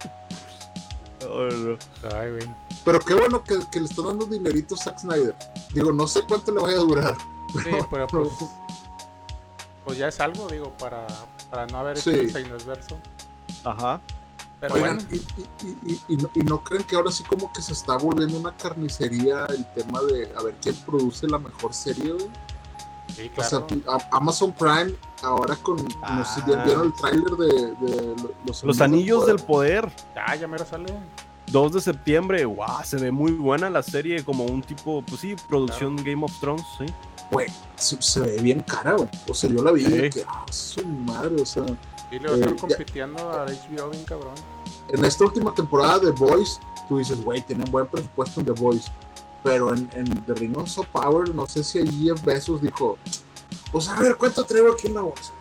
Oh, 1.29 1.45
no. 1.49 1.79
ay, 2.16 2.31
güey. 2.33 2.51
Pero 2.85 2.99
qué 3.01 3.14
bueno 3.14 3.43
que, 3.45 3.59
que 3.70 3.79
le 3.81 3.87
están 3.87 4.07
dando 4.07 4.27
dinerito 4.27 4.75
a 4.75 4.79
Zack 4.79 4.99
Snyder. 4.99 5.35
Digo, 5.73 5.93
no 5.93 6.07
sé 6.07 6.23
cuánto 6.27 6.53
le 6.53 6.61
vaya 6.61 6.77
a 6.77 6.81
durar. 6.81 7.16
Sí, 7.62 7.70
pero 7.91 8.07
pues, 8.09 8.29
pues 9.85 9.99
ya 9.99 10.09
es 10.09 10.18
algo, 10.20 10.49
digo, 10.49 10.73
para, 10.79 11.07
para 11.51 11.66
no 11.66 11.79
haber 11.79 11.97
hecho 11.99 12.11
Sí. 12.11 12.18
el. 12.35 12.53
Ajá. 13.64 14.01
Pero 14.62 14.74
Oigan, 14.76 14.96
bueno, 14.98 15.08
y, 15.10 15.16
y- 15.66 15.76
y- 15.90 15.92
y- 15.92 16.00
y 16.14 16.16
no, 16.18 16.30
y 16.34 16.38
no 16.44 16.62
creen 16.62 16.84
que 16.84 16.94
ahora 16.94 17.10
sí 17.10 17.24
como 17.24 17.52
que 17.52 17.60
se 17.60 17.72
está 17.72 17.96
volviendo 17.96 18.38
una 18.38 18.56
carnicería 18.56 19.44
el 19.46 19.66
tema 19.72 20.00
de 20.02 20.32
a 20.38 20.42
ver 20.44 20.54
quién 20.62 20.76
produce 20.86 21.26
la 21.26 21.38
mejor 21.38 21.74
serie, 21.74 22.12
güey? 22.12 22.30
sí, 23.12 23.28
O 23.36 23.42
sea, 23.42 23.64
Amazon 24.12 24.52
Prime 24.52 24.94
ahora 25.24 25.56
con, 25.56 25.78
no 25.78 26.24
sé 26.24 26.42
si 26.42 26.50
ya 26.52 26.62
Ah. 26.62 26.64
vieron 26.64 26.86
el 26.86 26.92
tráiler 26.94 27.30
de, 27.32 27.46
de 27.86 28.16
lo- 28.22 28.30
los, 28.46 28.62
Los 28.62 28.80
anillos 28.80 29.26
del 29.26 29.40
poder. 29.40 29.90
Ya, 30.14 30.36
ya 30.36 30.46
mero 30.46 30.64
sale. 30.64 30.94
2 31.53 31.72
de 31.74 31.80
septiembre. 31.80 32.44
Wow, 32.44 32.66
se 32.84 32.96
ve 32.96 33.11
muy 33.12 33.32
buena 33.32 33.70
la 33.70 33.82
serie. 33.82 34.24
Como 34.24 34.44
un 34.44 34.62
tipo, 34.62 35.03
pues 35.03 35.20
sí, 35.20 35.36
producción 35.48 35.96
Game 35.96 36.24
of 36.24 36.32
Thrones, 36.40 36.64
sí. 36.78 36.86
Güey, 37.30 37.46
se, 37.76 38.00
se 38.03 38.20
ve 38.20 38.36
bien 38.42 38.61
cara, 38.61 38.92
güey. 38.94 39.09
O 39.28 39.34
sea, 39.34 39.48
yo 39.50 39.62
la 39.62 39.70
vi 39.72 39.82
y 39.82 39.86
Sí. 39.86 40.11
que, 40.11 40.24
ah, 40.28 40.44
su 40.50 40.84
madre, 40.86 41.40
o 41.40 41.46
sea, 41.46 41.64
Y 42.11 42.18
le 42.18 42.28
va 42.28 42.34
a 42.34 42.36
estar 42.36 42.50
Eh, 42.50 42.55
ya- 42.57 42.61
compitiendo 42.61 43.30
a 43.30 43.46
HBO 43.46 43.88
bien 43.90 44.05
cabrón. 44.05 44.34
en 44.90 45.05
esta 45.05 45.24
última 45.24 45.55
temporada 45.55 45.98
de 45.98 46.11
Voice, 46.11 46.61
tú 46.88 46.98
dices, 46.98 47.22
güey, 47.24 47.40
tienen 47.40 47.70
buen 47.70 47.86
presupuesto 47.86 48.40
en 48.40 48.46
The 48.46 48.53
Voice. 48.53 48.90
Pero 49.42 49.74
en, 49.74 49.88
en 49.94 50.05
The 50.26 50.34
Rings 50.34 50.76
of 50.78 50.86
Power, 50.88 51.34
no 51.34 51.46
sé 51.46 51.64
si 51.64 51.78
ahí 51.78 52.05
Jeff 52.05 52.22
Bezos 52.22 52.61
dijo, 52.62 52.98
pues 53.72 53.88
a 53.88 53.98
ver, 53.98 54.16
¿cuánto 54.16 54.44
traigo 54.44 54.72
aquí 54.72 54.88
en 54.88 54.94
la 54.94 55.00
bolsa? 55.00 55.32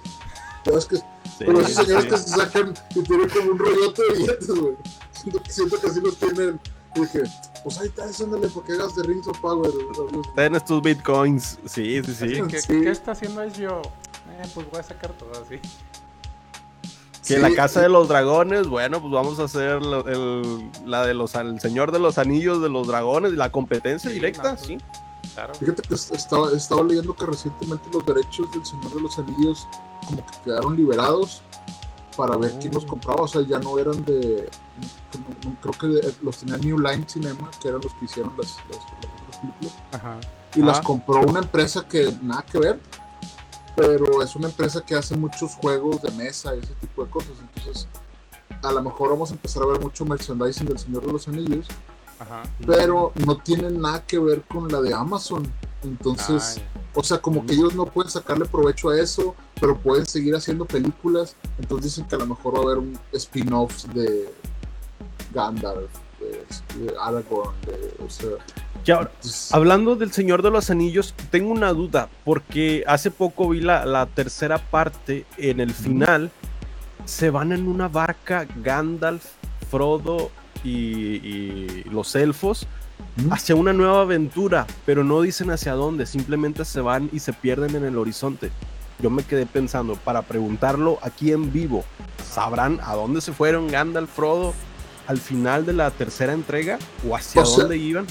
Pero 0.63 0.77
es 0.77 0.85
que, 0.85 0.95
Sí, 0.97 1.03
pero 1.39 1.59
esos 1.59 1.85
señores 1.85 2.03
sí. 2.05 2.09
que 2.09 2.17
se 2.17 2.29
sacan 2.29 2.73
y 2.95 3.01
tienen 3.03 3.29
como 3.29 3.51
un 3.51 3.59
rollote 3.59 4.01
de 4.03 4.13
billetes, 4.17 4.47
güey. 4.47 4.75
Siento, 5.21 5.41
que- 5.43 5.51
siento 5.51 5.79
que 5.79 5.87
así 5.87 6.01
los 6.01 6.17
tienen. 6.17 6.59
Y 6.95 6.99
dije, 7.01 7.23
pues 7.63 7.79
ahí 7.79 7.87
está, 7.87 8.03
ándale, 8.23 8.47
porque 8.49 8.73
hagas 8.73 8.93
The 8.95 9.03
Rings 9.03 9.27
of 9.27 9.39
Power. 9.39 9.71
Ten 10.35 10.55
estos 10.55 10.81
bitcoins. 10.81 11.57
Sí, 11.65 12.01
sí, 12.03 12.13
sí. 12.13 12.41
¿Qué 12.67 12.89
está 12.89 13.11
haciendo 13.11 13.41
HBO? 13.41 13.81
Eh, 13.81 14.47
pues 14.53 14.69
voy 14.69 14.79
a 14.79 14.83
sacar 14.83 15.11
todo 15.13 15.31
así. 15.41 15.59
Que 17.25 17.37
la 17.37 17.53
casa 17.53 17.81
de 17.81 17.87
los 17.89 18.09
dragones, 18.09 18.67
bueno, 18.67 18.99
pues 18.99 19.13
vamos 19.13 19.39
a 19.39 19.43
hacer 19.43 19.81
lo- 19.85 20.05
el- 20.07 20.69
la 20.85 21.05
de 21.05 21.13
los 21.13 21.35
el 21.35 21.61
señor 21.61 21.91
de 21.91 21.99
los 21.99 22.17
anillos 22.17 22.61
de 22.61 22.67
los 22.69 22.87
dragones, 22.87 23.33
la 23.33 23.51
competencia 23.51 24.09
Sí, 24.09 24.15
directa, 24.15 24.43
no, 24.43 24.55
pues, 24.55 24.67
sí. 24.67 24.77
Claro. 25.35 25.53
Fíjate 25.53 25.83
que 25.83 25.93
est- 25.93 26.13
estaba, 26.13 26.51
estaba 26.51 26.83
leyendo 26.83 27.13
que 27.15 27.25
recientemente 27.25 27.87
los 27.93 28.05
derechos 28.05 28.51
del 28.51 28.65
Señor 28.65 28.93
de 28.95 29.01
los 29.01 29.17
Anillos 29.19 29.65
como 30.05 30.25
que 30.25 30.33
quedaron 30.43 30.75
liberados 30.75 31.41
para 32.17 32.35
ver 32.35 32.53
quién 32.59 32.73
los 32.73 32.85
compraba. 32.85 33.21
O 33.21 33.27
sea, 33.27 33.41
ya 33.47 33.59
no 33.59 33.77
eran 33.79 34.03
de. 34.03 34.49
Creo 35.61 35.73
que 35.73 36.13
los 36.21 36.37
tenía 36.37 36.57
New 36.57 36.79
Line 36.79 37.05
Cinema, 37.07 37.49
que 37.61 37.67
eran 37.69 37.81
los 37.81 37.93
que 37.95 38.05
hicieron 38.05 38.33
las, 38.37 38.55
las, 38.69 39.37
películas. 39.39 39.73
Ajá. 39.91 40.19
Y 40.55 40.61
las 40.61 40.79
Ah. 40.79 40.83
compró 40.83 41.21
una 41.21 41.39
empresa 41.39 41.87
que 41.87 42.13
nada 42.21 42.43
que 42.43 42.59
ver, 42.59 42.79
pero 43.75 44.21
es 44.21 44.35
una 44.35 44.47
empresa 44.49 44.81
que 44.85 44.95
hace 44.95 45.15
muchos 45.15 45.55
juegos 45.55 46.01
de 46.01 46.11
mesa 46.11 46.55
y 46.55 46.59
ese 46.59 46.73
tipo 46.75 47.03
de 47.05 47.09
cosas. 47.09 47.31
Entonces, 47.39 47.87
a 48.61 48.71
lo 48.71 48.83
mejor 48.83 49.09
vamos 49.11 49.31
a 49.31 49.33
empezar 49.33 49.63
a 49.63 49.67
ver 49.67 49.79
mucho 49.81 50.05
merchandising 50.05 50.67
del 50.67 50.77
Señor 50.79 51.05
de 51.05 51.13
los 51.13 51.27
Anillos, 51.27 51.67
Ajá. 52.19 52.43
pero 52.65 53.13
no 53.25 53.37
tienen 53.37 53.79
nada 53.81 54.05
que 54.05 54.19
ver 54.19 54.43
con 54.43 54.67
la 54.71 54.81
de 54.81 54.93
Amazon. 54.93 55.51
Entonces, 55.83 56.59
Ah, 56.59 56.79
o 56.93 57.03
sea, 57.03 57.17
como 57.19 57.43
que 57.45 57.53
ellos 57.53 57.73
no 57.73 57.85
pueden 57.85 58.11
sacarle 58.11 58.45
provecho 58.45 58.89
a 58.89 58.99
eso, 58.99 59.33
pero 59.59 59.77
pueden 59.79 60.05
seguir 60.05 60.35
haciendo 60.35 60.65
películas. 60.65 61.35
Entonces 61.57 61.85
dicen 61.95 62.05
que 62.07 62.15
a 62.15 62.19
lo 62.19 62.27
mejor 62.27 62.53
va 62.55 62.59
a 62.59 62.63
haber 62.63 62.77
un 62.77 62.99
spin-off 63.13 63.85
de 63.85 64.31
Gandalf, 65.33 65.89
de, 66.19 66.83
de 66.83 66.93
Aragorn, 66.99 67.53
de, 67.65 67.93
o 68.05 68.09
sea, 68.09 68.29
Que 68.83 68.91
ahora, 68.91 69.09
entonces- 69.15 69.53
hablando 69.53 69.95
del 69.95 70.11
Señor 70.11 70.41
de 70.41 70.51
los 70.51 70.69
Anillos, 70.69 71.13
tengo 71.29 71.51
una 71.51 71.73
duda, 71.73 72.09
porque 72.23 72.83
hace 72.87 73.11
poco 73.11 73.49
vi 73.49 73.61
la, 73.61 73.85
la 73.85 74.05
tercera 74.05 74.57
parte, 74.57 75.25
en 75.37 75.59
el 75.59 75.73
final, 75.73 76.31
se 77.05 77.29
van 77.29 77.51
en 77.51 77.67
una 77.67 77.87
barca 77.87 78.45
Gandalf, 78.57 79.25
Frodo 79.69 80.29
y, 80.63 80.69
y 80.71 81.83
los 81.91 82.13
elfos 82.15 82.67
hacia 83.31 83.55
una 83.55 83.73
nueva 83.73 84.01
aventura, 84.01 84.67
pero 84.85 85.03
no 85.03 85.21
dicen 85.21 85.49
hacia 85.49 85.73
dónde, 85.73 86.05
simplemente 86.05 86.65
se 86.65 86.81
van 86.81 87.09
y 87.11 87.19
se 87.19 87.33
pierden 87.33 87.75
en 87.75 87.85
el 87.85 87.97
horizonte. 87.97 88.51
Yo 88.99 89.09
me 89.09 89.23
quedé 89.23 89.47
pensando, 89.47 89.95
para 89.95 90.21
preguntarlo 90.21 90.99
aquí 91.01 91.31
en 91.31 91.51
vivo, 91.51 91.83
¿sabrán 92.31 92.79
a 92.83 92.93
dónde 92.93 93.21
se 93.21 93.33
fueron 93.33 93.67
Gandalf, 93.69 94.11
Frodo 94.11 94.53
al 95.11 95.19
final 95.19 95.65
de 95.65 95.73
la 95.73 95.91
tercera 95.91 96.33
entrega? 96.33 96.79
¿O 97.07 97.15
hacia 97.15 97.41
O 97.41 97.45
sea, 97.45 97.59
dónde 97.59 97.77
iban? 97.77 98.07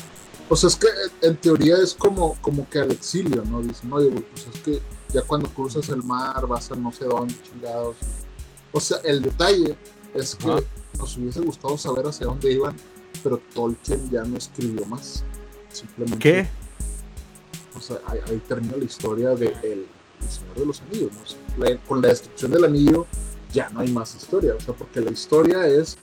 O 0.48 0.57
sea, 0.57 0.68
es 0.68 0.76
que 0.76 0.88
en 1.22 1.36
teoría 1.36 1.76
es 1.78 1.94
como, 1.94 2.34
como 2.40 2.68
que 2.68 2.78
al 2.80 2.90
exilio, 2.90 3.42
¿no? 3.44 3.62
Dicen, 3.62 3.92
oye, 3.92 4.09
güey, 4.11 4.22
pues 4.22 4.46
es 4.55 4.61
que 4.62 4.80
ya 5.12 5.22
cuando 5.22 5.48
cruzas 5.48 5.88
el 5.88 6.03
mar 6.03 6.46
vas 6.46 6.70
a 6.70 6.76
no 6.76 6.92
sé 6.92 7.05
dónde, 7.07 7.34
chingados. 7.42 7.96
O 8.72 8.80
sea, 8.80 8.98
el 9.05 9.22
detalle 9.22 9.76
es 10.14 10.34
que 10.34 10.64
nos 10.98 11.16
hubiese 11.16 11.40
gustado 11.40 11.78
saber 11.78 12.07
hacia 12.07 12.26
dónde 12.26 12.53
iban, 12.53 12.76
pero 13.22 13.40
Tolkien 13.55 14.11
ya 14.11 14.22
no 14.24 14.36
escribió 14.36 14.84
más. 14.86 15.24
Simplemente. 15.72 16.18
¿Qué? 16.18 16.48
O 17.76 17.80
sea, 17.80 17.98
ahí, 18.07 18.18
ahí 18.28 18.42
termina 18.48 18.76
la 18.76 18.84
historia 18.84 19.30
de 19.30 19.46
el, 19.62 19.86
el 20.20 20.28
Señor 20.28 20.55
de 20.57 20.66
los 20.66 20.80
Anillos, 20.82 21.12
¿no? 21.12 21.22
O 21.22 21.26
sea, 21.26 21.38
la- 21.59 21.78
con 21.86 22.03
la 22.03 22.09
destrucción 22.09 22.51
del 22.51 22.64
anillo 22.64 23.07
ya 23.53 23.68
no 23.70 23.80
hay 23.80 23.90
más 23.92 24.14
historia, 24.16 24.55
o 24.57 24.61
sea, 24.61 24.74
porque 24.74 25.01
la 25.01 25.11
historia 25.12 25.66
es 25.66 25.96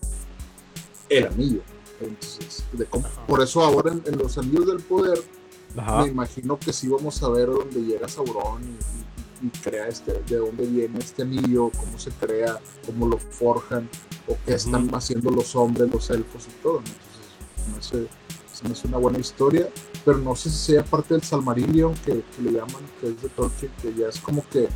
el 1.10 1.28
anillo. 1.28 1.62
Entonces, 2.00 2.64
de 2.74 2.86
cómo- 2.86 3.08
Ajá. 3.08 3.26
por 3.26 3.42
eso 3.42 3.64
ahora 3.64 3.92
en, 3.92 4.04
en 4.06 4.18
los 4.20 4.38
anillos 4.38 4.68
del 4.68 4.80
poder 4.82 5.20
Ajá. 5.76 6.04
me 6.04 6.10
imagino 6.10 6.58
que 6.60 6.72
sí 6.72 6.88
vamos 6.88 7.22
a 7.24 7.30
ver 7.30 7.48
dónde 7.48 7.82
llega 7.82 8.08
Sauron 8.08 8.62
y, 8.64 9.46
y- 9.46 9.48
y 9.48 9.50
crea 9.62 9.88
este, 9.88 10.14
de 10.28 10.38
dónde 10.38 10.66
viene 10.66 10.98
este 11.00 11.22
anillo, 11.22 11.70
cómo 11.78 12.00
se 12.00 12.10
crea, 12.12 12.60
cómo 12.86 13.08
lo 13.08 13.18
forjan, 13.20 13.88
o 14.28 14.36
qué 14.46 14.56
están 14.56 14.90
haciendo 14.96 15.30
los 15.30 15.56
hombres, 15.56 15.92
los 15.92 16.10
elfos 16.10 16.48
y 16.48 16.64
todo. 16.64 16.82
¿no? 16.82 17.76
Entonces, 17.76 17.76
no 17.76 17.82
sé, 17.84 18.08
se 18.52 18.64
me 18.68 18.72
hace 18.74 18.88
una 18.88 18.98
buena 18.98 19.20
historia, 19.20 19.70
pero 20.04 20.18
no 20.18 20.36
sé 20.36 20.50
si 20.50 20.58
sea 20.74 20.84
parte 20.84 21.14
del 21.14 21.22
Salmarillion 21.24 21.94
que, 21.96 22.24
que 22.36 22.42
le 22.42 22.52
llaman, 22.54 22.82
que 23.00 23.10
es 23.10 23.22
de 23.22 23.30
Tolkien, 23.30 23.72
que 23.82 23.94
ya 23.94 24.08
es 24.08 24.20
como 24.20 24.44
que 24.50 24.68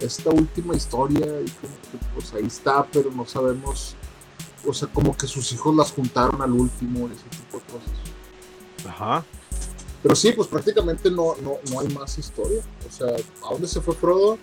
esta 0.00 0.30
última 0.30 0.74
historia 0.74 1.26
y 1.26 1.50
como 1.50 1.74
que 1.90 1.98
pues 2.14 2.32
ahí 2.32 2.46
está, 2.46 2.86
pero 2.90 3.10
no 3.10 3.26
sabemos, 3.26 3.94
o 4.66 4.74
sea, 4.74 4.88
como 4.88 5.16
que 5.16 5.26
sus 5.26 5.52
hijos 5.52 5.74
las 5.74 5.92
juntaron 5.92 6.40
al 6.42 6.52
último, 6.52 7.06
ese 7.08 7.22
tipo 7.30 7.58
de 7.58 7.64
cosas. 7.64 7.90
Ajá. 8.88 9.24
Pero 10.02 10.14
sí, 10.14 10.32
pues 10.32 10.46
prácticamente 10.48 11.10
no, 11.10 11.34
no, 11.42 11.56
no 11.70 11.80
hay 11.80 11.88
más 11.88 12.18
historia. 12.18 12.62
O 12.88 12.92
sea, 12.92 13.08
¿a 13.08 13.50
dónde 13.52 13.66
se 13.66 13.80
fue 13.80 13.94
Frodo? 13.94 14.38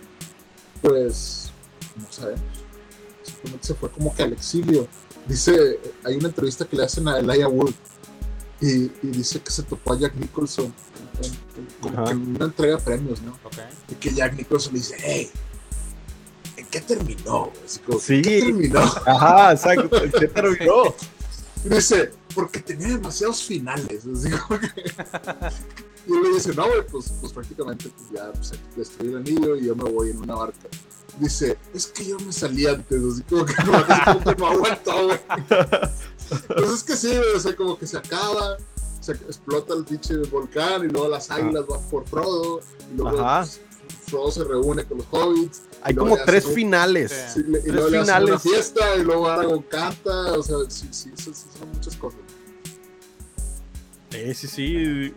Pues 0.81 1.51
no 1.95 2.05
sabemos. 2.11 2.41
Simplemente 3.23 3.67
se 3.67 3.73
fue 3.75 3.89
como 3.89 4.13
que 4.13 4.23
al 4.23 4.33
exilio. 4.33 4.87
Dice, 5.27 5.79
hay 6.03 6.15
una 6.17 6.27
entrevista 6.27 6.65
que 6.65 6.75
le 6.75 6.83
hacen 6.83 7.07
a 7.07 7.17
Elijah 7.19 7.47
Wood 7.47 7.73
y, 8.59 8.83
y 8.85 8.91
dice 9.03 9.39
que 9.41 9.51
se 9.51 9.63
topó 9.63 9.93
a 9.93 9.97
Jack 9.99 10.15
Nicholson 10.15 10.73
en, 11.21 11.31
en- 11.61 11.67
como 11.79 11.93
Ajá. 11.95 12.03
que 12.05 12.11
en 12.11 12.35
una 12.35 12.45
entrega 12.45 12.75
de 12.77 12.81
premios, 12.81 13.21
¿no? 13.21 13.31
Ok. 13.45 13.53
Y 13.89 13.95
que 13.95 14.13
Jack 14.13 14.35
Nicholson 14.35 14.73
le 14.73 14.79
dice, 14.79 14.95
hey, 14.99 15.31
¿en 15.33 15.52
qué 16.73 16.81
terminó? 16.81 17.51
como, 17.85 17.99
Sí. 17.99 18.15
¿En 18.15 18.21
qué 18.23 18.39
terminó? 18.41 18.79
Ajá, 18.81 19.51
exacto. 19.51 19.89
¿Qué 20.19 20.27
terminó? 20.27 20.95
Y 21.65 21.69
dice, 21.69 22.11
porque 22.33 22.59
tenía 22.59 22.87
demasiados 22.87 23.43
finales. 23.43 24.03
Así 24.05 24.29
como 24.31 24.59
que- 24.59 24.91
Y 26.07 26.13
él 26.13 26.23
le 26.23 26.29
dice, 26.33 26.53
no, 26.53 26.67
güey, 26.67 26.85
pues, 26.87 27.13
pues 27.21 27.31
prácticamente 27.31 27.89
pues, 27.89 28.09
ya 28.11 28.31
pues, 28.33 28.51
destruí 28.75 29.09
el 29.09 29.17
anillo 29.17 29.55
y 29.55 29.65
yo 29.67 29.75
me 29.75 29.83
voy 29.89 30.09
en 30.09 30.17
una 30.17 30.35
barca. 30.35 30.67
Dice, 31.19 31.57
es 31.75 31.85
que 31.87 32.05
yo 32.05 32.17
me 32.19 32.33
salí 32.33 32.65
antes, 32.65 33.01
así 33.03 33.21
como 33.23 33.45
que 33.45 33.53
no, 33.63 33.71
como 34.05 34.19
que 34.23 34.35
no 34.35 34.47
aguantó, 34.47 35.05
güey. 35.05 35.19
Pues 36.47 36.69
es 36.71 36.83
que 36.83 36.95
sí, 36.97 37.09
güey, 37.09 37.35
o 37.35 37.39
sea, 37.39 37.55
como 37.55 37.77
que 37.77 37.85
se 37.85 37.97
acaba, 37.97 38.57
se 38.99 39.11
explota 39.11 39.75
el 39.75 39.85
pinche 39.85 40.17
volcán 40.31 40.83
y 40.83 40.87
luego 40.87 41.07
las 41.07 41.29
águilas 41.29 41.67
van 41.67 41.81
por 41.89 42.05
Frodo 42.07 42.61
y 42.91 42.97
luego 42.97 43.17
pues, 43.17 43.61
Frodo 44.07 44.31
se 44.31 44.43
reúne 44.43 44.83
con 44.85 44.97
los 44.97 45.07
hobbits. 45.11 45.61
Hay 45.83 45.95
como 45.95 46.17
tres 46.17 46.45
finales. 46.47 47.11
Sí. 47.33 47.41
Y 47.41 47.51
Tres 47.51 47.65
luego 47.73 47.89
le 47.89 47.97
hacen 47.99 48.13
una 48.15 48.21
finales. 48.39 48.41
fiesta 48.41 48.95
y 48.97 49.03
luego 49.03 49.29
Aragorn 49.29 49.61
canta, 49.63 50.33
o 50.33 50.41
sea, 50.43 50.57
sí, 50.69 50.87
sí, 50.91 51.11
sí, 51.15 51.31
sí, 51.33 51.47
son 51.59 51.69
muchas 51.73 51.95
cosas. 51.97 52.19
Sí, 54.09 54.33
sí, 54.33 54.47
sí. 54.47 55.13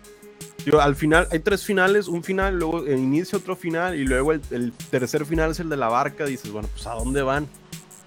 Digo, 0.65 0.81
al 0.81 0.97
final 0.97 1.29
hay 1.31 1.39
tres 1.39 1.63
finales, 1.65 2.09
un 2.09 2.25
final, 2.25 2.59
luego 2.59 2.85
el 2.85 2.99
inicio 2.99 3.39
otro 3.39 3.55
final 3.55 3.95
y 3.95 4.05
luego 4.05 4.33
el, 4.33 4.41
el 4.51 4.73
tercer 4.91 5.25
final 5.25 5.53
es 5.53 5.61
el 5.61 5.69
de 5.69 5.77
la 5.77 5.89
barca. 5.89 6.25
Dices, 6.25 6.51
bueno, 6.51 6.69
pues 6.73 6.87
¿a 6.89 6.95
dónde 6.95 7.23
van? 7.23 7.47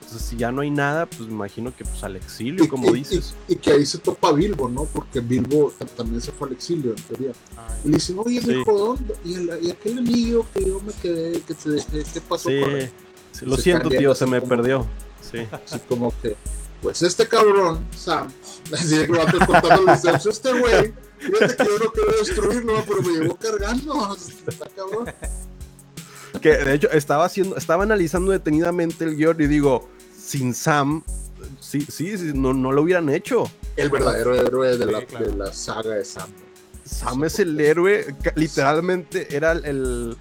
Entonces, 0.09 0.27
si 0.27 0.37
ya 0.37 0.51
no 0.51 0.61
hay 0.61 0.71
nada, 0.71 1.05
pues 1.05 1.21
me 1.29 1.35
imagino 1.35 1.75
que 1.75 1.83
pues 1.85 2.03
al 2.03 2.15
exilio, 2.15 2.67
como 2.67 2.89
y, 2.89 2.99
dices. 2.99 3.35
y- 3.47 3.53
y 3.53 3.55
que 3.57 3.71
ahí 3.73 3.85
se 3.85 3.99
topa 3.99 4.31
Bilbo, 4.31 4.67
¿no? 4.67 4.85
Porque 4.85 5.19
Bilbo 5.19 5.71
ta- 5.77 5.85
también 5.85 6.19
se 6.19 6.31
fue 6.31 6.47
al 6.47 6.55
exilio, 6.55 6.95
en 6.97 7.03
teoría. 7.03 7.31
Ay, 7.55 7.75
Y 7.85 7.87
le 7.89 7.93
dicen, 7.95 8.15
oye, 8.17 8.41
Sí. 8.41 8.51
hijo, 8.51 8.75
¿dónde? 8.75 9.13
¿Y, 9.23 9.33
el- 9.35 9.59
y 9.61 9.69
aquel 9.69 9.99
anillo 9.99 10.45
que 10.51 10.65
yo 10.65 10.81
me 10.81 10.93
quedé, 10.93 11.41
que 11.41 11.53
te 11.53 11.69
dejé, 11.69 12.03
¿qué 12.11 12.21
pasó 12.21 12.49
Sí, 12.49 12.59
con 12.59 12.71
él? 12.71 12.89
sí, 13.33 13.45
lo 13.45 13.55
Se 13.57 13.61
siento, 13.61 13.89
tío, 13.89 14.15
se 14.15 14.25
me 14.25 14.39
como- 14.39 14.49
perdió. 14.49 14.87
Sí. 15.21 15.37
Así 15.67 15.79
como 15.87 16.11
que, 16.23 16.35
pues 16.81 17.03
este 17.03 17.27
cabrón, 17.27 17.85
Sam, 17.95 18.29
así 18.73 19.05
que 19.05 19.11
va 19.11 19.31
contando 19.31 19.83
los 19.83 20.25
este 20.25 20.51
güey, 20.59 20.91
fíjate 21.19 21.55
que 21.55 21.65
yo 21.65 21.77
no 21.85 21.91
quiero 21.91 22.11
destruirlo, 22.17 22.83
pero 22.87 23.01
me 23.03 23.09
llevó 23.19 23.35
cargando, 23.35 24.17
está 24.47 24.67
cabrón. 24.75 25.05
Que 26.41 26.49
de 26.57 26.73
hecho 26.73 26.89
estaba 26.91 27.25
haciendo, 27.25 27.57
estaba 27.57 27.83
analizando 27.83 28.31
detenidamente 28.31 29.03
el 29.03 29.15
guion 29.15 29.39
y 29.41 29.47
digo, 29.47 29.89
sin 30.29 30.53
Sam, 30.53 31.03
sí, 31.59 31.81
sí, 31.89 32.15
sí, 32.15 32.31
no, 32.35 32.53
no 32.53 32.71
lo 32.71 32.83
hubieran 32.83 33.09
hecho. 33.09 33.49
El 33.75 33.89
verdadero 33.89 34.35
héroe 34.35 34.77
de, 34.77 34.85
Sí, 34.85 34.91
la, 34.91 35.05
claro. 35.05 35.25
de 35.25 35.35
la 35.35 35.53
saga 35.53 35.95
de 35.95 36.05
Sam. 36.05 36.29
Sam 36.85 37.23
es 37.23 37.39
el 37.39 37.59
héroe, 37.59 38.15
literalmente 38.35 39.35
era 39.35 39.53
el, 39.53 40.15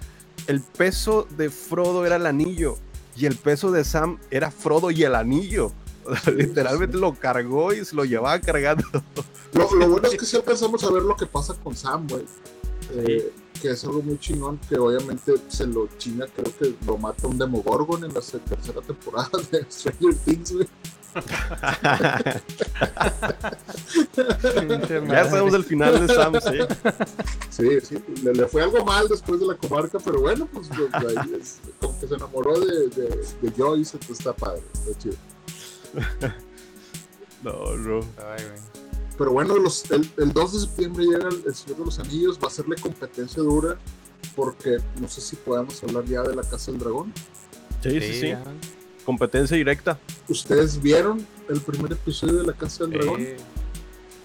el 0.47 0.61
peso 0.61 1.27
de 1.37 1.51
Frodo 1.51 2.07
era 2.07 2.15
el 2.15 2.25
anillo 2.25 2.77
y 3.15 3.27
el 3.27 3.35
peso 3.35 3.71
de 3.71 3.83
Sam 3.83 4.17
era 4.31 4.49
Frodo 4.49 4.89
y 4.89 5.03
el 5.03 5.13
anillo. 5.13 5.71
literalmente 6.35 6.97
lo 6.97 7.13
cargó 7.13 7.71
y 7.71 7.85
se 7.85 7.95
lo 7.95 8.03
llevaba 8.03 8.39
cargando. 8.41 8.83
Lo, 9.53 9.75
lo 9.75 9.89
bueno 9.89 10.07
es 10.11 10.17
que 10.17 10.25
sí 10.25 10.37
alcanzamos 10.37 10.83
a 10.83 10.91
ver 10.91 11.03
lo 11.03 11.15
que 11.15 11.27
pasa 11.27 11.53
con 11.53 11.75
Sam, 11.75 12.07
güey. 12.07 12.25
Eh, 12.95 13.31
que 13.61 13.71
es 13.71 13.83
algo 13.83 14.01
muy 14.01 14.17
chingón, 14.19 14.59
que 14.69 14.77
obviamente 14.77 15.33
se 15.47 15.67
lo 15.67 15.87
chinga, 15.97 16.27
creo 16.27 16.57
que 16.57 16.75
lo 16.85 16.97
mata 16.97 17.27
un 17.27 17.37
Demogorgon 17.37 18.03
en 18.05 18.13
la 18.13 18.21
tercera 18.21 18.81
temporada 18.81 19.29
de 19.51 19.65
Stranger 19.69 20.15
Things, 20.25 20.53
güey. 20.53 20.67
ya 25.07 25.25
sabemos 25.25 25.53
el 25.55 25.63
final 25.63 26.07
de 26.07 26.13
Sam, 26.13 26.35
sí. 26.39 26.59
Sí, 27.49 27.81
sí, 27.81 27.97
le, 28.23 28.33
le 28.33 28.47
fue 28.47 28.61
algo 28.63 28.85
mal 28.85 29.07
después 29.07 29.39
de 29.39 29.47
la 29.47 29.55
comarca, 29.55 29.97
pero 30.03 30.21
bueno, 30.21 30.47
pues, 30.51 30.69
pues, 30.69 31.17
ahí 31.17 31.33
es, 31.39 31.59
como 31.79 31.99
que 31.99 32.07
se 32.07 32.15
enamoró 32.15 32.59
de, 32.59 32.89
de, 32.89 33.07
de 33.41 33.51
Joyce, 33.57 33.97
entonces 33.97 34.19
está 34.19 34.33
padre, 34.33 34.61
está 34.73 34.97
chido. 34.97 35.15
No, 37.41 37.75
no. 37.77 37.99
Ay, 38.17 38.43
güey. 38.43 38.78
Pero 39.19 39.33
bueno, 39.33 39.57
los, 39.57 39.91
el, 39.91 40.09
el 40.17 40.31
2 40.31 40.53
de 40.53 40.59
septiembre 40.61 41.03
llega 41.05 41.27
el, 41.27 41.43
el 41.45 41.53
Señor 41.53 41.77
de 41.79 41.85
los 41.85 41.99
Anillos, 41.99 42.39
va 42.41 42.47
a 42.47 42.51
serle 42.51 42.75
competencia 42.77 43.43
dura, 43.43 43.77
porque 44.33 44.77
no 44.99 45.09
sé 45.09 45.19
si 45.19 45.35
podemos 45.35 45.83
hablar 45.83 46.05
ya 46.05 46.23
de 46.23 46.33
la 46.35 46.41
Casa 46.43 46.71
del 46.71 46.79
Dragón. 46.79 47.13
Sí, 47.83 47.99
sí, 47.99 48.13
sí. 48.21 48.33
Competencia 49.05 49.57
directa. 49.57 49.99
¿Ustedes 50.29 50.81
vieron 50.81 51.27
el 51.49 51.59
primer 51.59 51.91
episodio 51.91 52.35
de 52.37 52.47
la 52.47 52.53
Casa 52.53 52.85
del 52.85 52.93
Dragón? 52.99 53.21
Eh, 53.21 53.37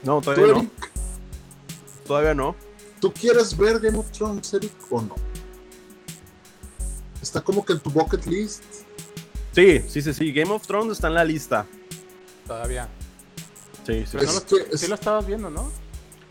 No, 0.05 0.21
¿Tú, 0.21 0.27
todavía 0.33 0.53
no. 0.53 0.59
Eric, 0.61 0.91
Todavía 2.07 2.35
no. 2.35 2.57
¿Tú 3.01 3.13
quieres 3.13 3.57
ver 3.57 3.81
Game 3.81 3.99
of 3.99 4.11
Thrones, 4.13 4.55
Eric, 4.55 4.73
o 4.91 5.03
no? 5.03 5.17
Está 7.21 7.41
como 7.41 7.65
que 7.65 7.73
en 7.73 7.81
tu 7.81 7.91
bucket 7.91 8.25
list. 8.27 8.63
Sí, 9.53 9.81
sí, 9.89 10.03
sí, 10.03 10.15
sí. 10.15 10.33
Game 10.33 10.53
of 10.53 10.65
Thrones 10.67 10.93
está 10.93 11.09
en 11.09 11.15
la 11.15 11.25
lista. 11.25 11.67
todavía. 12.47 12.89
Sí, 13.87 14.05
sí. 14.07 14.17
Pero 14.19 14.25
no 14.25 14.31
Es 14.31 14.35
lo- 14.35 14.47
que 14.59 14.75
es- 14.75 14.81
Sí 14.81 14.87
lo 14.89 14.95
estabas 14.95 15.27
viendo, 15.27 15.51
¿no? 15.51 15.71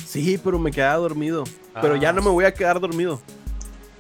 Sí, 0.06 0.38
pero 0.44 0.60
me 0.60 0.72
quedaba 0.72 0.98
dormido. 0.98 1.44
Pero 1.82 1.96
ya 1.96 2.10
Ah. 2.10 2.14
no 2.14 2.22
me 2.22 2.30
voy 2.30 2.46
a 2.46 2.54
quedar 2.54 2.80
dormido. 2.80 3.20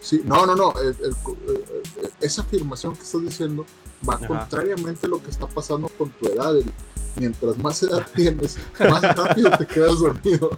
Sí, 0.01 0.21
no, 0.25 0.45
no, 0.45 0.55
no. 0.55 0.73
el- 0.81 0.87
el- 1.01 1.15
el- 1.47 2.11
esa 2.19 2.41
afirmación 2.41 2.95
que 2.95 3.03
estás 3.03 3.21
diciendo 3.21 3.65
va 4.07 4.15
Ajá. 4.15 4.27
contrariamente 4.27 5.05
a 5.05 5.09
lo 5.09 5.23
que 5.23 5.29
está 5.31 5.47
pasando 5.47 5.87
con 5.89 6.09
tu 6.09 6.27
edad. 6.27 6.53
Mientras 7.15 7.57
más 7.59 7.81
edad 7.83 8.05
tienes, 8.15 8.57
más 8.79 9.01
rápido 9.15 9.51
te 9.57 9.65
quedas 9.67 9.99
dormido. 9.99 10.57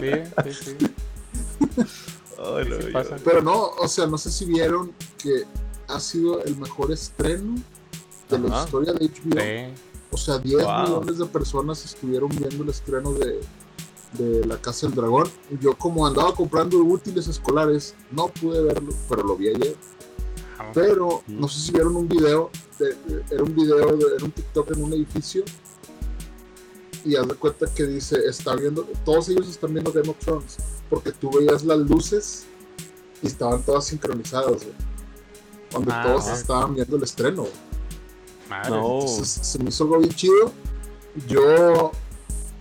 Sí, 0.00 0.52
sí, 0.52 0.74
sí. 0.78 0.86
No, 2.38 2.92
pasa. 2.92 3.16
Pero 3.24 3.42
no, 3.42 3.70
o 3.78 3.88
sea, 3.88 4.06
no 4.06 4.16
sé 4.18 4.30
si 4.30 4.44
vieron 4.46 4.92
que 5.18 5.44
ha 5.88 6.00
sido 6.00 6.42
el 6.44 6.56
mejor 6.56 6.92
estreno 6.92 7.56
de 8.30 8.38
la 8.38 8.60
historia 8.64 8.92
de 8.92 9.06
HBO. 9.08 9.40
Sí. 9.40 9.82
O 10.10 10.16
sea, 10.16 10.38
10 10.38 10.64
Wow. 10.64 10.82
millones 10.82 11.18
de 11.18 11.26
personas 11.26 11.84
estuvieron 11.84 12.30
viendo 12.30 12.62
el 12.64 12.70
estreno 12.70 13.12
de, 13.12 13.40
de 14.14 14.46
La 14.46 14.56
Casa 14.60 14.86
del 14.86 14.96
Dragón. 14.96 15.28
Yo 15.60 15.76
como 15.76 16.06
andaba 16.06 16.34
comprando 16.34 16.78
útiles 16.78 17.28
escolares, 17.28 17.94
no 18.10 18.28
pude 18.28 18.62
verlo, 18.62 18.92
pero 19.08 19.22
lo 19.22 19.36
vi 19.36 19.48
ayer. 19.48 19.76
Vamos. 20.56 20.72
Pero 20.74 21.22
Mm. 21.26 21.40
no 21.40 21.48
sé 21.48 21.60
si 21.60 21.72
vieron 21.72 21.94
un 21.96 22.08
video, 22.08 22.50
de- 22.78 22.94
de- 22.94 23.24
era 23.30 23.42
un 23.44 23.54
video, 23.54 23.96
de, 23.96 24.14
era 24.16 24.24
un 24.24 24.30
TikTok 24.32 24.70
en 24.72 24.82
un 24.84 24.92
edificio. 24.94 25.44
Y 27.04 27.14
haz 27.16 27.28
de 27.28 27.34
cuenta 27.34 27.66
que 27.72 27.84
dice, 27.84 28.18
está 28.26 28.54
viendo, 28.56 28.82
todos 29.04 29.28
ellos 29.28 29.48
están 29.48 29.72
viendo 29.72 29.92
Game 29.92 30.08
of 30.08 30.18
Thrones, 30.18 30.56
porque 30.90 31.12
tú 31.12 31.30
veías 31.30 31.64
las 31.64 31.78
luces 31.78 32.44
y 33.22 33.26
estaban 33.28 33.62
todas 33.62 33.84
sincronizadas, 33.86 34.64
güey. 34.64 34.74
Donde 35.70 35.92
Ah, 35.92 36.02
todos 36.04 36.26
estaban 36.28 36.74
viendo 36.74 36.96
el 36.96 37.02
estreno. 37.04 37.42
güey. 37.42 37.52
Madre. 38.48 38.70
No. 38.70 39.00
Entonces, 39.00 39.28
se 39.46 39.58
me 39.58 39.68
hizo 39.70 39.84
algo 39.84 39.98
bien 39.98 40.14
chido. 40.14 40.52
Yo 41.26 41.92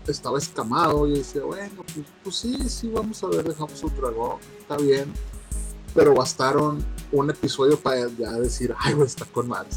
estaba 0.08 0.38
escamado 0.38 1.08
y 1.08 1.20
decía, 1.20 1.44
bueno, 1.44 1.84
pues, 1.94 2.06
pues 2.24 2.36
sí, 2.36 2.70
sí, 2.70 2.90
vamos 2.90 3.22
a 3.24 3.28
ver 3.28 3.44
de 3.48 3.54
House 3.56 3.84
of 3.84 3.94
Dragon, 3.94 4.38
está 4.60 4.78
bien. 4.78 5.12
Pero 5.94 6.14
bastaron 6.14 6.84
un 7.12 7.30
episodio 7.30 7.80
para 7.80 8.08
ya 8.18 8.32
decir, 8.34 8.74
ay, 8.80 8.94
güey, 8.94 9.08
está 9.08 9.26
con 9.26 9.48
madre. 9.48 9.70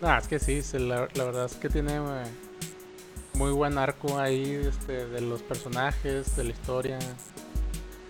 No, 0.00 0.16
es 0.18 0.26
que 0.28 0.38
sí, 0.38 0.62
la, 0.78 1.08
la 1.14 1.24
verdad 1.24 1.46
es 1.46 1.54
que 1.54 1.68
tiene 1.68 1.96
eh, 1.96 2.24
muy 3.34 3.52
buen 3.52 3.78
arco 3.78 4.18
ahí 4.18 4.44
este, 4.66 5.06
de 5.06 5.20
los 5.20 5.42
personajes, 5.42 6.36
de 6.36 6.44
la 6.44 6.50
historia. 6.50 6.98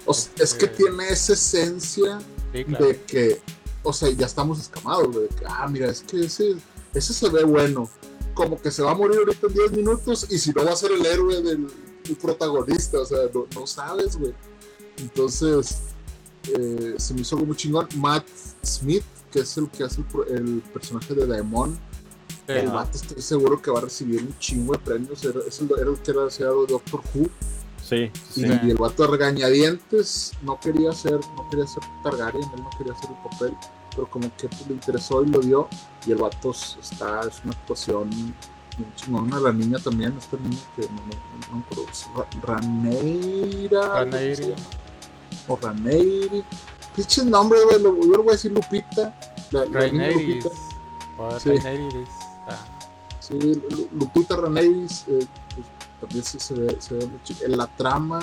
O 0.07 0.14
sea, 0.14 0.33
es 0.39 0.55
que 0.55 0.66
Este- 0.66 0.76
tiene 0.85 1.09
esa 1.09 1.33
esencia 1.35 2.18
Sí, 2.53 2.64
claro. 2.64 2.87
de 2.87 3.01
que, 3.03 3.41
o 3.83 3.93
sea, 3.93 4.11
ya 4.11 4.26
estamos 4.26 4.61
escamados, 4.61 5.14
de 5.14 5.28
que, 5.28 5.45
ah, 5.47 5.66
mira, 5.68 5.89
es 5.89 6.03
que 6.03 6.24
ese, 6.24 6.57
ese 6.95 7.12
se 7.12 7.28
ve 7.28 7.45
bueno. 7.45 7.88
Como 8.34 8.61
que 8.61 8.70
se 8.70 8.82
va 8.82 8.93
a 8.93 8.95
morir 8.95 9.18
ahorita 9.18 9.47
en 9.47 9.53
10 9.53 9.72
minutos 9.72 10.26
y 10.30 10.38
si 10.38 10.53
no 10.53 10.64
va 10.64 10.72
a 10.72 10.76
ser 10.76 10.93
el 10.93 11.05
héroe 11.05 11.43
del 11.43 11.68
el 12.09 12.16
protagonista, 12.16 12.99
o 12.99 13.05
sea, 13.05 13.18
no, 13.32 13.47
no 13.55 13.66
sabes, 13.66 14.16
güey. 14.16 14.32
Entonces, 14.99 15.82
eh, 16.49 16.95
se 16.97 17.14
me 17.14 17.20
hizo 17.20 17.36
algo 17.36 17.47
muy 17.47 17.57
chingón. 17.57 17.88
Matt 17.97 18.26
Smith, 18.64 19.05
que 19.30 19.40
es 19.40 19.57
el 19.57 19.68
que 19.70 19.84
hace 19.84 20.03
el, 20.30 20.62
personaje 20.72 21.14
de 21.14 21.26
Daemon 21.26 21.78
el 22.49 22.68
vato 22.68 22.97
estoy 22.97 23.22
seguro 23.22 23.62
que 23.62 23.70
va 23.70 23.78
a 23.78 23.82
recibir 23.82 24.20
un 24.20 24.36
chingo 24.38 24.72
de 24.72 24.78
premios. 24.80 25.24
Era, 25.24 25.40
es 25.47 25.61
el, 25.61 25.70
era 25.78 25.90
el 25.90 25.99
que 25.99 26.11
era 26.11 26.26
de 26.26 26.66
Doctor 26.68 27.01
Who. 27.14 27.28
Sí, 27.82 28.11
Y, 28.36 28.43
sí. 28.43 28.47
Y 28.64 28.70
el 28.70 28.76
vato 28.76 29.05
a 29.05 29.07
regañadientes 29.09 30.32
no 30.43 30.59
quería 30.61 30.93
ser, 30.93 31.20
no 31.36 31.49
quería 31.51 31.66
ser 31.66 31.82
Targaryen, 32.03 32.43
él 32.43 32.62
no 32.62 32.70
quería 32.78 32.93
hacer 32.93 33.11
el 33.11 33.30
papel, 33.30 33.57
pero 33.95 34.09
como 34.11 34.34
que 34.36 34.49
pues, 34.49 34.66
le 34.66 34.74
interesó 34.74 35.22
y 35.22 35.26
lo 35.28 35.40
dio. 35.40 35.68
Y 36.07 36.12
el 36.12 36.18
vato 36.18 36.51
está, 36.53 37.20
es 37.22 37.40
una 37.45 37.53
actuación 37.53 38.11
bien 38.11 38.93
chingona. 38.97 39.38
La 39.40 39.53
niña 39.53 39.78
también, 39.78 40.16
esta 40.18 40.36
niña 40.38 40.59
que 40.76 40.82
no, 40.82 40.97
no, 40.97 41.57
no 41.59 41.64
me 41.84 41.90
es 41.90 42.07
Ra- 42.14 42.28
Raneira. 42.43 44.05
llama. 44.05 44.57
O 45.49 45.57
Raneiri. 45.61 46.45
Pinches 46.97 47.24
nombres, 47.24 47.62
güey, 47.64 47.82
lo- 47.82 47.97
yo 48.05 48.11
le 48.12 48.16
voy 48.18 48.28
a 48.28 48.32
decir 48.32 48.53
Lupita. 48.53 49.18
La, 49.51 49.64
la 49.66 49.86
niña. 49.88 50.11
Lupita. 50.11 50.49
O 51.18 51.38
Sí. 51.40 51.51
Rhaenyra. 51.59 52.05
Ah, 52.49 52.64
Sí, 53.20 53.38
Lupita 53.93 54.34
Raneiris, 54.36 55.05
eh, 55.07 55.24
pues, 55.55 55.66
también 56.01 56.24
se 56.24 56.55
ve, 56.55 56.76
se 56.80 56.95
ve 56.95 57.07
mucho. 57.07 57.34
En 57.45 57.57
la 57.57 57.68
trama, 57.68 58.18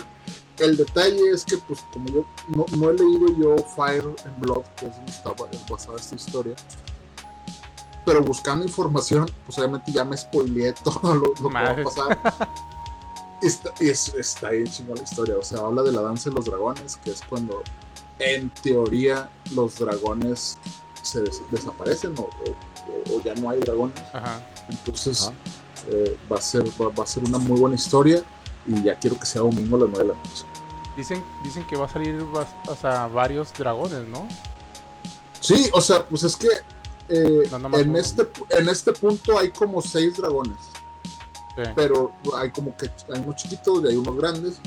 el 0.60 0.78
detalle 0.78 1.32
es 1.32 1.46
que, 1.46 1.58
pues, 1.58 1.80
como 1.94 2.08
yo 2.10 2.26
no, 2.50 2.66
no 2.78 2.90
he 2.90 2.94
leído 2.94 3.28
yo 3.38 3.56
Fire 3.76 4.04
and 4.26 4.40
Blood, 4.40 4.64
que 4.78 4.88
es 4.88 4.96
donde 4.96 5.12
estaba 5.12 5.36
basada 5.70 5.98
esta 5.98 6.16
historia, 6.16 6.56
pero 8.06 8.24
buscando 8.24 8.66
información, 8.66 9.30
pues 9.46 9.58
obviamente 9.60 9.92
ya 9.92 10.04
me 10.04 10.18
spoileé 10.18 10.74
todo 10.84 11.14
lo, 11.16 11.34
lo 11.42 11.50
que 11.50 11.54
va 11.54 11.70
a 11.72 11.84
pasar. 11.84 12.20
Está, 13.42 13.72
y 13.80 13.90
es- 13.90 14.14
está 14.16 14.50
bien 14.50 14.68
chingona 14.68 14.98
la 15.02 15.04
historia, 15.04 15.38
o 15.38 15.44
sea, 15.44 15.60
habla 15.60 15.82
de 15.84 15.92
la 15.92 16.02
danza 16.02 16.30
de 16.30 16.36
los 16.36 16.46
dragones, 16.46 16.98
que 16.98 17.12
es 17.12 17.22
cuando, 17.30 17.62
en 18.20 18.50
teoría, 18.50 19.30
los 19.54 19.78
dragones 19.80 20.58
se 21.02 21.22
des- 21.22 21.42
desaparecen 21.52 22.14
o- 22.18 22.24
o- 22.24 23.16
o 23.16 23.22
ya 23.24 23.34
no 23.36 23.50
hay 23.50 23.60
dragones. 23.60 23.98
Ajá. 24.14 24.42
Entonces 24.70 25.24
Ajá. 25.24 25.34
eh, 25.90 26.18
va, 26.30 26.38
a 26.38 26.42
ser, 26.42 26.64
va, 26.82 26.90
va 26.90 27.04
a 27.04 27.08
ser 27.08 27.24
una 27.24 27.38
muy 27.38 27.58
buena 27.60 27.76
historia 27.76 28.24
y 28.70 28.84
ya 28.84 28.98
quiero 28.98 29.20
que 29.20 29.26
sea 29.26 29.42
domingo 29.42 29.76
a 29.76 29.80
las 29.82 29.90
9 29.90 30.04
de 30.08 30.14
la 30.14 30.20
noche. 30.20 30.46
Dicen, 30.96 31.24
dicen 31.44 31.66
que 31.68 31.76
va 31.76 31.86
a 31.86 31.90
salir 31.90 32.22
o 32.68 32.76
sea, 32.76 33.08
varios 33.08 33.54
dragones, 33.54 34.08
¿no? 34.08 34.28
Sí, 35.40 35.70
o 35.74 35.82
sea, 35.82 36.06
pues 36.06 36.24
es 36.24 36.36
que 36.36 36.48
eh, 37.10 37.50
No, 37.60 37.78
en, 37.78 37.96
este, 37.96 38.28
en 38.50 38.70
este 38.70 38.92
punto 38.94 39.38
hay 39.40 39.50
como 39.52 39.82
seis 39.82 40.18
dragones, 40.18 40.58
Sí. 41.56 41.64
pero 41.76 42.12
hay 42.38 42.52
como 42.52 42.76
que 42.78 42.90
hay 43.14 43.20
unos 43.22 43.36
chiquitos 43.38 43.84
y 43.84 43.88
hay 43.88 43.96
unos 43.96 44.16
grandes, 44.16 44.60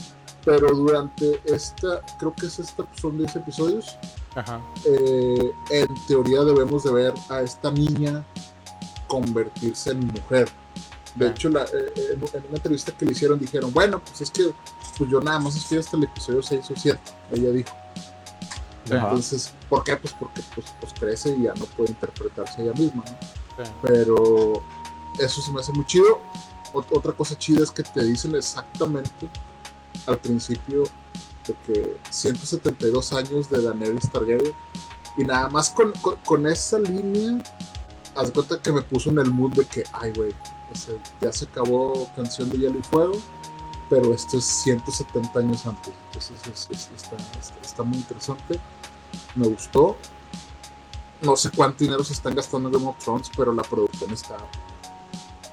pero 0.45 0.75
durante 0.75 1.41
esta, 1.45 2.01
creo 2.19 2.35
que 2.35 2.47
es 2.47 2.59
esta, 2.59 2.85
son 3.01 3.17
10 3.19 3.37
episodios, 3.37 3.97
Ajá. 4.35 4.61
eh, 4.87 5.53
en 5.71 5.89
teoría 6.09 6.41
debemos 6.43 6.83
de 6.85 6.93
ver 6.93 7.15
a 7.29 7.41
esta 7.43 7.71
niña 7.71 8.25
convertirse 9.07 9.91
en 9.91 10.07
mujer. 10.09 10.49
De 11.15 11.29
hecho, 11.29 11.49
la- 11.51 11.65
eh, 11.65 11.93
en, 12.13 12.23
en 12.23 12.45
una 12.49 12.57
entrevista 12.57 12.93
que 12.93 13.05
le 13.05 13.13
hicieron 13.13 13.39
dijeron, 13.39 13.73
bueno, 13.73 14.01
pues 14.01 14.21
es 14.23 14.31
que 14.31 14.53
pues 14.99 15.11
yo 15.11 15.21
nada 15.21 15.39
más 15.39 15.57
estoy 15.57 15.79
hasta 15.79 15.97
el 15.97 16.05
episodio 16.05 16.43
6 16.43 16.71
o 16.71 16.75
7, 16.77 16.99
ella 17.33 17.51
dijo. 17.51 17.71
Ajá. 18.87 18.97
Entonces, 19.09 19.53
¿por 19.69 19.85
qué? 19.85 19.97
Pues 19.97 20.13
porque 20.19 20.43
pues, 20.55 20.67
pues 20.81 20.93
crece 20.99 21.37
y 21.39 21.43
ya 21.45 21.55
no 21.55 21.65
puede 21.67 21.91
interpretarse 21.91 22.63
ella 22.63 22.73
misma, 22.73 23.05
¿no? 23.07 23.65
Pero 23.83 24.63
eso 25.19 25.41
se 25.43 25.53
me 25.53 25.61
hace 25.61 25.73
muy 25.73 25.85
chido. 25.87 26.21
Ot- 26.73 26.87
otra 26.91 27.13
cosa 27.13 27.37
chida 27.37 27.63
es 27.63 27.71
que 27.71 27.83
te 27.83 28.03
dicen 28.05 28.35
exactamente 28.35 29.29
al 30.07 30.19
principio 30.19 30.85
de 31.47 31.55
que 31.67 31.97
172 32.11 33.13
años 33.13 33.51
de 33.51 33.63
Daenerys 33.63 34.11
Targaryen 34.11 34.55
y 35.19 35.25
nada 35.25 35.49
más 35.51 35.71
con, 35.71 35.93
con, 36.01 36.17
con 36.25 36.47
esa 36.47 36.79
línea 36.79 37.43
haz 38.15 38.31
cuenta 38.31 38.59
que 38.61 38.73
me 38.73 38.81
puso 38.83 39.11
en 39.11 39.19
el 39.19 39.31
mood 39.31 39.53
de 39.53 39.65
que 39.67 39.85
ay 39.93 40.13
güey 40.17 40.33
ya 41.21 41.33
se 41.33 41.45
acabó 41.47 42.09
Canción 42.17 42.51
de 42.51 42.59
Hielo 42.59 42.79
y 42.79 42.83
Fuego 42.83 43.15
pero 43.91 44.15
esto 44.15 44.39
es 44.39 44.45
170 44.47 45.39
años 45.41 45.67
antes. 45.67 45.93
Entonces 46.07 46.37
es- 46.47 46.69
es- 46.71 46.91
está, 46.97 47.17
está- 47.39 47.61
está 47.63 47.83
muy 47.83 47.99
interesante. 47.99 48.59
Me 49.35 49.47
gustó. 49.49 49.97
No 51.21 51.37
sé 51.37 51.51
cuánto 51.55 51.85
dinero 51.85 52.03
se 52.03 52.15
están 52.15 52.35
gastando 52.35 52.69
en 52.71 52.75
Game 52.75 52.87
of 52.87 52.97
Thrones 53.05 53.31
pero 53.37 53.53
la 53.53 53.63
producción 53.63 54.11
está 54.13 54.39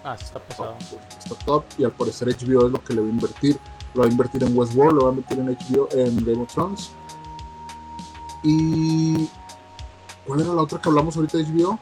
Ah, 0.05 0.15
está 0.15 0.39
pesado. 0.39 0.75
top, 0.89 0.99
está 1.19 1.35
top 1.45 1.63
y 1.77 1.83
al 1.83 1.91
parecer 1.91 2.29
HBO 2.29 2.67
es 2.67 2.71
lo 2.71 2.81
que 2.81 2.93
le 2.93 3.01
va 3.01 3.07
a 3.07 3.09
invertir. 3.09 3.59
Lo 3.93 4.01
va 4.03 4.07
a 4.07 4.11
invertir 4.11 4.41
en 4.43 4.57
Westworld 4.57 4.93
lo 4.97 5.03
va 5.03 5.09
a 5.09 5.13
invertir 5.15 5.39
en 5.39 5.49
HBO 5.49 5.89
en 5.91 6.23
Game 6.23 6.41
of 6.41 6.53
Thrones. 6.53 6.91
Y 8.43 9.27
¿cuál 10.25 10.41
era 10.41 10.53
la 10.53 10.61
otra 10.61 10.79
que 10.81 10.87
hablamos 10.89 11.15
ahorita 11.17 11.37
de 11.39 11.43
HBO? 11.45 11.77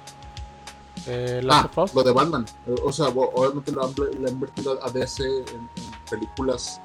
Eh, 1.08 1.42
Ah, 1.50 1.70
of 1.72 1.78
Us. 1.78 1.94
lo 1.96 2.04
de 2.04 2.12
Batman 2.12 2.46
o 2.84 2.92
sea 2.92 3.08
obviamente 3.08 3.72
le 3.72 3.82
han, 4.28 4.34
invertido 4.34 4.78
a 4.84 4.90
DC 4.92 5.24
en, 5.24 5.48
en 5.48 5.70
películas 6.10 6.82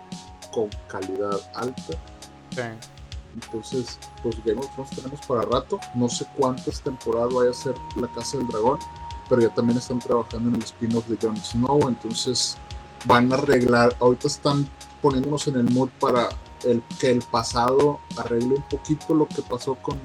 con 0.53 0.69
calidad 0.89 1.41
alta 1.55 1.95
Sí. 2.51 2.63
entonces 3.35 3.99
pues 4.23 4.37
Game 4.45 4.61
of 4.61 4.71
Thrones 4.75 4.91
tenemos 4.95 5.21
para 5.27 5.43
rato 5.43 5.81
no 5.95 6.09
sé 6.09 6.27
cuántas 6.37 6.81
temporadas 6.83 7.33
vaya 7.33 7.51
a 7.51 7.55
ser 7.55 7.75
La 7.97 8.07
Casa 8.09 8.37
del 8.39 8.47
Dragón 8.49 8.79
pero 9.29 9.41
ya 9.43 9.55
también 9.55 9.79
están 9.79 9.99
trabajando 9.99 10.51
en 10.51 10.57
el 10.57 10.63
spin-off 10.63 11.07
de 11.07 11.17
Jon 11.21 11.37
Snow 11.39 11.89
entonces 11.89 12.57
van 13.07 13.33
a 13.33 13.37
arreglar 13.37 13.97
ahorita 14.01 14.27
están 14.29 14.69
poniéndonos 15.01 15.49
en 15.49 15.57
el 15.57 15.65
mood 15.71 15.89
para 15.99 16.29
el 16.65 16.81
que 17.01 17.11
el 17.11 17.23
pasado 17.23 17.99
arregle 18.19 18.55
un 18.57 18.63
poquito 18.69 19.15
lo 19.15 19.27
que 19.27 19.43
pasó 19.43 19.75
con 19.77 19.99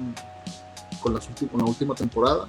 con, 1.00 1.14
las 1.14 1.28
ulti- 1.30 1.48
con 1.50 1.60
la 1.60 1.66
última 1.66 1.94
temporada 1.94 2.48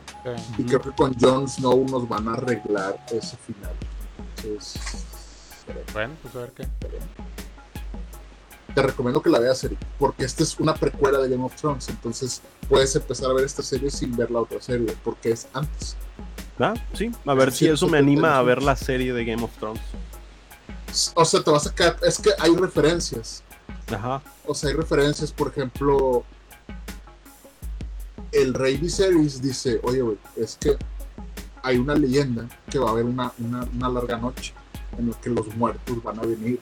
y 0.58 0.64
creo 0.64 0.82
que 0.82 0.92
con 0.92 1.14
Jon 1.20 1.48
Snow 1.48 1.86
nos 1.90 2.08
van 2.08 2.28
a 2.28 2.34
arreglar 2.34 3.04
ese 3.12 3.38
final 3.38 3.72
entonces 4.38 4.82
Bueno, 5.94 6.14
pues 6.22 6.36
a 6.36 6.40
ver 6.40 6.52
qué. 6.52 6.68
te 8.74 8.82
recomiendo 8.82 9.22
que 9.22 9.30
la 9.30 9.40
veas 9.40 9.58
serie, 9.58 9.78
porque 9.98 10.24
esta 10.26 10.44
es 10.44 10.60
una 10.60 10.74
precuela 10.76 11.18
de 11.20 11.30
Game 11.30 11.44
of 11.44 11.56
Thrones, 11.56 11.90
entonces 11.90 12.42
puedes 12.68 12.96
empezar 12.96 13.30
a 13.32 13.34
ver 13.34 13.46
esta 13.46 13.64
serie 13.64 13.90
sin 13.90 14.16
ver 14.16 14.30
la 14.32 14.40
otra 14.42 14.62
serie, 14.62 14.96
porque 15.04 15.32
es 15.32 15.48
antes. 15.54 15.96
Ah, 16.60 16.74
Sí, 16.94 17.10
a 17.26 17.34
ver 17.34 17.52
si 17.52 17.68
eso 17.68 17.88
me 17.88 17.98
anima 17.98 18.38
a 18.38 18.42
ver 18.44 18.62
la 18.62 18.76
serie 18.76 19.14
de 19.14 19.26
Game 19.26 19.44
of 19.44 19.52
Thrones. 19.58 19.82
O 21.16 21.24
sea, 21.26 21.42
te 21.44 21.52
vas 21.52 21.68
a 21.68 21.74
quedar, 21.76 21.98
es 22.04 22.20
que 22.20 22.32
hay 22.40 22.56
referencias, 22.56 23.44
Ajá. 23.92 24.22
o 24.46 24.54
sea, 24.54 24.70
hay 24.70 24.76
referencias, 24.76 25.32
por 25.32 25.48
ejemplo, 25.50 26.24
el 28.32 28.54
rey 28.54 28.78
Viserys 28.78 29.42
dice, 29.42 29.80
oye, 29.84 30.02
güey, 30.02 30.18
es 30.36 30.58
que 30.60 30.78
hay 31.64 31.78
una 31.78 31.96
leyenda 31.96 32.48
que 32.70 32.80
va 32.80 32.90
a 32.90 32.92
haber 32.92 33.06
una, 33.06 33.32
una, 33.40 33.68
una 33.76 33.90
larga 33.90 34.18
noche 34.18 34.54
en 34.98 35.10
la 35.10 35.20
que 35.20 35.30
los 35.30 35.56
muertos 35.56 36.02
van 36.04 36.20
a 36.20 36.22
venir 36.22 36.60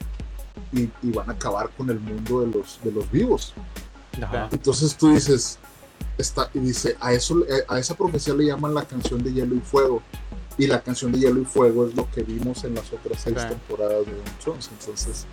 y, 0.72 0.88
y 1.02 1.12
van 1.12 1.28
a 1.30 1.32
acabar 1.32 1.70
con 1.76 1.88
el 1.90 2.00
mundo 2.00 2.40
de 2.40 2.46
los, 2.48 2.80
de 2.82 2.92
los 2.92 3.10
vivos. 3.10 3.54
Ajá. 4.20 4.48
Entonces 4.50 4.96
tú 4.96 5.12
dices, 5.12 5.58
está, 6.16 6.50
y 6.54 6.58
dice, 6.58 6.96
a 7.00 7.12
eso 7.12 7.44
a 7.68 7.78
esa 7.78 7.94
profecía 7.94 8.34
le 8.34 8.46
llaman 8.46 8.74
la 8.74 8.84
canción 8.84 9.22
de 9.22 9.32
hielo 9.32 9.54
y 9.54 9.60
fuego. 9.60 10.02
Y 10.56 10.66
la 10.66 10.82
canción 10.82 11.12
de 11.12 11.20
hielo 11.20 11.40
y 11.40 11.44
fuego 11.44 11.86
es 11.86 11.94
lo 11.94 12.10
que 12.10 12.24
vimos 12.24 12.64
en 12.64 12.74
las 12.74 12.92
otras 12.92 13.22
seis 13.22 13.36
temporadas 13.36 14.04
de 14.04 14.12
Game. 14.12 14.24
Entonces, 14.40 15.26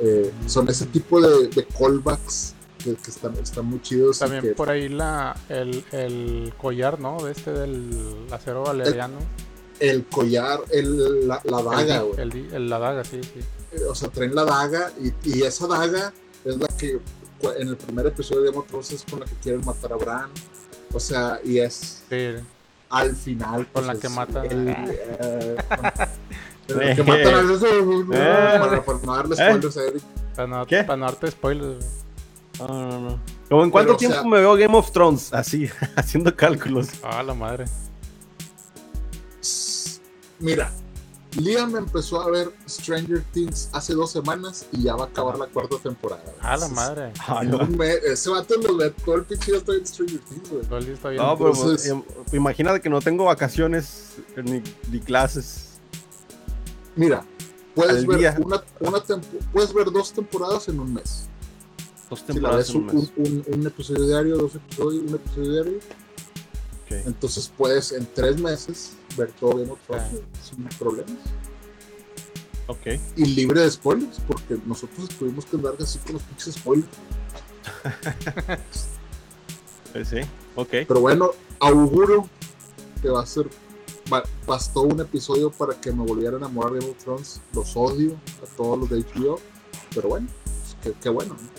eh, 0.00 0.32
son 0.46 0.66
ese 0.70 0.86
tipo 0.86 1.20
de, 1.20 1.48
de 1.48 1.66
callbacks 1.66 2.54
que, 2.82 2.94
que 2.96 3.10
están, 3.10 3.34
están 3.36 3.66
muy 3.66 3.80
chidos. 3.82 4.18
También 4.18 4.42
que 4.42 4.52
por 4.52 4.70
ahí 4.70 4.88
la, 4.88 5.36
el, 5.48 5.84
el 5.92 6.52
collar, 6.60 6.98
¿no? 7.00 7.22
De 7.22 7.32
este 7.32 7.52
del 7.52 8.26
acero 8.30 8.62
valeriano. 8.64 9.18
el 9.80 10.04
collar, 10.06 10.60
el, 10.70 11.26
la, 11.28 11.40
la 11.44 11.62
daga, 11.62 11.96
el, 11.96 12.02
güey. 12.04 12.20
el, 12.20 12.30
di- 12.30 12.48
el- 12.52 12.68
la 12.70 12.78
daga, 12.78 13.04
sí, 13.04 13.20
sí. 13.22 13.40
Eh, 13.72 13.84
O 13.88 13.94
sea, 13.94 14.08
traen 14.10 14.34
la 14.34 14.44
daga 14.44 14.92
y, 15.00 15.12
y 15.28 15.42
esa 15.42 15.66
daga 15.66 16.12
es 16.44 16.56
la 16.56 16.68
que 16.68 17.00
en 17.58 17.68
el 17.68 17.76
primer 17.76 18.06
episodio 18.06 18.42
de 18.42 18.46
Game 18.48 18.58
of 18.58 18.66
Thrones 18.68 18.92
es 18.92 19.04
con 19.10 19.20
la 19.20 19.26
que 19.26 19.34
quieren 19.42 19.64
matar 19.64 19.92
a 19.92 19.96
Bran. 19.96 20.30
O 20.92 21.00
sea, 21.00 21.40
y 21.44 21.58
es 21.58 22.02
Sí, 22.08 22.34
al 22.90 23.16
final. 23.16 23.66
Con 23.72 23.86
la 23.86 23.92
pues, 23.94 24.02
que 24.02 24.08
matan. 24.10 24.44
el- 24.46 24.68
eh, 24.68 25.56
con- 25.68 25.78
con 26.76 26.86
la 26.86 26.94
que 26.94 27.02
matan 27.02 27.34
a 27.34 27.40
Eh. 27.40 28.58
para, 28.60 28.84
para 28.84 28.98
no 28.98 29.16
darle 29.16 29.34
Eh. 29.34 29.38
spoilers 29.48 29.76
a 29.76 29.82
Eric. 29.84 30.02
para 30.36 30.48
no, 30.48 30.66
¿Qué? 30.66 30.84
para 30.84 30.96
no 30.98 31.06
darte 31.06 31.30
spoilers. 31.30 31.86
No, 32.58 32.68
no, 32.68 33.00
no. 33.00 33.20
Como 33.48 33.64
en 33.64 33.70
cuánto 33.70 33.88
Pero, 33.88 33.94
o 33.96 33.98
tiempo 33.98 34.14
sea- 34.20 34.24
me 34.28 34.38
veo 34.38 34.54
Game 34.54 34.76
of 34.76 34.90
Thrones, 34.92 35.32
así, 35.32 35.68
haciendo 35.96 36.34
cálculos. 36.36 36.88
Ah, 37.02 37.22
la 37.22 37.34
madre. 37.34 37.64
Mira, 40.38 40.72
Liam 41.38 41.76
empezó 41.76 42.20
a 42.20 42.30
ver 42.30 42.52
Stranger 42.68 43.22
Things 43.32 43.70
hace 43.72 43.94
dos 43.94 44.10
semanas 44.10 44.66
y 44.72 44.82
ya 44.82 44.94
va 44.96 45.04
a 45.04 45.06
acabar 45.06 45.38
la 45.38 45.46
cuarta 45.46 45.76
temporada. 45.82 46.22
Ah, 46.40 46.56
la 46.56 46.68
madre. 46.68 47.12
Ah, 47.26 47.42
no. 47.44 47.66
mes- 47.66 48.02
ese 48.04 48.28
vato 48.30 48.54
lo 48.58 48.76
ve 48.76 48.90
todo 49.04 49.14
el 49.16 49.24
pinche 49.24 49.56
estoy 49.56 49.78
en 49.78 49.86
Stranger 49.86 50.18
Things, 50.20 50.50
güey. 50.50 50.62
Está 50.62 51.08
pero 51.36 51.50
Entonces- 51.52 51.90
eh, 51.90 52.02
imagínate 52.32 52.80
que 52.80 52.90
no 52.90 53.00
tengo 53.00 53.24
vacaciones 53.24 54.16
ni, 54.36 54.62
ni 54.90 55.00
clases. 55.00 55.68
Mira, 56.96 57.24
puedes 57.74 58.04
ver, 58.06 58.38
una, 58.40 58.62
una 58.80 59.00
tempo- 59.02 59.38
puedes 59.52 59.72
ver 59.72 59.90
dos 59.90 60.12
temporadas 60.12 60.68
en 60.68 60.80
un 60.80 60.92
mes. 60.92 61.28
Dos 62.12 62.24
Si 62.28 62.40
la 62.40 62.54
ves 62.54 62.68
un, 62.74 62.90
un 62.90 62.96
mes. 62.96 63.12
un- 63.16 63.44
un 63.54 63.66
episodio 63.66 64.06
diario, 64.06 64.36
dos 64.36 64.54
episodios, 64.54 65.02
un 65.08 65.14
episodio 65.14 65.52
diario, 65.52 65.78
Ok. 65.78 67.06
entonces 67.06 67.50
puedes 67.56 67.90
en 67.92 68.06
tres 68.14 68.38
meses 68.38 68.92
ver 69.16 69.32
todo 69.32 69.56
Game 69.56 69.70
of 69.70 69.78
Thrones 69.86 70.04
Ah. 70.12 70.38
sin 70.42 70.64
problemas. 70.78 71.16
Ok. 72.66 73.00
Y 73.16 73.24
libre 73.24 73.62
de 73.62 73.70
spoilers, 73.70 74.20
porque 74.26 74.58
nosotros 74.66 75.08
tuvimos 75.18 75.46
que 75.46 75.56
andar 75.56 75.74
así 75.80 75.98
con 76.00 76.12
los 76.14 76.22
pinches 76.22 76.54
spoilers. 76.54 76.88
Eh, 79.94 80.04
Sí, 80.04 80.16
ok. 80.56 80.68
Pero 80.88 81.00
bueno, 81.00 81.30
auguro 81.60 82.28
que 83.02 83.08
va 83.08 83.22
a 83.22 83.26
ser. 83.26 83.48
ba- 84.08 84.24
Bastó 84.46 84.82
un 84.82 85.00
episodio 85.00 85.50
para 85.50 85.74
que 85.80 85.92
me 85.92 86.02
volviera 86.04 86.34
a 86.36 86.38
enamorar 86.38 86.72
de 86.72 86.80
Game 86.80 86.92
of 86.92 86.98
Thrones. 87.02 87.40
Los 87.54 87.76
odio 87.76 88.16
a 88.42 88.46
todos 88.56 88.78
los 88.78 88.88
de 88.90 88.98
HBO. 89.00 89.38
Pero 89.94 90.08
bueno, 90.08 90.28
pues, 90.44 90.76
qué, 90.82 90.92
qué 91.02 91.08
bueno. 91.10 91.34
¿no? 91.40 91.51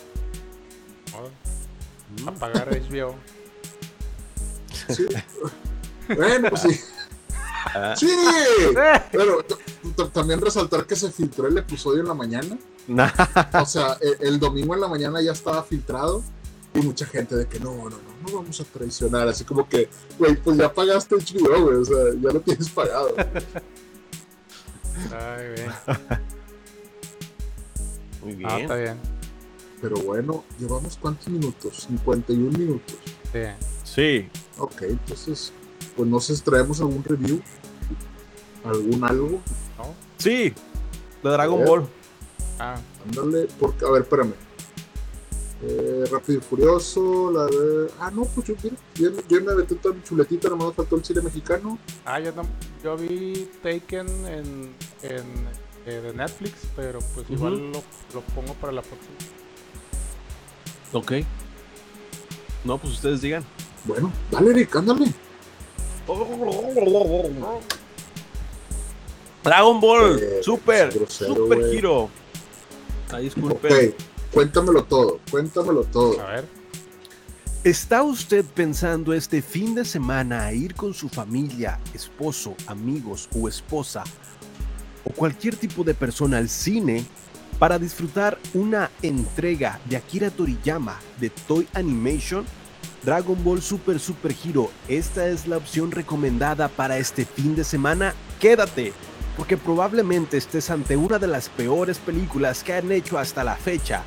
Modo. 2.22 2.30
Apagar 2.36 2.70
HBO. 2.70 3.16
Sí. 4.90 5.06
bueno, 6.16 6.50
pues 6.50 6.62
sí. 6.62 6.80
Ah. 7.76 7.96
Sí, 7.98 8.08
t- 9.96 10.06
también 10.12 10.42
resaltar 10.42 10.86
que 10.86 10.96
se 10.96 11.12
filtró 11.12 11.48
el 11.48 11.58
episodio 11.58 12.02
en 12.02 12.08
la 12.08 12.14
mañana. 12.14 12.58
O 13.62 13.66
sea, 13.66 13.98
e- 14.02 14.18
el, 14.28 14.40
domingo 14.40 14.74
en 14.76 14.82
la 14.82 14.88
mañana 14.90 15.22
ya 15.22 15.32
estaba 15.32 15.64
filtrado 15.64 16.22
y 16.74 16.80
mucha 16.82 17.06
gente 17.06 17.36
de 17.36 17.48
que 17.48 17.60
no, 17.60 17.74
no, 17.76 17.90
no, 17.90 17.98
no 18.28 18.36
vamos 18.36 18.60
a 18.60 18.64
traicionar. 18.66 19.28
Así 19.30 19.46
como 19.46 19.68
que, 19.70 19.90
güey, 20.20 20.36
pues 20.36 20.58
ya 20.58 20.74
pagaste 20.74 21.16
HBO, 21.16 21.62
güey, 21.64 21.78
o 21.78 21.86
sea, 21.86 21.98
ya 22.22 22.32
lo 22.32 22.42
tienes 22.42 22.70
pagado. 22.70 23.16
Ay, 25.12 25.46
güey. 25.56 25.68
Muy 28.36 28.46
Ah, 28.46 28.56
bien. 28.58 28.62
está 28.62 28.76
bien. 28.76 28.98
Pero 29.84 29.98
bueno, 29.98 30.46
llevamos 30.58 30.98
cuántos 30.98 31.28
minutos? 31.28 31.86
51 31.90 32.58
minutos. 32.58 32.96
Sí. 33.34 33.40
Sí. 33.84 34.30
Ok, 34.58 34.84
entonces, 34.84 35.52
pues 35.98 36.08
no 36.10 36.22
sé 36.22 36.38
si 36.38 36.42
traemos 36.42 36.80
algún 36.80 37.04
review, 37.04 37.42
algún 38.64 39.04
algo. 39.04 39.42
¿No? 39.78 39.94
Sí. 40.18 40.54
De 41.22 41.30
Dragon. 41.30 41.66
Ball. 41.66 41.86
Ah, 42.60 42.80
Ándale, 43.06 43.50
porque, 43.60 43.84
a 43.86 43.90
ver, 43.92 44.04
espérame. 44.04 44.32
Eh, 45.64 46.06
Rápido 46.10 46.40
y 46.40 46.42
Furioso, 46.42 47.30
la 47.32 47.46
de. 47.48 47.90
Ah, 48.00 48.10
no, 48.10 48.24
pues 48.24 48.48
yo, 48.48 48.56
mira, 48.64 48.76
yo, 48.96 49.10
yo 49.28 49.42
me 49.44 49.54
metí 49.56 49.76
toda 49.76 49.96
mi 49.96 50.02
chuletita, 50.04 50.48
nomás 50.48 50.68
me 50.70 50.74
faltó 50.76 50.96
el 50.96 51.04
cine 51.04 51.20
mexicano. 51.22 51.78
ah 52.06 52.22
yo, 52.22 52.32
no- 52.34 52.44
yo 52.82 52.96
vi 52.96 53.50
Taken 53.62 54.08
en, 54.28 54.74
en 55.04 55.24
eh, 55.86 56.00
de 56.02 56.14
Netflix, 56.14 56.54
pero 56.76 57.00
pues 57.14 57.30
igual 57.30 57.72
lo, 57.72 57.82
lo 58.14 58.22
pongo 58.34 58.54
para 58.62 58.72
la 58.72 58.82
próxima. 58.82 59.14
Ok. 60.94 61.14
No, 62.64 62.78
pues 62.78 62.94
ustedes 62.94 63.22
digan. 63.22 63.44
Bueno, 63.86 64.12
dale, 64.32 64.52
Eric, 64.52 64.76
ándale. 64.76 65.14
Dragon 69.44 69.82
Ball. 69.82 70.20
Eh, 70.22 70.40
Super. 70.42 70.94
grosero, 70.94 71.36
Super 71.36 71.58
güey. 71.60 71.78
Hero. 71.78 72.10
Ah, 73.12 73.20
disculpen. 73.20 73.72
Ok, 73.72 73.96
cuéntamelo 74.32 74.84
todo, 74.86 75.20
cuéntamelo 75.30 75.84
todo. 75.84 76.22
A 76.22 76.26
ver. 76.32 76.64
¿Está 77.64 78.04
usted 78.04 78.44
pensando 78.44 79.14
este 79.14 79.42
fin 79.42 79.74
de 79.76 79.86
semana 79.86 80.46
a 80.46 80.54
ir 80.54 80.76
con 80.76 80.94
su 80.94 81.08
familia, 81.08 81.80
esposo, 81.94 82.56
amigos 82.68 83.30
o 83.40 83.48
esposa 83.48 84.04
o 85.06 85.12
cualquier 85.12 85.56
tipo 85.56 85.84
de 85.84 85.94
persona 85.94 86.40
al 86.40 86.50
cine 86.50 87.06
para 87.54 87.80
disfrutar 87.80 88.38
una 88.54 88.92
entrega 89.02 89.80
de 89.86 89.98
Akira 89.98 90.30
Toriyama 90.30 91.00
de 91.20 91.30
Toy 91.30 91.68
Animation? 91.74 92.46
Dragon 93.04 93.42
Ball 93.44 93.62
Super 93.62 94.00
Super 94.00 94.34
Hero, 94.44 94.72
esta 94.88 95.28
es 95.28 95.46
la 95.48 95.58
opción 95.58 95.92
recomendada 95.92 96.70
para 96.70 96.98
este 96.98 97.26
fin 97.26 97.56
de 97.56 97.64
semana. 97.66 98.14
Quédate, 98.40 98.94
porque 99.36 99.58
probablemente 99.58 100.38
estés 100.38 100.70
ante 100.70 100.96
una 100.96 101.20
de 101.20 101.28
las 101.28 101.50
peores 101.50 101.98
películas 101.98 102.64
que 102.64 102.74
han 102.74 102.92
hecho 102.92 103.18
hasta 103.18 103.44
la 103.44 103.56
fecha, 103.56 104.04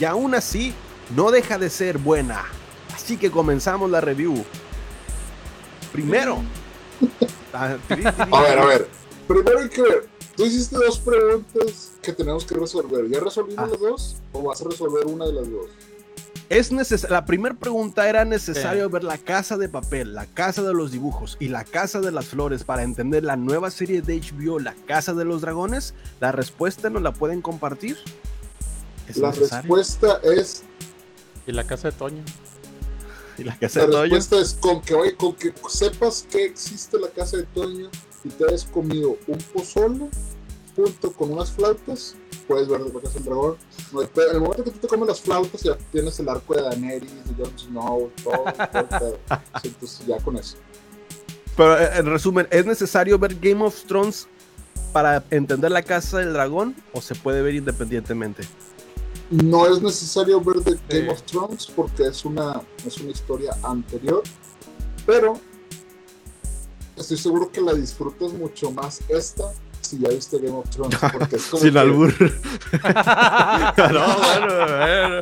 y 0.00 0.04
aún 0.04 0.34
así 0.34 0.72
no 1.14 1.30
deja 1.30 1.58
de 1.58 1.68
ser 1.68 1.98
buena. 1.98 2.44
Así 2.94 3.16
que 3.18 3.30
comenzamos 3.30 3.90
la 3.90 4.00
review. 4.00 4.44
Primero. 5.92 6.42
Ah. 7.50 7.78
A 7.90 8.42
ver, 8.42 8.58
a 8.58 8.66
ver. 8.66 8.88
Primero 9.26 9.60
hay 9.60 9.70
que 9.70 9.80
ver. 9.80 10.06
Tú 10.36 10.44
hiciste 10.44 10.76
dos 10.76 10.98
preguntas 10.98 11.87
que 12.08 12.14
tenemos 12.14 12.44
que 12.46 12.54
resolver. 12.54 13.06
¿Ya 13.10 13.20
resolvimos 13.20 13.64
Ah. 13.64 13.68
las 13.70 13.80
dos? 13.80 14.16
¿O 14.32 14.42
vas 14.42 14.62
a 14.62 14.64
resolver 14.64 15.04
una 15.06 15.26
de 15.26 15.32
las 15.34 15.50
dos? 15.50 15.66
Es 16.48 16.72
neces- 16.72 17.06
la 17.10 17.26
primera 17.26 17.54
pregunta 17.54 18.08
era 18.08 18.24
necesario 18.24 18.86
Sí. 18.86 18.92
ver 18.92 19.04
la 19.04 19.18
casa 19.18 19.58
de 19.58 19.68
papel, 19.68 20.14
la 20.14 20.24
casa 20.24 20.62
de 20.62 20.72
los 20.72 20.90
dibujos 20.90 21.36
y 21.38 21.48
la 21.48 21.64
casa 21.64 22.00
de 22.00 22.10
las 22.10 22.24
flores 22.28 22.64
para 22.64 22.82
entender 22.84 23.22
la 23.24 23.36
nueva 23.36 23.70
serie 23.70 24.00
de 24.00 24.14
HBO, 24.16 24.58
La 24.58 24.74
Casa 24.86 25.12
de 25.12 25.26
los 25.26 25.42
Dragones. 25.42 25.92
La 26.20 26.32
respuesta 26.32 26.88
nos 26.88 27.02
la 27.02 27.12
pueden 27.12 27.42
compartir. 27.42 27.98
¿Es 29.06 29.18
La 29.18 29.28
necesario? 29.28 29.74
respuesta 29.76 30.20
es 30.22 30.62
Y 31.46 31.52
la 31.52 31.64
casa 31.66 31.90
de 31.90 31.96
Toño. 31.98 32.24
¿Y 33.38 33.44
la 33.44 33.58
casa 33.58 33.80
La 33.80 33.86
de 33.86 33.92
Toño? 33.92 34.14
respuesta 34.14 34.40
es 34.40 34.54
con 34.54 34.80
que, 34.80 34.94
oye, 34.94 35.14
con 35.16 35.34
que 35.34 35.52
sepas 35.68 36.26
que 36.30 36.46
existe 36.46 36.98
la 36.98 37.08
casa 37.08 37.36
de 37.36 37.42
Toño 37.42 37.90
y 38.24 38.28
te 38.30 38.44
hayas 38.46 38.64
comido 38.64 39.18
un 39.26 39.38
pozole 39.52 40.08
junto 40.78 41.12
con 41.12 41.32
unas 41.32 41.50
flautas, 41.50 42.14
puedes 42.46 42.68
ver 42.68 42.80
la 42.80 43.00
casa 43.00 43.14
del 43.14 43.24
dragón. 43.24 43.56
No 43.92 44.00
hay 44.00 44.06
pedo. 44.06 44.30
En 44.30 44.36
el 44.36 44.42
momento 44.42 44.62
que 44.64 44.70
tú 44.70 44.78
te 44.78 44.86
comes 44.86 45.08
las 45.08 45.20
flautas, 45.20 45.60
ya 45.62 45.76
tienes 45.90 46.18
el 46.20 46.28
arco 46.28 46.54
de 46.54 46.62
Daenerys, 46.62 47.10
de 47.36 47.44
Jon 47.44 47.58
Snow, 47.58 48.10
todo, 48.22 48.44
todo 48.88 49.08
el. 49.08 49.38
Sí, 49.62 49.68
Entonces, 49.68 50.06
ya 50.06 50.18
con 50.18 50.36
eso. 50.36 50.56
Pero 51.56 51.76
eh, 51.80 51.90
en 51.96 52.06
resumen, 52.06 52.46
¿es 52.52 52.64
necesario 52.64 53.18
ver 53.18 53.34
Game 53.40 53.64
of 53.64 53.82
Thrones 53.86 54.28
para 54.92 55.24
entender 55.30 55.72
la 55.72 55.82
casa 55.82 56.18
del 56.18 56.32
dragón 56.32 56.76
o 56.92 57.00
se 57.00 57.16
puede 57.16 57.42
ver 57.42 57.56
independientemente? 57.56 58.44
No 59.30 59.66
es 59.66 59.82
necesario 59.82 60.40
ver 60.40 60.62
The 60.62 60.78
Game 60.88 61.06
Sí. 61.06 61.08
of 61.10 61.22
Thrones 61.22 61.66
porque 61.66 62.06
es 62.06 62.24
una, 62.24 62.62
es 62.86 62.98
una 62.98 63.10
historia 63.10 63.56
anterior, 63.64 64.22
pero 65.04 65.40
estoy 66.96 67.16
seguro 67.18 67.50
que 67.50 67.60
la 67.60 67.74
disfrutas 67.74 68.32
mucho 68.32 68.70
más 68.70 69.00
esta 69.08 69.52
si 69.88 69.98
ya 69.98 70.08
viste 70.10 70.38
Game 70.38 70.56
of 70.56 70.68
Thrones. 70.70 70.98
Porque 71.12 71.36
es 71.36 71.46
como 71.46 71.62
Sin 71.62 71.72
que- 71.72 71.78
albur. 71.78 72.12
no, 72.22 74.18
bueno, 74.18 74.54
bueno. 74.56 75.20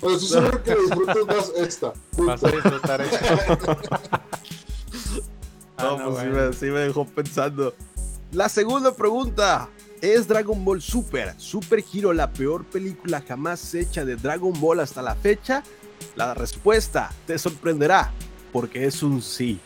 Pero 0.00 0.12
estoy 0.14 0.28
seguro 0.28 0.62
que 0.62 0.74
disfrutas 0.74 1.26
más 1.26 1.52
esta. 1.56 1.92
Vas 2.18 2.44
a 2.44 2.48
disfrutar 2.50 3.00
eso. 3.00 3.18
Ah, 5.78 5.82
No, 5.90 5.98
no, 5.98 6.10
pues 6.10 6.22
sí 6.22 6.28
me, 6.30 6.52
sí 6.54 6.64
me 6.66 6.80
dejó 6.80 7.04
pensando. 7.06 7.74
La 8.32 8.48
segunda 8.48 8.94
pregunta. 8.94 9.68
¿Es 10.02 10.28
Dragon 10.28 10.62
Ball 10.62 10.82
Super, 10.82 11.34
Super 11.38 11.82
Hero 11.92 12.12
la 12.12 12.30
peor 12.30 12.64
película 12.66 13.22
jamás 13.26 13.74
hecha 13.74 14.04
de 14.04 14.16
Dragon 14.16 14.52
Ball 14.60 14.80
hasta 14.80 15.00
la 15.00 15.14
fecha? 15.14 15.62
La 16.16 16.34
respuesta 16.34 17.10
te 17.26 17.38
sorprenderá, 17.38 18.12
porque 18.52 18.84
es 18.86 19.02
un 19.02 19.22
sí. 19.22 19.58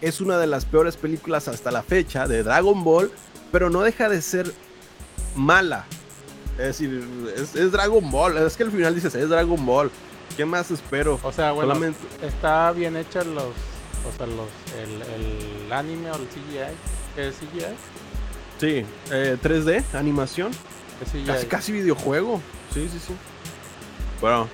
Es 0.00 0.20
una 0.20 0.36
de 0.38 0.48
las 0.48 0.64
peores 0.64 0.96
películas 0.96 1.46
hasta 1.46 1.70
la 1.70 1.84
fecha 1.84 2.26
de 2.26 2.42
Dragon 2.42 2.82
Ball, 2.82 3.12
pero 3.52 3.70
no 3.70 3.82
deja 3.82 4.08
de 4.08 4.20
ser 4.22 4.52
mala. 5.36 5.84
Es 6.58 6.66
decir, 6.78 7.04
es, 7.36 7.54
es 7.54 7.72
Dragon 7.72 8.10
Ball. 8.10 8.36
Es 8.38 8.56
que 8.56 8.64
al 8.64 8.70
final 8.72 8.94
dices, 8.94 9.14
es 9.14 9.28
Dragon 9.28 9.64
Ball. 9.64 9.90
¿Qué 10.36 10.44
más 10.44 10.70
espero? 10.70 11.20
O 11.22 11.32
sea, 11.32 11.52
bueno, 11.52 11.74
Solamente- 11.74 12.00
está 12.26 12.72
bien 12.72 12.96
hecha 12.96 13.22
los, 13.22 13.44
o 13.44 14.16
sea, 14.16 14.26
los, 14.26 14.48
el, 14.80 15.02
el 15.66 15.72
anime 15.72 16.10
o 16.10 16.14
el 16.16 16.26
CGI. 16.26 16.74
¿Qué 17.14 17.28
es 17.28 17.34
CGI? 17.36 17.66
Sí, 18.58 18.86
eh, 19.10 19.36
3D, 19.42 19.84
animación. 19.94 20.52
¿Qué 20.98 21.04
es 21.04 21.10
CGI? 21.12 21.24
Casi, 21.26 21.46
casi 21.46 21.72
videojuego. 21.72 22.40
Sí, 22.72 22.88
sí, 22.90 22.98
sí. 23.06 23.12
Bueno, 24.20 24.48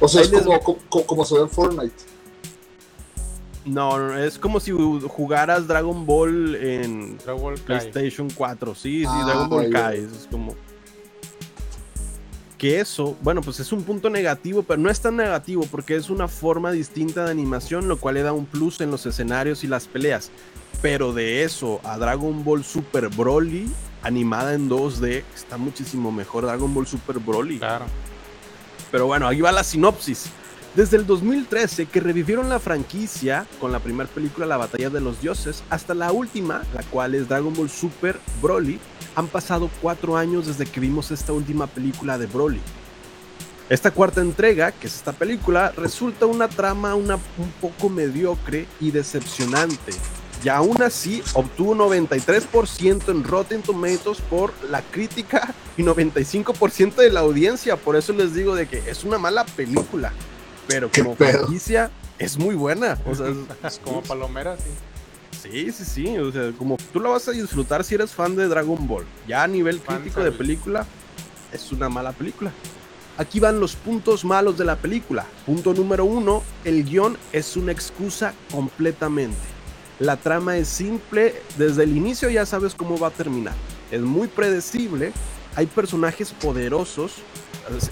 O 0.00 0.08
sea, 0.08 0.22
es 0.22 0.30
les- 0.30 0.42
como, 0.42 0.60
como, 0.88 1.06
como 1.06 1.24
se 1.24 1.34
ve 1.36 1.40
en 1.42 1.50
Fortnite. 1.50 1.94
No, 3.64 3.98
no, 3.98 4.18
es 4.18 4.38
como 4.38 4.60
si 4.60 4.72
jugaras 4.72 5.66
Dragon 5.68 6.04
Ball 6.04 6.54
en 6.56 7.18
Dragon 7.18 7.42
Ball. 7.42 7.54
PlayStation 7.54 8.28
4. 8.30 8.74
Sí, 8.74 9.00
sí, 9.00 9.06
Ah, 9.08 9.24
Dragon 9.26 9.48
Ball. 9.48 9.70
Kai. 9.70 9.98
Es 9.98 10.28
como. 10.30 10.54
Que 12.58 12.78
eso, 12.78 13.16
bueno, 13.22 13.40
pues 13.40 13.58
es 13.58 13.72
un 13.72 13.82
punto 13.82 14.08
negativo, 14.08 14.62
pero 14.62 14.80
no 14.80 14.88
es 14.88 15.00
tan 15.00 15.16
negativo 15.16 15.66
porque 15.68 15.96
es 15.96 16.10
una 16.10 16.28
forma 16.28 16.70
distinta 16.70 17.24
de 17.24 17.32
animación, 17.32 17.88
lo 17.88 17.98
cual 17.98 18.14
le 18.14 18.22
da 18.22 18.32
un 18.32 18.46
plus 18.46 18.80
en 18.80 18.92
los 18.92 19.04
escenarios 19.04 19.64
y 19.64 19.66
las 19.66 19.88
peleas. 19.88 20.30
Pero 20.80 21.12
de 21.12 21.42
eso 21.42 21.80
a 21.82 21.98
Dragon 21.98 22.44
Ball 22.44 22.62
Super 22.62 23.08
Broly, 23.08 23.68
animada 24.02 24.54
en 24.54 24.70
2D, 24.70 25.24
está 25.34 25.56
muchísimo 25.56 26.12
mejor 26.12 26.44
Dragon 26.46 26.72
Ball 26.72 26.86
Super 26.86 27.18
Broly. 27.18 27.58
Claro. 27.58 27.86
Pero 28.92 29.06
bueno, 29.06 29.26
aquí 29.26 29.40
va 29.40 29.50
la 29.50 29.64
sinopsis. 29.64 30.30
Desde 30.74 30.96
el 30.96 31.06
2013 31.06 31.84
que 31.86 32.00
revivieron 32.00 32.48
la 32.48 32.58
franquicia 32.58 33.46
con 33.60 33.72
la 33.72 33.80
primera 33.80 34.08
película 34.08 34.46
La 34.46 34.56
Batalla 34.56 34.88
de 34.88 35.02
los 35.02 35.20
Dioses 35.20 35.62
hasta 35.68 35.92
la 35.92 36.12
última, 36.12 36.62
la 36.74 36.82
cual 36.84 37.14
es 37.14 37.28
Dragon 37.28 37.52
Ball 37.52 37.68
Super 37.68 38.18
Broly, 38.40 38.78
han 39.14 39.28
pasado 39.28 39.68
cuatro 39.82 40.16
años 40.16 40.46
desde 40.46 40.64
que 40.64 40.80
vimos 40.80 41.10
esta 41.10 41.34
última 41.34 41.66
película 41.66 42.16
de 42.16 42.26
Broly. 42.26 42.60
Esta 43.68 43.90
cuarta 43.90 44.22
entrega, 44.22 44.72
que 44.72 44.86
es 44.86 44.96
esta 44.96 45.12
película, 45.12 45.72
resulta 45.76 46.24
una 46.24 46.48
trama 46.48 46.94
una- 46.94 47.16
un 47.16 47.52
poco 47.60 47.88
mediocre 47.90 48.66
y 48.80 48.90
decepcionante, 48.90 49.92
Y 50.44 50.48
aún 50.48 50.82
así 50.82 51.22
obtuvo 51.34 51.72
93% 51.76 53.12
en 53.12 53.22
Rotten 53.22 53.62
Tomatoes 53.62 54.20
por 54.22 54.52
la 54.68 54.82
crítica 54.82 55.54
y 55.76 55.84
95% 55.84 57.00
de 57.00 57.12
la 57.12 57.20
audiencia. 57.20 57.76
Por 57.76 57.94
eso 57.94 58.12
les 58.12 58.34
digo 58.34 58.56
de 58.56 58.66
que 58.66 58.78
es 58.90 59.04
una 59.04 59.18
mala 59.18 59.44
película. 59.46 60.12
Pero 60.66 60.90
como 60.90 61.16
franquicia 61.16 61.90
es 62.18 62.38
muy 62.38 62.54
buena. 62.54 62.98
O 63.06 63.14
sea, 63.14 63.26
es, 63.64 63.78
como 63.78 64.02
palomera, 64.02 64.56
sí. 64.56 64.70
Sí, 65.42 65.72
sí, 65.72 65.84
sí. 65.84 66.18
O 66.18 66.30
sea, 66.30 66.52
como 66.52 66.76
tú 66.92 67.00
la 67.00 67.10
vas 67.10 67.26
a 67.28 67.32
disfrutar 67.32 67.84
si 67.84 67.94
eres 67.94 68.12
fan 68.12 68.36
de 68.36 68.48
Dragon 68.48 68.86
Ball. 68.86 69.04
Ya 69.26 69.42
a 69.42 69.48
nivel 69.48 69.80
crítico 69.80 70.22
de 70.22 70.32
película, 70.32 70.86
es 71.52 71.72
una 71.72 71.88
mala 71.88 72.12
película. 72.12 72.52
Aquí 73.18 73.40
van 73.40 73.60
los 73.60 73.76
puntos 73.76 74.24
malos 74.24 74.56
de 74.56 74.64
la 74.64 74.76
película. 74.76 75.26
Punto 75.44 75.74
número 75.74 76.04
uno, 76.04 76.42
el 76.64 76.84
guion 76.84 77.18
es 77.32 77.56
una 77.56 77.72
excusa 77.72 78.32
completamente. 78.50 79.36
La 79.98 80.16
trama 80.16 80.56
es 80.56 80.68
simple, 80.68 81.34
desde 81.58 81.84
el 81.84 81.96
inicio 81.96 82.30
ya 82.30 82.46
sabes 82.46 82.74
cómo 82.74 82.98
va 82.98 83.08
a 83.08 83.10
terminar. 83.10 83.52
Es 83.90 84.00
muy 84.00 84.28
predecible, 84.28 85.12
hay 85.54 85.66
personajes 85.66 86.32
poderosos, 86.32 87.16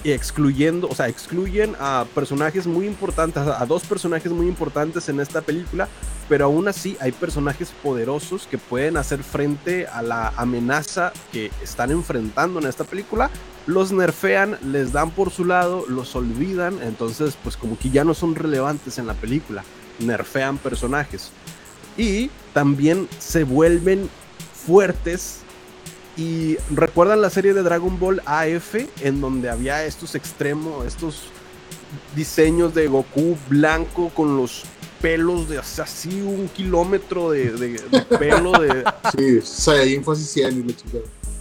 excluyendo, 0.03 0.87
o 0.89 0.95
sea, 0.95 1.07
excluyen 1.07 1.75
a 1.79 2.05
personajes 2.13 2.67
muy 2.67 2.87
importantes, 2.87 3.41
a 3.41 3.65
dos 3.65 3.83
personajes 3.83 4.31
muy 4.31 4.47
importantes 4.47 5.07
en 5.09 5.19
esta 5.19 5.41
película, 5.41 5.87
pero 6.29 6.45
aún 6.45 6.67
así 6.67 6.97
hay 6.99 7.11
personajes 7.11 7.71
poderosos 7.83 8.47
que 8.47 8.57
pueden 8.57 8.97
hacer 8.97 9.23
frente 9.23 9.87
a 9.87 10.01
la 10.01 10.29
amenaza 10.37 11.11
que 11.31 11.51
están 11.61 11.91
enfrentando 11.91 12.59
en 12.59 12.67
esta 12.67 12.83
película. 12.83 13.29
Los 13.67 13.91
nerfean, 13.91 14.57
les 14.63 14.91
dan 14.91 15.11
por 15.11 15.29
su 15.29 15.45
lado, 15.45 15.85
los 15.87 16.15
olvidan, 16.15 16.81
entonces 16.81 17.37
pues 17.43 17.57
como 17.57 17.77
que 17.77 17.89
ya 17.89 18.03
no 18.03 18.13
son 18.13 18.35
relevantes 18.35 18.97
en 18.97 19.07
la 19.07 19.13
película, 19.13 19.63
nerfean 19.99 20.57
personajes. 20.57 21.31
Y 21.97 22.29
también 22.53 23.07
se 23.19 23.43
vuelven 23.43 24.09
fuertes 24.65 25.41
y 26.17 26.57
recuerdan 26.69 27.21
la 27.21 27.29
serie 27.29 27.53
de 27.53 27.63
Dragon 27.63 27.99
Ball 27.99 28.21
AF, 28.25 28.75
en 29.01 29.21
donde 29.21 29.49
había 29.49 29.85
estos 29.85 30.15
extremos, 30.15 30.85
estos 30.85 31.23
diseños 32.15 32.73
de 32.73 32.87
Goku 32.87 33.37
blanco 33.49 34.09
con 34.09 34.37
los 34.37 34.63
pelos 35.01 35.49
de 35.49 35.57
así 35.57 36.21
un 36.21 36.47
kilómetro 36.49 37.31
de, 37.31 37.81
pelo 38.19 38.51
de. 38.51 38.83
Sí, 39.17 39.41
Saiyajin 39.41 40.03
fue 40.03 40.15
así 40.15 40.41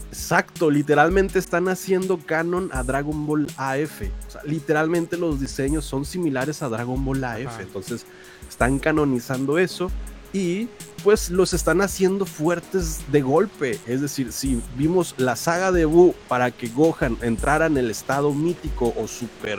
Exacto, 0.08 0.70
literalmente 0.70 1.38
están 1.38 1.68
haciendo 1.68 2.18
canon 2.18 2.68
a 2.72 2.82
Dragon 2.82 3.26
Ball 3.26 3.46
AF. 3.56 4.02
O 4.26 4.30
sea, 4.30 4.42
literalmente 4.44 5.16
los 5.16 5.40
diseños 5.40 5.84
son 5.84 6.04
similares 6.04 6.62
a 6.62 6.68
Dragon 6.68 7.04
Ball 7.04 7.22
AF. 7.22 7.60
Entonces, 7.60 8.06
están 8.48 8.78
canonizando 8.78 9.58
eso 9.58 9.90
y 10.32 10.68
pues 11.02 11.30
los 11.30 11.54
están 11.54 11.80
haciendo 11.80 12.26
fuertes 12.26 13.00
de 13.10 13.22
golpe. 13.22 13.78
Es 13.86 14.00
decir, 14.00 14.32
si 14.32 14.60
vimos 14.76 15.14
la 15.16 15.36
saga 15.36 15.72
de 15.72 15.84
Buu 15.84 16.14
para 16.28 16.50
que 16.50 16.68
Gohan 16.68 17.16
entrara 17.22 17.66
en 17.66 17.76
el 17.78 17.90
estado 17.90 18.32
mítico 18.32 18.94
o 18.96 19.08
Super 19.08 19.58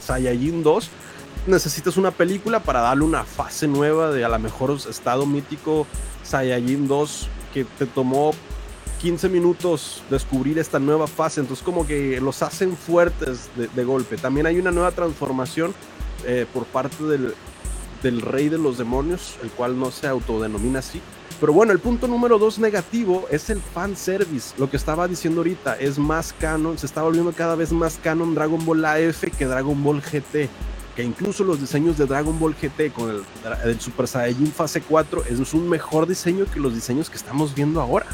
Saiyajin 0.00 0.62
2, 0.62 0.90
necesitas 1.46 1.96
una 1.96 2.10
película 2.10 2.60
para 2.60 2.80
darle 2.80 3.04
una 3.04 3.24
fase 3.24 3.68
nueva 3.68 4.10
de 4.10 4.24
a 4.24 4.28
lo 4.28 4.38
mejor 4.38 4.76
estado 4.88 5.26
mítico 5.26 5.86
Saiyajin 6.22 6.88
2 6.88 7.28
que 7.52 7.64
te 7.64 7.86
tomó 7.86 8.32
15 9.00 9.28
minutos 9.28 10.02
descubrir 10.10 10.58
esta 10.58 10.78
nueva 10.78 11.06
fase. 11.06 11.40
Entonces 11.40 11.64
como 11.64 11.86
que 11.86 12.20
los 12.20 12.42
hacen 12.42 12.76
fuertes 12.76 13.50
de, 13.56 13.84
golpe. 13.84 14.16
También 14.16 14.46
hay 14.46 14.58
una 14.58 14.70
nueva 14.70 14.92
transformación 14.92 15.74
eh, 16.26 16.46
por 16.52 16.66
parte 16.66 17.04
del, 17.04 17.34
del 18.02 18.20
rey 18.20 18.48
de 18.48 18.58
los 18.58 18.78
demonios, 18.78 19.36
el 19.42 19.50
cual 19.50 19.78
no 19.78 19.90
se 19.90 20.06
autodenomina 20.06 20.78
así. 20.80 21.00
Pero 21.40 21.54
bueno, 21.54 21.72
el 21.72 21.78
punto 21.78 22.06
número 22.06 22.38
dos 22.38 22.58
negativo 22.58 23.26
es 23.30 23.48
el 23.48 23.62
fan 23.62 23.96
service. 23.96 24.54
Lo 24.58 24.68
que 24.68 24.76
estaba 24.76 25.08
diciendo 25.08 25.40
ahorita 25.40 25.74
es 25.76 25.98
más 25.98 26.34
canon, 26.38 26.76
se 26.76 26.84
está 26.84 27.02
volviendo 27.02 27.32
cada 27.32 27.54
vez 27.54 27.72
más 27.72 27.98
canon 28.02 28.34
Dragon 28.34 28.62
Ball 28.66 28.84
AF 28.84 29.24
que 29.38 29.46
Dragon 29.46 29.82
Ball 29.82 30.02
GT. 30.02 30.50
Que 30.94 31.02
incluso 31.02 31.42
los 31.42 31.58
diseños 31.58 31.96
de 31.96 32.04
Dragon 32.04 32.38
Ball 32.38 32.54
GT 32.54 32.92
con 32.92 33.24
el, 33.64 33.80
Super 33.80 34.06
Saiyajin 34.06 34.52
fase 34.52 34.82
4 34.82 35.24
es 35.30 35.54
un 35.54 35.66
mejor 35.66 36.06
diseño 36.06 36.44
que 36.44 36.60
los 36.60 36.74
diseños 36.74 37.08
que 37.08 37.16
estamos 37.16 37.54
viendo 37.54 37.80
ahora. 37.80 38.06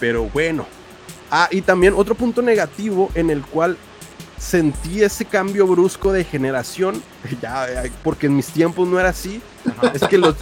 Pero 0.00 0.24
bueno. 0.24 0.66
Ah, 1.30 1.48
y 1.52 1.60
también 1.60 1.94
otro 1.96 2.16
punto 2.16 2.42
negativo 2.42 3.10
en 3.14 3.30
el 3.30 3.42
cual 3.42 3.76
sentí 4.38 5.02
ese 5.02 5.24
cambio 5.24 5.66
brusco 5.66 6.12
de 6.12 6.24
generación, 6.24 7.02
ya, 7.42 7.66
porque 8.02 8.26
en 8.26 8.36
mis 8.36 8.48
tiempos 8.48 8.88
no 8.88 8.98
era 8.98 9.10
así, 9.10 9.40
es 9.92 10.02
que 10.02 10.18
los, 10.18 10.36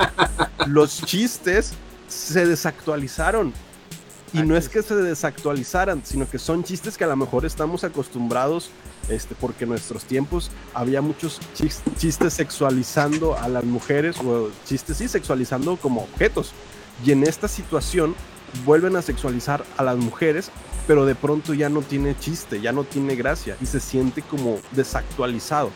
los 0.66 1.03
chistes 1.03 1.72
se 2.09 2.47
desactualizaron. 2.47 3.53
Y 4.32 4.42
no 4.42 4.57
es 4.57 4.68
que 4.68 4.82
se 4.82 4.94
desactualizaran, 4.97 6.05
sino 6.05 6.28
que 6.28 6.38
son 6.38 6.62
chistes 6.62 6.99
que 6.99 7.05
a 7.05 7.07
lo 7.07 7.16
mejor 7.16 7.47
estamos 7.47 7.84
acostumbrados, 7.84 8.70
este, 9.09 9.34
porque 9.34 9.64
en 9.64 9.70
nuestros 9.70 10.05
tiempos 10.05 10.51
había 10.74 11.01
muchos 11.01 11.40
chistes 11.55 12.34
sexualizando 12.34 13.38
a 13.38 13.49
las 13.49 13.64
mujeres, 13.64 14.18
o 14.18 14.51
chistes 14.66 14.99
sí, 14.99 15.09
sexualizando 15.09 15.76
como 15.76 16.03
objetos. 16.03 16.53
Y 17.05 17.12
en 17.12 17.22
esta 17.22 17.49
situación 17.49 18.14
vuelven 18.64 18.96
a 18.96 19.02
sexualizar 19.02 19.64
a 19.76 19.82
las 19.82 19.96
mujeres 19.96 20.50
pero 20.86 21.04
de 21.04 21.14
pronto 21.14 21.54
ya 21.54 21.68
no 21.68 21.82
tiene 21.82 22.16
chiste, 22.18 22.61
ya 22.61 22.72
no 22.72 22.84
tiene 22.84 23.16
gracia 23.16 23.57
y 23.61 23.66
se 23.66 23.80
siente 23.80 24.22
como 24.22 24.59
desactualizado. 24.72 25.70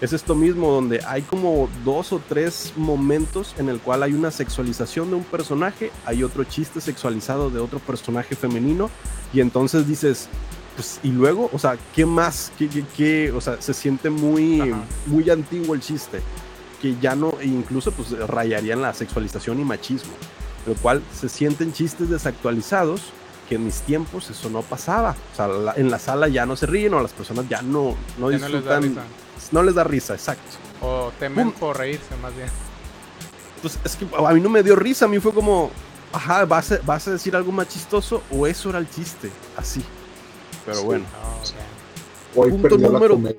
Es 0.00 0.12
esto 0.12 0.34
mismo 0.34 0.70
donde 0.70 1.00
hay 1.06 1.22
como 1.22 1.70
dos 1.84 2.12
o 2.12 2.20
tres 2.26 2.72
momentos 2.76 3.54
en 3.58 3.70
el 3.70 3.80
cual 3.80 4.02
hay 4.02 4.12
una 4.12 4.30
sexualización 4.30 5.08
de 5.10 5.16
un 5.16 5.24
personaje, 5.24 5.90
hay 6.04 6.22
otro 6.22 6.44
chiste 6.44 6.80
sexualizado 6.80 7.48
de 7.48 7.60
otro 7.60 7.78
personaje 7.78 8.34
femenino 8.34 8.90
y 9.32 9.40
entonces 9.40 9.88
dices, 9.88 10.28
pues 10.74 11.00
y 11.02 11.08
luego, 11.08 11.48
o 11.52 11.58
sea, 11.58 11.78
¿qué 11.94 12.04
más? 12.04 12.52
¿Qué, 12.58 12.68
qué, 12.94 13.32
O 13.32 13.40
sea, 13.40 13.60
se 13.60 13.72
siente 13.72 14.10
muy, 14.10 14.74
muy 15.06 15.30
antiguo 15.30 15.74
el 15.74 15.80
chiste, 15.80 16.20
que 16.82 16.96
ya 17.00 17.16
no, 17.16 17.34
e 17.40 17.46
incluso 17.46 17.90
pues 17.90 18.10
rayarían 18.10 18.82
la 18.82 18.92
sexualización 18.92 19.60
y 19.60 19.64
machismo, 19.64 20.12
lo 20.66 20.74
cual 20.74 21.02
se 21.18 21.28
sienten 21.28 21.72
chistes 21.72 22.10
desactualizados 22.10 23.02
que 23.48 23.54
en 23.54 23.64
mis 23.64 23.80
tiempos 23.82 24.28
eso 24.30 24.50
no 24.50 24.62
pasaba. 24.62 25.14
O 25.32 25.36
sea, 25.36 25.74
en 25.76 25.90
la 25.90 25.98
sala 25.98 26.28
ya 26.28 26.46
no 26.46 26.56
se 26.56 26.66
ríen 26.66 26.94
o 26.94 27.00
las 27.00 27.12
personas 27.12 27.48
ya 27.48 27.62
no, 27.62 27.96
no 28.18 28.28
disfrutan. 28.28 28.52
No 28.52 28.58
les, 28.58 28.64
da 28.64 28.80
risa. 28.80 29.02
no 29.52 29.62
les 29.62 29.74
da 29.74 29.84
risa, 29.84 30.14
exacto. 30.14 30.42
O 30.82 31.12
temen 31.18 31.52
por 31.52 31.78
reírse 31.78 32.16
más 32.20 32.34
bien. 32.34 32.48
Pues 33.62 33.78
es 33.84 33.96
que 33.96 34.06
a 34.16 34.32
mí 34.32 34.40
no 34.40 34.50
me 34.50 34.62
dio 34.62 34.76
risa, 34.76 35.06
a 35.06 35.08
mí 35.08 35.18
fue 35.20 35.32
como, 35.32 35.70
ajá, 36.12 36.44
¿vas 36.44 36.72
a, 36.72 36.78
vas 36.84 37.06
a 37.08 37.12
decir 37.12 37.34
algo 37.36 37.52
más 37.52 37.68
chistoso 37.68 38.22
o 38.30 38.46
eso 38.46 38.70
era 38.70 38.78
el 38.78 38.90
chiste? 38.90 39.30
Así. 39.56 39.82
Pero 40.64 40.82
bueno. 40.82 41.04
Hoy 42.34 42.50
Punto 42.50 42.76
número, 42.76 43.18
la 43.22 43.32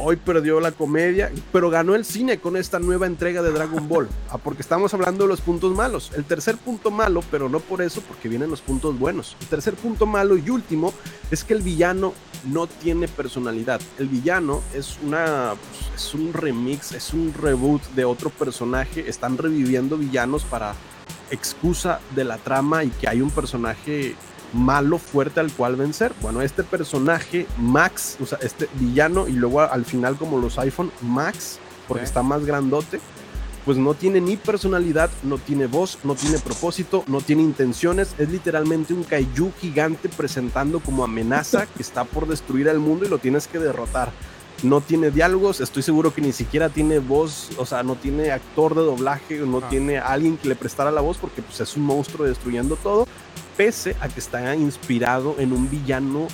hoy 0.00 0.16
perdió 0.16 0.60
la 0.60 0.72
comedia, 0.72 1.30
pero 1.52 1.70
ganó 1.70 1.94
el 1.94 2.04
cine 2.04 2.38
con 2.38 2.56
esta 2.56 2.78
nueva 2.78 3.06
entrega 3.06 3.42
de 3.42 3.52
Dragon 3.52 3.88
Ball. 3.88 4.08
Ah, 4.30 4.38
porque 4.38 4.62
estamos 4.62 4.92
hablando 4.94 5.24
de 5.24 5.28
los 5.28 5.40
puntos 5.40 5.74
malos. 5.74 6.10
El 6.14 6.24
tercer 6.24 6.56
punto 6.56 6.90
malo, 6.90 7.22
pero 7.30 7.48
no 7.48 7.60
por 7.60 7.82
eso, 7.82 8.00
porque 8.02 8.28
vienen 8.28 8.50
los 8.50 8.60
puntos 8.60 8.98
buenos. 8.98 9.36
El 9.40 9.46
tercer 9.48 9.74
punto 9.74 10.06
malo 10.06 10.36
y 10.36 10.50
último 10.50 10.92
es 11.30 11.44
que 11.44 11.54
el 11.54 11.62
villano 11.62 12.14
no 12.44 12.66
tiene 12.66 13.08
personalidad. 13.08 13.80
El 13.98 14.08
villano 14.08 14.62
es 14.74 14.98
una 15.04 15.54
pues, 15.54 16.06
es 16.08 16.14
un 16.14 16.32
remix, 16.32 16.92
es 16.92 17.12
un 17.12 17.34
reboot 17.34 17.82
de 17.94 18.04
otro 18.04 18.30
personaje. 18.30 19.08
Están 19.08 19.36
reviviendo 19.38 19.96
villanos 19.96 20.44
para 20.44 20.74
excusa 21.30 22.00
de 22.14 22.24
la 22.24 22.38
trama 22.38 22.84
y 22.84 22.90
que 22.90 23.08
hay 23.08 23.20
un 23.20 23.30
personaje 23.30 24.16
malo 24.52 24.98
fuerte 24.98 25.40
al 25.40 25.52
cual 25.52 25.76
vencer. 25.76 26.12
Bueno, 26.20 26.42
este 26.42 26.62
personaje, 26.62 27.46
Max, 27.58 28.16
o 28.20 28.26
sea, 28.26 28.38
este 28.42 28.68
villano, 28.74 29.28
y 29.28 29.32
luego 29.32 29.60
al 29.60 29.84
final, 29.84 30.16
como 30.16 30.38
los 30.38 30.58
iPhone, 30.58 30.90
Max, 31.02 31.58
porque 31.88 32.04
está 32.04 32.22
más 32.22 32.44
grandote, 32.44 33.00
pues 33.64 33.76
no 33.76 33.94
tiene 33.94 34.20
ni 34.20 34.36
personalidad, 34.36 35.10
no 35.22 35.38
tiene 35.38 35.66
voz, 35.66 35.98
no 36.02 36.14
tiene 36.14 36.38
propósito, 36.38 37.04
no 37.06 37.20
tiene 37.20 37.42
intenciones. 37.42 38.14
Es 38.18 38.30
literalmente 38.30 38.94
un 38.94 39.04
kaiju 39.04 39.52
gigante 39.60 40.08
presentando 40.08 40.80
como 40.80 41.04
amenaza 41.04 41.66
que 41.76 41.82
está 41.82 42.04
por 42.04 42.26
destruir 42.26 42.68
el 42.68 42.78
mundo 42.78 43.04
y 43.04 43.08
lo 43.08 43.18
tienes 43.18 43.46
que 43.46 43.58
derrotar. 43.58 44.12
No 44.62 44.82
tiene 44.82 45.10
diálogos, 45.10 45.60
estoy 45.60 45.82
seguro 45.82 46.12
que 46.12 46.20
ni 46.20 46.32
siquiera 46.32 46.68
tiene 46.68 46.98
voz, 46.98 47.48
o 47.56 47.64
sea, 47.64 47.82
no 47.82 47.94
tiene 47.96 48.30
actor 48.30 48.74
de 48.74 48.82
doblaje, 48.82 49.38
no 49.38 49.58
ah. 49.58 49.68
tiene 49.70 49.98
alguien 49.98 50.36
que 50.36 50.48
le 50.48 50.54
prestara 50.54 50.90
la 50.90 51.00
voz 51.00 51.16
porque 51.16 51.40
pues, 51.40 51.60
es 51.60 51.76
un 51.78 51.84
monstruo 51.84 52.26
destruyendo 52.26 52.76
todo 52.76 53.06
pese 53.60 53.94
a 54.00 54.08
que 54.08 54.20
está 54.20 54.56
inspirado 54.56 55.36
en 55.38 55.52
un 55.52 55.68
villano, 55.68 56.28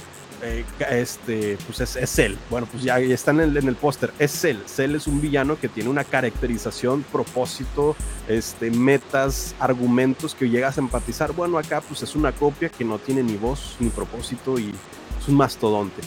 eh, 0.44 0.64
este, 0.92 1.58
pues 1.66 1.80
es, 1.80 1.96
es 1.96 2.20
él. 2.20 2.38
Bueno, 2.48 2.68
pues 2.70 2.84
ya 2.84 3.00
está 3.00 3.32
en 3.32 3.40
el, 3.40 3.56
en 3.56 3.66
el 3.66 3.74
póster, 3.74 4.12
es 4.20 4.44
él. 4.44 4.62
Cell 4.64 4.94
es 4.94 5.08
un 5.08 5.20
villano 5.20 5.58
que 5.58 5.68
tiene 5.68 5.90
una 5.90 6.04
caracterización, 6.04 7.04
propósito, 7.10 7.96
este, 8.28 8.70
metas, 8.70 9.56
argumentos 9.58 10.36
que 10.36 10.48
llegas 10.48 10.78
a 10.78 10.82
empatizar. 10.82 11.32
Bueno, 11.32 11.58
acá 11.58 11.80
pues 11.80 12.00
es 12.04 12.14
una 12.14 12.30
copia 12.30 12.68
que 12.68 12.84
no 12.84 13.00
tiene 13.00 13.24
ni 13.24 13.36
voz 13.36 13.74
ni 13.80 13.88
propósito 13.88 14.56
y 14.60 14.72
es 15.20 15.26
un 15.26 15.34
mastodonte. 15.34 16.02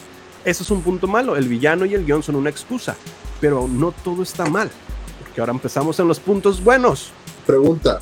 Eso 0.45 0.63
es 0.63 0.71
un 0.71 0.81
punto 0.81 1.05
malo. 1.05 1.35
El 1.35 1.49
villano 1.49 1.83
y 1.83 1.95
el 1.95 2.05
guion 2.05 2.23
son 2.23 2.35
una 2.37 2.49
excusa, 2.49 2.95
pero 3.41 3.67
no 3.67 3.91
todo 3.91 4.23
está 4.23 4.45
mal. 4.45 4.71
Porque 5.21 5.41
ahora 5.41 5.51
empezamos 5.51 5.99
en 5.99 6.07
los 6.07 6.21
puntos 6.21 6.63
buenos. 6.63 7.11
Pregunta, 7.45 7.99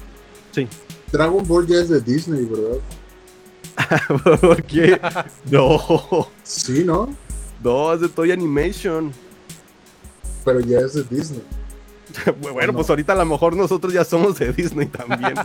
Sí. 0.52 0.68
Dragon 1.12 1.44
Ball 1.48 1.66
ya 1.66 1.78
es 1.78 1.90
de 1.90 2.00
Disney, 2.00 2.46
¿verdad? 2.46 2.80
¿Por 4.42 4.64
qué? 4.64 5.00
No, 5.52 6.28
Sí, 6.44 6.84
¿no? 6.84 7.10
no, 7.64 7.94
es 7.94 8.02
de 8.02 8.10
Toy 8.10 8.32
Animation. 8.32 9.12
Pero 10.46 10.60
ya 10.62 10.80
es 10.80 10.94
de 10.94 11.04
Disney. 11.04 11.44
Bueno, 12.42 12.72
No. 12.72 12.78
pues 12.78 12.90
ahorita 12.90 13.14
a 13.14 13.16
lo 13.18 13.26
mejor 13.26 13.56
nosotros 13.56 13.94
ya 13.94 14.04
somos 14.04 14.40
de 14.40 14.52
Disney 14.54 14.88
también. 14.88 15.36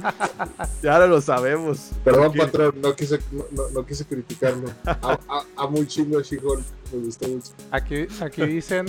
ya 0.82 0.92
ahora 0.94 1.06
lo 1.06 1.20
sabemos. 1.20 1.90
Perdón, 2.04 2.26
Porque- 2.28 2.38
patrón, 2.38 2.74
no 2.80 2.94
quise, 2.96 3.18
no, 3.32 3.44
no- 3.50 3.68
no 3.70 3.84
quise 3.84 4.04
criticarlo. 4.06 4.70
A, 4.86 5.64
un 5.66 5.86
chingo 5.86 6.18
a 6.18 6.22
She-Hulk, 6.22 6.64
me 6.92 6.98
gusta 7.00 7.28
mucho. 7.28 7.50
Aquí, 7.72 8.06
aquí 8.20 8.46
dicen, 8.46 8.86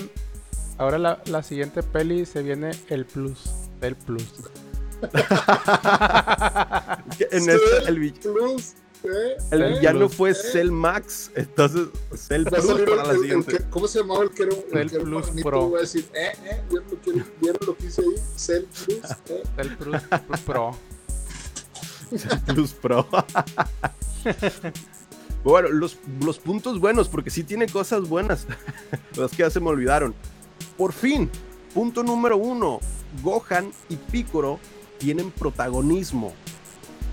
ahora 0.77 0.97
la, 0.97 1.21
la 1.25 1.43
siguiente 1.43 1.83
peli 1.83 2.25
se 2.25 2.41
viene 2.43 2.71
el 2.89 3.05
plus, 3.05 3.41
del 3.81 3.95
plus. 3.95 4.23
En 7.31 7.49
este, 7.49 7.87
el, 7.87 8.13
Plus. 8.13 8.73
El 9.04 9.38
Cell 9.49 9.74
villano 9.74 10.10
fue 10.10 10.32
¿Eh? 10.32 10.34
Cell 10.36 10.72
Max, 10.72 11.32
entonces 11.36 11.88
Cell 12.16 12.45
Plus 12.45 12.66
salir 12.66 12.86
para 12.86 12.91
el- 12.91 12.97
la 12.97 13.04
el- 13.04 13.10
el 13.16 13.22
siguiente. 13.22 13.58
que- 13.58 13.70
¿Cómo 13.70 13.88
se 13.88 13.99
llamaba 13.99 14.24
el 14.24 14.30
que 14.32 14.43
era, 14.43 14.56
el 14.82 14.89
Cell 14.89 15.01
Plus? 15.04 15.26
Pro. 15.43 15.68
Voy 15.70 15.78
a 15.78 15.82
decir, 15.82 16.06
eh, 16.14 16.32
eh, 16.45 16.62
¿vieron 17.41 17.60
lo 17.68 17.76
que, 17.78 17.86
hice 17.88 18.01
ahí? 18.01 18.16
Cell 18.36 18.64
Plus, 18.86 19.12
eh. 19.30 19.43
Del 19.58 19.78
plus 19.78 20.01
pro. 20.45 20.72
Plus 22.45 22.74
Pro. 22.74 23.08
bueno, 25.43 25.70
los, 25.70 25.97
los 26.22 26.39
puntos 26.39 26.80
buenos, 26.80 27.10
porque 27.10 27.30
sí 27.30 27.43
tiene 27.43 27.68
cosas 27.68 28.08
buenas. 28.08 28.47
Las 29.18 29.32
que 29.32 29.38
ya 29.38 29.49
se 29.49 29.60
me 29.60 29.70
olvidaron. 29.70 30.14
Por 30.78 30.93
fin, 30.93 31.30
punto 31.74 32.04
número 32.04 32.38
uno. 32.38 32.80
Gohan 33.22 33.72
y 33.89 33.95
Piccolo 33.95 34.60
tienen 34.97 35.30
protagonismo. 35.32 36.34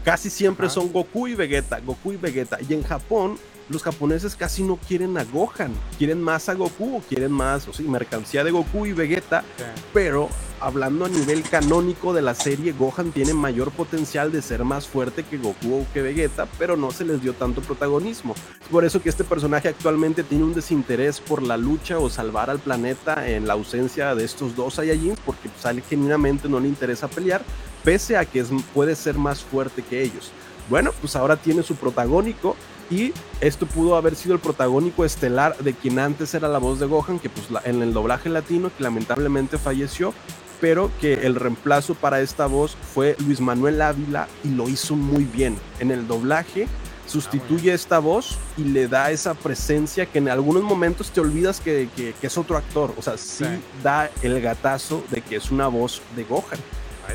Casi 0.05 0.31
siempre 0.31 0.67
Ajá. 0.67 0.75
son 0.75 0.93
Goku 0.93 1.29
y 1.29 1.35
Vegeta, 1.35 1.81
Goku 1.81 2.13
y 2.13 2.17
Vegeta. 2.17 2.59
Y 2.67 2.75
en 2.75 2.83
Japón, 2.83 3.39
los 3.69 3.83
japoneses 3.83 4.35
casi 4.35 4.63
no 4.63 4.77
quieren 4.77 5.17
a 5.19 5.25
Gohan. 5.25 5.73
Quieren 5.99 6.21
más 6.21 6.49
a 6.49 6.55
Goku 6.55 6.97
o 6.97 7.01
quieren 7.01 7.33
más, 7.33 7.69
o 7.69 7.73
sí, 7.73 7.85
mercancía 7.85 8.43
de 8.45 8.51
Goku 8.51 8.87
y 8.87 8.93
Vegeta 8.93 9.45
pero 9.93 10.29
hablando 10.61 11.05
a 11.05 11.09
nivel 11.09 11.43
canónico 11.43 12.13
de 12.13 12.23
la 12.23 12.35
serie, 12.35 12.73
Gohan 12.73 13.13
tiene 13.13 13.35
mayor 13.35 13.71
potencial 13.71 14.31
de 14.31 14.43
ser 14.43 14.65
más 14.65 14.87
fuerte 14.87 15.25
que 15.25 15.39
Goku 15.39 15.75
o 15.75 15.87
que 15.93 16.03
Vegeta, 16.03 16.47
pero 16.59 16.77
no 16.77 16.91
se 16.91 17.05
les 17.05 17.23
dio 17.23 17.33
tanto 17.33 17.61
protagonismo. 17.61 18.35
Por 18.71 18.85
eso 18.85 19.03
que 19.03 19.09
este 19.09 19.25
personaje 19.25 19.69
actualmente 19.69 20.23
tiene 20.23 20.45
un 20.45 20.55
desinterés 20.55 21.21
por 21.21 21.43
la 21.43 21.57
lucha 21.57 21.99
o 21.99 22.11
salvar 22.11 22.51
al 22.51 22.59
planeta 22.59 23.29
en 23.29 23.47
la 23.47 23.55
ausencia 23.55 24.15
de 24.15 24.25
estos 24.25 24.55
dos 24.55 24.75
Saiyajins, 24.75 25.19
porque 25.25 25.49
pues, 25.49 25.65
él 25.65 25.83
genuinamente 25.83 26.49
no 26.49 26.61
le 26.61 26.69
interesa 26.69 27.09
pelear, 27.09 27.43
pese 27.83 28.17
a 28.17 28.25
que 28.25 28.45
puede 28.75 28.95
ser 28.97 29.17
más 29.17 29.43
fuerte 29.43 29.83
que 29.83 30.03
ellos. 30.03 30.31
Bueno, 30.69 30.93
pues 31.01 31.17
ahora 31.17 31.37
tiene 31.37 31.63
su 31.63 31.75
protagónico 31.75 32.55
y 32.91 33.13
esto 33.41 33.67
pudo 33.67 33.97
haber 33.97 34.17
sido 34.17 34.35
el 34.35 34.41
protagónico 34.41 35.05
estelar 35.05 35.57
de 35.59 35.75
quien 35.75 35.99
antes 35.99 36.35
era 36.35 36.49
la 36.49 36.59
voz 36.59 36.81
de 36.81 36.87
Gohan, 36.87 37.19
que 37.19 37.31
pues 37.31 37.47
en 37.65 37.83
el 37.83 37.93
doblaje 37.93 38.29
latino, 38.29 38.71
que 38.77 38.83
lamentablemente 38.83 39.59
falleció, 39.59 40.13
pero 40.61 40.91
que 41.01 41.15
el 41.27 41.35
reemplazo 41.35 41.95
para 41.95 42.21
esta 42.21 42.47
voz 42.47 42.77
fue 42.95 43.17
Luis 43.27 43.41
Manuel 43.41 43.81
Ávila 43.83 44.29
y 44.45 44.49
lo 44.51 44.69
hizo 44.69 44.95
muy 44.97 45.25
bien. 45.25 45.57
En 45.79 45.91
el 45.91 46.07
doblaje 46.07 46.67
sustituye 47.07 47.73
esta 47.75 47.99
voz 47.99 48.39
y 48.57 48.65
le 48.65 48.87
da 48.87 49.11
esa 49.11 49.35
presencia 49.35 50.07
que 50.07 50.19
en 50.19 50.29
algunos 50.29 50.63
momentos 50.63 51.11
te 51.11 51.21
olvidas 51.21 51.61
que, 51.61 51.89
que- 51.97 52.15
que 52.21 52.27
es 52.29 52.39
otro 52.39 52.57
actor. 52.57 52.95
O 52.97 53.03
sea, 53.03 53.17
sí, 53.19 53.45
Sí. 53.45 53.51
da 53.83 54.11
el 54.23 54.41
gatazo 54.41 55.03
de 55.11 55.21
que 55.21 55.37
es 55.37 55.51
una 55.51 55.67
voz 55.67 56.01
de 56.15 56.25
Gohan. 56.25 56.59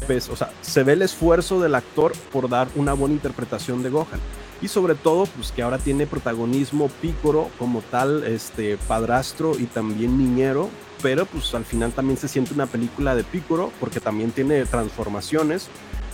Pues, 0.07 0.27
o 0.27 0.35
sea, 0.35 0.51
se 0.61 0.83
ve 0.83 0.93
el 0.93 1.03
esfuerzo 1.03 1.61
del 1.61 1.73
actor 1.75 2.11
por 2.33 2.49
dar 2.49 2.67
una 2.75 2.91
buena 2.91 3.15
interpretación 3.15 3.81
de 3.81 3.89
Gohan. 3.89 4.19
Y 4.61 4.67
sobre 4.67 4.95
todo, 4.95 5.25
pues 5.27 5.53
que 5.53 5.61
ahora 5.63 5.77
tiene 5.77 6.05
protagonismo 6.05 6.89
Pícoro 7.01 7.49
como 7.57 7.81
tal, 7.81 8.25
este 8.25 8.77
padrastro 8.89 9.53
y 9.57 9.65
también 9.67 10.17
niñero, 10.17 10.69
pero 11.05 11.27
pues 11.27 11.53
al 11.53 11.65
final 11.65 11.91
también 11.91 12.17
se 12.17 12.27
siente 12.27 12.55
una 12.55 12.65
película 12.65 13.13
de 13.13 13.23
Pícoro 13.23 13.71
porque 13.79 13.99
también 13.99 14.31
tiene 14.31 14.65
transformaciones 14.65 15.67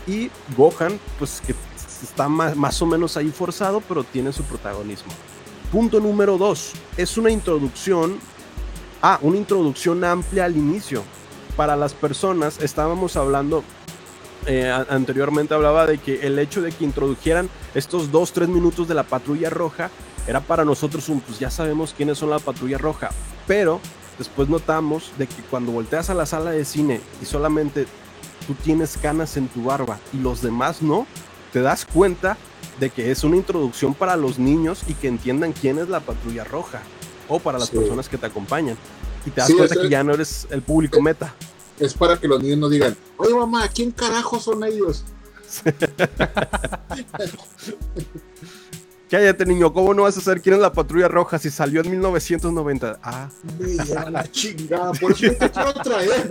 y 0.05 0.29
Gohan, 0.57 0.99
pues 1.17 1.39
que 1.39 1.55
está 2.03 2.27
más, 2.27 2.57
más 2.57 2.81
o 2.81 2.85
menos 2.85 3.15
ahí 3.15 3.29
forzado, 3.29 3.79
pero 3.79 4.03
tiene 4.03 4.33
su 4.33 4.43
protagonismo. 4.43 5.13
Punto 5.71 6.01
número 6.01 6.37
dos, 6.37 6.73
es 6.97 7.17
una 7.17 7.31
introducción, 7.31 8.19
ah, 9.01 9.17
una 9.21 9.37
introducción 9.37 10.03
amplia 10.03 10.43
al 10.43 10.57
inicio. 10.57 11.03
Para 11.55 11.77
las 11.77 11.93
personas, 11.93 12.59
estábamos 12.61 13.15
hablando 13.15 13.63
eh, 14.45 14.69
anteriormente 14.89 15.53
hablaba 15.53 15.87
de 15.87 15.99
que 15.99 16.27
el 16.27 16.37
hecho 16.37 16.61
de 16.61 16.73
que 16.73 16.83
introdujeran 16.83 17.49
estos 17.75 18.11
dos, 18.11 18.33
tres 18.33 18.49
minutos 18.49 18.89
de 18.89 18.95
la 18.95 19.03
patrulla 19.03 19.49
roja 19.49 19.89
era 20.27 20.41
para 20.41 20.65
nosotros 20.65 21.07
un, 21.07 21.21
pues 21.21 21.39
ya 21.39 21.49
sabemos 21.49 21.93
quiénes 21.95 22.17
son 22.17 22.29
la 22.29 22.39
patrulla 22.39 22.77
roja, 22.77 23.11
pero 23.47 23.79
después 24.17 24.49
notamos 24.49 25.11
de 25.17 25.27
que 25.27 25.41
cuando 25.49 25.71
volteas 25.71 26.09
a 26.09 26.13
la 26.13 26.25
sala 26.25 26.51
de 26.51 26.65
cine 26.65 27.01
y 27.21 27.25
solamente 27.25 27.87
tú 28.47 28.53
tienes 28.55 28.97
canas 28.97 29.37
en 29.37 29.47
tu 29.47 29.63
barba 29.63 29.99
y 30.13 30.17
los 30.17 30.41
demás 30.41 30.81
no, 30.81 31.05
te 31.53 31.61
das 31.61 31.85
cuenta 31.85 32.37
de 32.79 32.89
que 32.89 33.11
es 33.11 33.23
una 33.23 33.37
introducción 33.37 33.93
para 33.93 34.15
los 34.15 34.39
niños 34.39 34.81
y 34.87 34.93
que 34.95 35.07
entiendan 35.07 35.53
quién 35.53 35.77
es 35.79 35.89
la 35.89 35.99
patrulla 35.99 36.43
roja 36.43 36.81
o 37.27 37.39
para 37.39 37.59
las 37.59 37.69
Sí. 37.69 37.77
personas 37.77 38.09
que 38.09 38.17
te 38.17 38.25
acompañan. 38.25 38.77
Y 39.25 39.29
te 39.29 39.41
das 39.41 39.47
Sí, 39.47 39.53
cuenta 39.55 39.75
que 39.79 39.89
ya 39.89 40.03
no 40.03 40.13
eres 40.13 40.47
el 40.49 40.61
público 40.63 40.99
meta. 41.01 41.33
Es 41.79 41.93
para 41.93 42.17
que 42.17 42.27
los 42.27 42.41
niños 42.41 42.57
no 42.57 42.69
digan, 42.69 42.95
oye 43.17 43.33
mamá, 43.35 43.67
¿quién 43.67 43.91
carajo 43.91 44.39
son 44.39 44.63
ellos? 44.63 45.03
Cállate, 49.11 49.45
niño, 49.45 49.73
¿cómo 49.73 49.93
no 49.93 50.03
vas 50.03 50.17
a 50.17 50.21
saber 50.21 50.41
quién 50.41 50.55
es 50.55 50.61
la 50.61 50.71
patrulla 50.71 51.09
roja 51.09 51.37
si 51.37 51.49
salió 51.49 51.81
en 51.81 51.91
1990? 51.91 52.97
Ah, 53.03 53.29
Me 53.59 53.67
lleva 53.83 54.09
la 54.09 54.31
chingada, 54.31 54.93
por 54.93 55.11
eso 55.11 55.33
te 55.37 55.51
quiero 55.51 55.73
traer. 55.73 56.29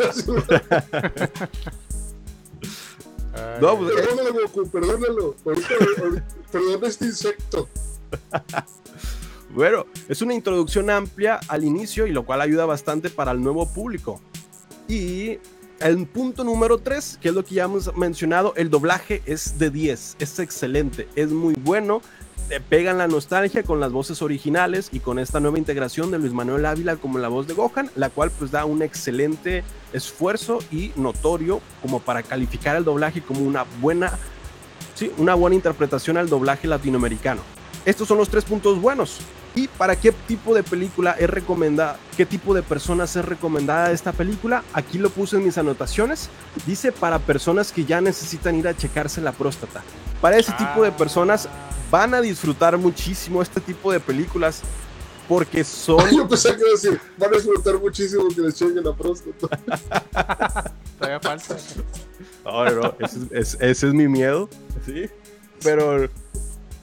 No, 3.60 3.78
pues, 3.78 3.92
Perdónalo, 3.94 4.32
Goku, 4.32 4.70
perdónalo. 4.70 5.36
Perdona 6.50 6.88
este 6.88 7.04
insecto. 7.04 7.68
bueno, 9.50 9.84
es 10.08 10.22
una 10.22 10.32
introducción 10.32 10.88
amplia 10.88 11.38
al 11.48 11.64
inicio 11.64 12.06
y 12.06 12.12
lo 12.12 12.24
cual 12.24 12.40
ayuda 12.40 12.64
bastante 12.64 13.10
para 13.10 13.32
el 13.32 13.42
nuevo 13.42 13.68
público. 13.72 14.20
Y 14.88 15.38
el 15.80 16.06
punto 16.06 16.44
número 16.44 16.78
3, 16.78 17.18
que 17.20 17.28
es 17.28 17.34
lo 17.34 17.44
que 17.44 17.56
ya 17.56 17.64
hemos 17.64 17.94
mencionado, 17.96 18.54
el 18.56 18.70
doblaje 18.70 19.22
es 19.26 19.58
de 19.58 19.70
10, 19.70 20.16
es 20.18 20.38
excelente, 20.38 21.08
es 21.14 21.30
muy 21.30 21.54
bueno. 21.54 22.02
Te 22.50 22.60
pegan 22.60 22.98
la 22.98 23.06
nostalgia 23.06 23.62
con 23.62 23.78
las 23.78 23.92
voces 23.92 24.22
originales 24.22 24.88
y 24.90 24.98
con 24.98 25.20
esta 25.20 25.38
nueva 25.38 25.58
integración 25.58 26.10
de 26.10 26.18
Luis 26.18 26.32
Manuel 26.32 26.66
Ávila 26.66 26.96
como 26.96 27.20
la 27.20 27.28
voz 27.28 27.46
de 27.46 27.54
Gohan, 27.54 27.92
la 27.94 28.10
cual 28.10 28.32
pues 28.36 28.50
da 28.50 28.64
un 28.64 28.82
excelente 28.82 29.62
esfuerzo 29.92 30.58
y 30.72 30.90
notorio 30.96 31.60
como 31.80 32.00
para 32.00 32.24
calificar 32.24 32.74
el 32.74 32.82
doblaje 32.82 33.22
como 33.22 33.42
una 33.42 33.64
buena, 33.80 34.18
sí, 34.96 35.12
una 35.16 35.34
buena 35.34 35.54
interpretación 35.54 36.16
al 36.16 36.28
doblaje 36.28 36.66
latinoamericano. 36.66 37.40
Estos 37.84 38.08
son 38.08 38.18
los 38.18 38.28
tres 38.28 38.44
puntos 38.44 38.80
buenos. 38.80 39.20
¿Y 39.54 39.68
para 39.68 39.94
qué 39.94 40.10
tipo 40.10 40.52
de 40.52 40.64
película 40.64 41.12
es 41.12 41.30
recomendada? 41.30 41.98
¿Qué 42.16 42.26
tipo 42.26 42.52
de 42.52 42.64
personas 42.64 43.14
es 43.14 43.24
recomendada 43.24 43.92
esta 43.92 44.10
película? 44.10 44.64
Aquí 44.72 44.98
lo 44.98 45.10
puse 45.10 45.36
en 45.36 45.44
mis 45.44 45.56
anotaciones. 45.56 46.30
Dice 46.66 46.90
para 46.90 47.20
personas 47.20 47.70
que 47.70 47.84
ya 47.84 48.00
necesitan 48.00 48.56
ir 48.56 48.66
a 48.66 48.76
checarse 48.76 49.20
la 49.20 49.30
próstata. 49.30 49.82
Para 50.20 50.36
ese 50.36 50.52
tipo 50.52 50.82
de 50.82 50.90
personas 50.90 51.48
van 51.90 52.14
a 52.14 52.20
disfrutar 52.20 52.76
muchísimo 52.78 53.42
este 53.42 53.60
tipo 53.60 53.92
de 53.92 54.00
películas 54.00 54.62
porque 55.28 55.62
son... 55.64 55.98
Yo 56.16 56.26
pensé 56.28 56.54
que 56.54 56.60
iba 56.60 56.68
a 56.68 56.72
decir, 56.72 57.00
van 57.16 57.32
a 57.32 57.36
disfrutar 57.36 57.78
muchísimo 57.78 58.28
que 58.28 58.40
les 58.40 58.54
chequen 58.54 58.82
la 58.84 58.94
próstata. 58.94 59.48
Todavía 60.98 61.20
falta. 61.20 61.56
No, 62.44 62.64
no, 62.64 62.70
no, 62.82 62.94
ese, 63.00 63.18
es, 63.30 63.54
ese 63.60 63.86
es 63.88 63.94
mi 63.94 64.08
miedo, 64.08 64.48
¿sí? 64.84 65.08
Pero, 65.62 66.08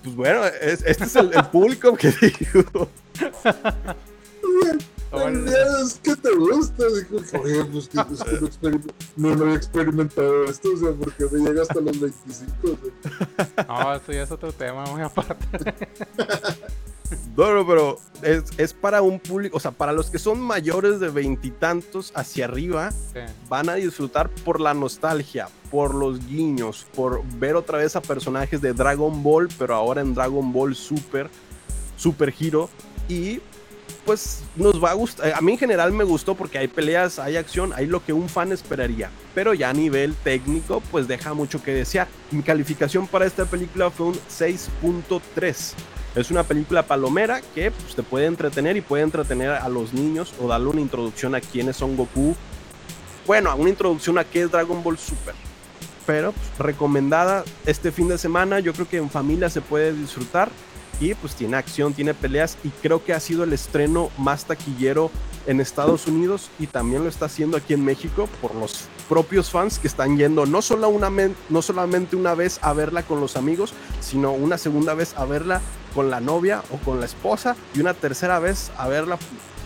pues 0.04 0.16
bueno, 0.16 0.46
es- 0.46 0.84
este 0.86 1.04
es 1.06 1.16
el, 1.16 1.32
el 1.34 1.46
público 1.46 1.96
que 1.96 2.12
digo. 2.22 2.90
Órale. 5.12 5.52
Es 5.84 5.96
que 6.04 6.16
te 6.16 6.36
gusta. 6.36 6.84
Dijo, 6.88 7.42
oye, 7.44 7.64
pues 7.66 7.88
que, 7.88 8.00
es 8.00 8.24
que 8.24 8.32
no, 8.42 8.48
experim- 8.48 8.92
no, 9.16 9.36
no 9.36 9.54
he 9.54 9.56
experimentado 9.56 10.46
esto, 10.46 10.70
o 10.74 10.78
sea, 10.78 10.92
porque 10.92 11.26
me 11.32 11.50
llega 11.50 11.62
hasta 11.62 11.80
los 11.80 12.00
25. 12.00 12.54
o 12.64 12.68
sea. 13.56 13.66
No, 13.68 13.96
esto 13.96 14.12
ya 14.12 14.24
es 14.24 14.32
otro 14.32 14.52
tema 14.52 14.86
muy 14.88 15.02
aparte. 15.02 15.46
No, 17.38 17.54
no, 17.54 17.66
pero 17.66 18.00
es, 18.22 18.44
es 18.58 18.74
para 18.74 19.02
un 19.02 19.20
público, 19.20 19.56
o 19.56 19.60
sea, 19.62 19.72
para 19.72 19.94
los 19.94 20.10
que 20.10 20.20
son 20.20 20.42
mayores 20.42 21.00
de 21.00 21.10
veintitantos 21.10 22.12
hacia 22.16 22.46
arriba, 22.46 22.92
Sí. 22.92 23.20
van 23.48 23.70
a 23.70 23.76
disfrutar 23.76 24.30
por 24.44 24.60
la 24.60 24.74
nostalgia, 24.74 25.48
por 25.72 25.96
los 25.96 26.26
guiños, 26.28 26.86
por 26.96 27.24
ver 27.40 27.56
otra 27.56 27.78
vez 27.78 27.96
a 27.96 28.02
personajes 28.02 28.60
de 28.60 28.74
Dragon 28.74 29.24
Ball, 29.24 29.48
pero 29.58 29.76
ahora 29.76 30.02
en 30.02 30.14
Dragon 30.16 30.52
Ball 30.52 30.76
Super, 30.76 31.30
Super 31.96 32.34
Hero. 32.38 32.70
Y 33.08 33.40
pues 34.08 34.42
nos 34.56 34.82
va 34.82 34.92
a 34.92 34.94
gustar. 34.94 35.34
A 35.34 35.42
mí 35.42 35.52
en 35.52 35.58
general 35.58 35.92
me 35.92 36.06
gustó 36.06 36.34
porque 36.34 36.58
hay 36.58 36.70
peleas, 36.70 37.20
hay 37.20 37.36
acción, 37.36 37.74
hay 37.76 37.88
lo 37.88 38.04
que 38.06 38.14
un 38.14 38.30
fan 38.30 38.54
esperaría. 38.54 39.10
Pero 39.36 39.54
ya 39.54 39.70
a 39.70 39.74
nivel 39.74 40.16
técnico, 40.16 40.82
pues 40.92 41.10
deja 41.10 41.34
mucho 41.34 41.62
que 41.62 41.74
desear. 41.74 42.08
Mi 42.32 42.42
calificación 42.42 43.06
para 43.06 43.26
esta 43.26 43.44
película 43.44 43.92
fue 43.92 44.08
un 44.08 44.14
6.3. 44.14 45.74
Es 46.16 46.32
una 46.32 46.44
película 46.44 46.84
palomera 46.84 47.42
que 47.54 47.70
pues, 47.70 47.96
te 47.96 48.02
puede 48.02 48.28
entretener 48.28 48.78
y 48.78 48.82
puede 48.82 49.04
entretener 49.04 49.50
a 49.50 49.68
los 49.68 49.94
niños 49.94 50.34
o 50.40 50.48
darle 50.48 50.70
una 50.70 50.80
introducción 50.80 51.36
a 51.36 51.42
quiénes 51.42 51.76
son 51.76 51.98
Goku. 51.98 52.34
Bueno, 53.26 53.54
una 53.58 53.70
introducción 53.70 54.18
a 54.18 54.24
qué 54.24 54.44
es 54.44 54.52
Dragon 54.52 54.82
Ball 54.84 54.98
Super. 54.98 55.36
Pero 56.06 56.32
pues, 56.32 56.48
recomendada 56.60 57.44
este 57.66 57.92
fin 57.92 58.08
de 58.08 58.18
semana, 58.18 58.62
yo 58.62 58.72
creo 58.72 58.88
que 58.88 58.98
en 58.98 59.10
familia 59.10 59.50
se 59.50 59.60
puede 59.60 59.92
disfrutar 59.92 60.50
y 61.00 61.14
pues 61.14 61.36
tiene 61.36 61.58
acción, 61.58 61.94
tiene 61.94 62.14
peleas 62.14 62.58
y 62.64 62.70
creo 62.70 63.04
que 63.04 63.14
ha 63.14 63.20
sido 63.20 63.44
el 63.44 63.54
estreno 63.54 64.10
más 64.18 64.46
taquillero 64.46 65.12
en 65.46 65.62
Estados 65.62 66.08
Unidos 66.08 66.50
y 66.60 66.68
también 66.68 67.04
lo 67.04 67.10
está 67.10 67.26
haciendo 67.26 67.58
aquí 67.58 67.74
en 67.74 67.86
México 67.86 68.28
por 68.42 68.56
los 68.56 68.86
propios 69.08 69.50
fans 69.50 69.80
que 69.80 69.88
están 69.88 70.18
yendo 70.18 70.46
no, 70.46 70.62
solo 70.62 70.90
una, 70.90 71.10
no 71.50 71.62
solamente 71.62 72.16
una 72.16 72.36
vez 72.36 72.60
a 72.62 72.74
verla 72.74 73.04
con 73.04 73.22
los 73.22 73.38
amigos, 73.38 73.74
sino 74.02 74.32
una 74.32 74.58
segunda 74.58 74.94
vez 74.94 75.14
a 75.16 75.26
verla 75.26 75.62
con 75.94 76.10
la 76.10 76.20
novia 76.20 76.64
o 76.72 76.78
con 76.78 77.00
la 77.00 77.06
esposa 77.06 77.56
y 77.74 77.80
una 77.80 77.94
tercera 77.94 78.40
vez 78.40 78.72
a 78.78 78.88
verla 78.88 79.18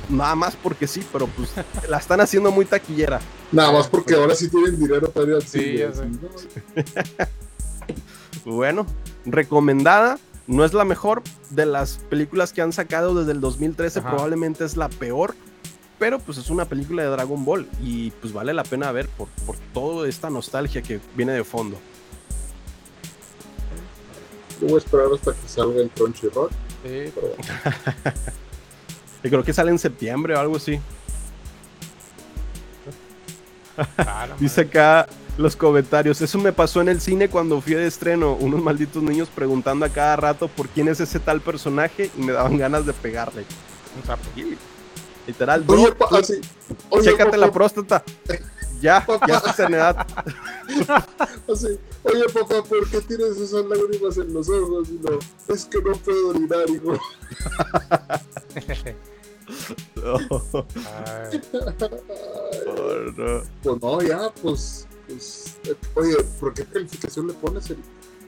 nada 0.10 0.36
más 0.36 0.56
porque 0.56 0.88
sí, 0.88 1.04
pero 1.12 1.28
pues 1.28 1.50
la 1.90 1.98
están 1.98 2.22
haciendo 2.22 2.52
muy 2.52 2.66
taquillera. 2.66 3.20
Nada 3.52 3.72
más 3.72 3.88
porque 3.88 4.16
ahora 4.16 4.36
sí 4.36 4.50
tienen 4.50 4.80
dinero 4.80 5.10
para 5.10 5.28
ir 5.28 5.36
al 5.36 5.48
Sí, 5.48 5.80
bueno, 8.46 8.86
recomendada 9.26 10.20
no 10.52 10.66
es 10.66 10.74
la 10.74 10.84
mejor 10.84 11.24
de 11.50 11.66
las 11.66 11.98
películas 12.10 12.52
que 12.52 12.62
han 12.62 12.74
sacado 12.74 13.16
desde 13.16 13.32
el 13.32 13.40
2013, 13.40 14.02
probablemente 14.02 14.66
es 14.66 14.76
la 14.76 14.90
peor, 14.90 15.34
pero 15.98 16.20
pues 16.20 16.38
es 16.38 16.50
una 16.50 16.66
película 16.66 17.04
de 17.04 17.10
Dragon 17.10 17.46
Ball 17.46 17.70
y 17.82 18.12
pues 18.12 18.34
vale 18.34 18.54
la 18.54 18.64
pena 18.64 18.92
ver 18.92 19.08
por, 19.08 19.30
por 19.46 19.56
toda 19.74 20.10
esta 20.10 20.30
nostalgia 20.30 20.82
que 20.82 21.00
viene 21.16 21.32
de 21.32 21.46
fondo. 21.46 21.78
Yo 24.60 24.68
voy 24.68 24.76
a 24.76 24.78
esperar 24.80 25.08
hasta 25.14 25.32
que 25.32 25.48
salga 25.48 25.82
el 25.82 25.90
Crunchyroll. 25.90 26.50
Sí. 26.84 27.14
Yo 29.24 29.30
creo 29.30 29.44
que 29.44 29.54
sale 29.54 29.72
en 29.72 29.80
septiembre 29.80 30.36
o 30.36 30.40
algo 30.40 30.58
así. 30.58 30.82
Dice 34.40 34.62
acá 34.62 35.08
los 35.38 35.56
comentarios. 35.56 36.22
Eso 36.22 36.38
me 36.38 36.52
pasó 36.52 36.82
en 36.82 36.90
el 36.90 37.02
cine 37.02 37.30
cuando 37.30 37.62
fui 37.62 37.74
de 37.74 37.88
estreno. 37.88 38.34
Unos 38.34 38.62
malditos 38.62 39.04
niños 39.04 39.30
preguntando 39.34 39.86
a 39.86 39.90
cada 39.90 40.16
rato 40.16 40.48
por 40.48 40.70
quién 40.70 40.88
es 40.88 41.00
ese 41.00 41.20
tal 41.20 41.42
personaje 41.42 42.12
y 42.18 42.22
me 42.22 42.32
daban 42.32 42.58
ganas 42.58 42.86
de 42.86 42.94
pegarle. 42.94 43.46
Literal, 45.28 45.64
oye, 45.68 45.94
oye, 46.90 47.12
chécate 47.12 47.38
la 47.38 47.52
próstata. 47.52 48.04
Ya, 48.82 49.06
ya 49.28 49.38
estás 49.38 49.60
en 49.60 49.76
edad. 49.76 50.08
oye, 51.48 52.26
papá, 52.34 52.64
¿por 52.64 52.90
qué 52.90 53.00
tienes 53.02 53.38
esas 53.38 53.64
lágrimas 53.66 54.18
en 54.18 54.34
los 54.34 54.50
ojos? 54.50 54.90
no, 54.90 55.20
es 55.54 55.66
que 55.66 55.80
no 55.84 55.92
puedo 55.98 56.30
orinar, 56.30 56.68
hijo. 56.68 56.98
oh, 60.04 60.66
no. 63.18 63.44
Pues 63.62 63.82
no, 63.82 64.02
ya, 64.02 64.32
pues 64.42 64.88
pues, 65.12 65.58
eh, 65.66 65.76
oye, 65.96 66.16
¿por 66.40 66.54
qué 66.54 66.66
calificación 66.66 67.28
le 67.28 67.34
pones? 67.34 67.70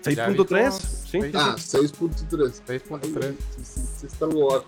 6.3, 0.04 0.72
sí. 0.72 1.20
Ah, 1.34 1.56
6.3. 1.58 2.62
6.3. 2.68 3.36
Sí, 3.58 3.82
sí, 4.00 4.06
está 4.06 4.26
algo 4.26 4.50
bajo. 4.50 4.66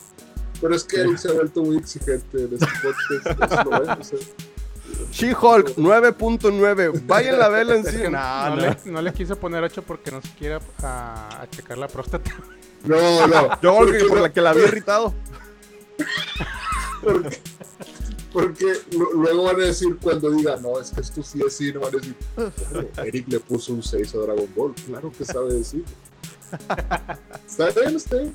Pero 0.61 0.75
es 0.75 0.83
que 0.85 1.01
él 1.01 1.17
se 1.17 1.29
ha 1.29 1.33
vuelto 1.33 1.61
muy 1.61 1.77
exigente 1.77 2.43
en 2.43 2.53
este 2.53 2.67
podcast. 2.81 3.51
Eso 3.51 3.63
lo 3.69 3.81
ven, 3.81 3.89
o 3.89 4.03
sea. 4.03 4.19
She-Hulk 5.11 5.75
9.9. 5.75 7.05
Vayan 7.05 7.37
la 7.37 7.49
vela 7.49 7.75
en 7.75 7.85
sí. 7.85 7.97
No, 8.09 8.49
no, 8.49 8.55
Le, 8.55 8.77
no, 8.85 9.01
le, 9.01 9.13
quiso 9.13 9.35
poner 9.35 9.61
8 9.61 9.81
porque 9.81 10.11
no 10.11 10.21
se 10.21 10.29
quiere 10.35 10.59
a, 10.83 11.41
a 11.41 11.49
checar 11.49 11.77
la 11.77 11.89
próstata. 11.89 12.31
No, 12.85 13.27
no. 13.27 13.61
Yo 13.61 13.75
porque 13.75 14.05
por 14.05 14.21
la 14.21 14.31
que 14.31 14.39
la 14.39 14.51
había 14.51 14.63
irritado. 14.63 15.13
Porque, 17.01 17.39
porque 18.33 18.73
luego 18.91 19.43
van 19.43 19.57
a 19.57 19.65
decir, 19.65 19.95
cuando 20.01 20.31
diga, 20.31 20.57
no, 20.57 20.79
es 20.79 20.89
que 20.89 21.01
esto 21.01 21.21
sí 21.21 21.39
es 21.45 21.55
cine, 21.55 21.77
van 21.77 21.93
a 21.93 21.97
decir, 21.97 22.15
Eric 22.97 23.27
le 23.27 23.39
puso 23.39 23.73
un 23.73 23.83
6 23.83 24.15
a 24.15 24.17
Dragon 24.17 24.49
Ball. 24.55 24.73
Claro 24.87 25.11
que 25.11 25.23
sabe 25.23 25.53
decir. 25.53 25.85
¿Está 27.47 27.69
bien 27.79 27.95
usted? 27.95 28.31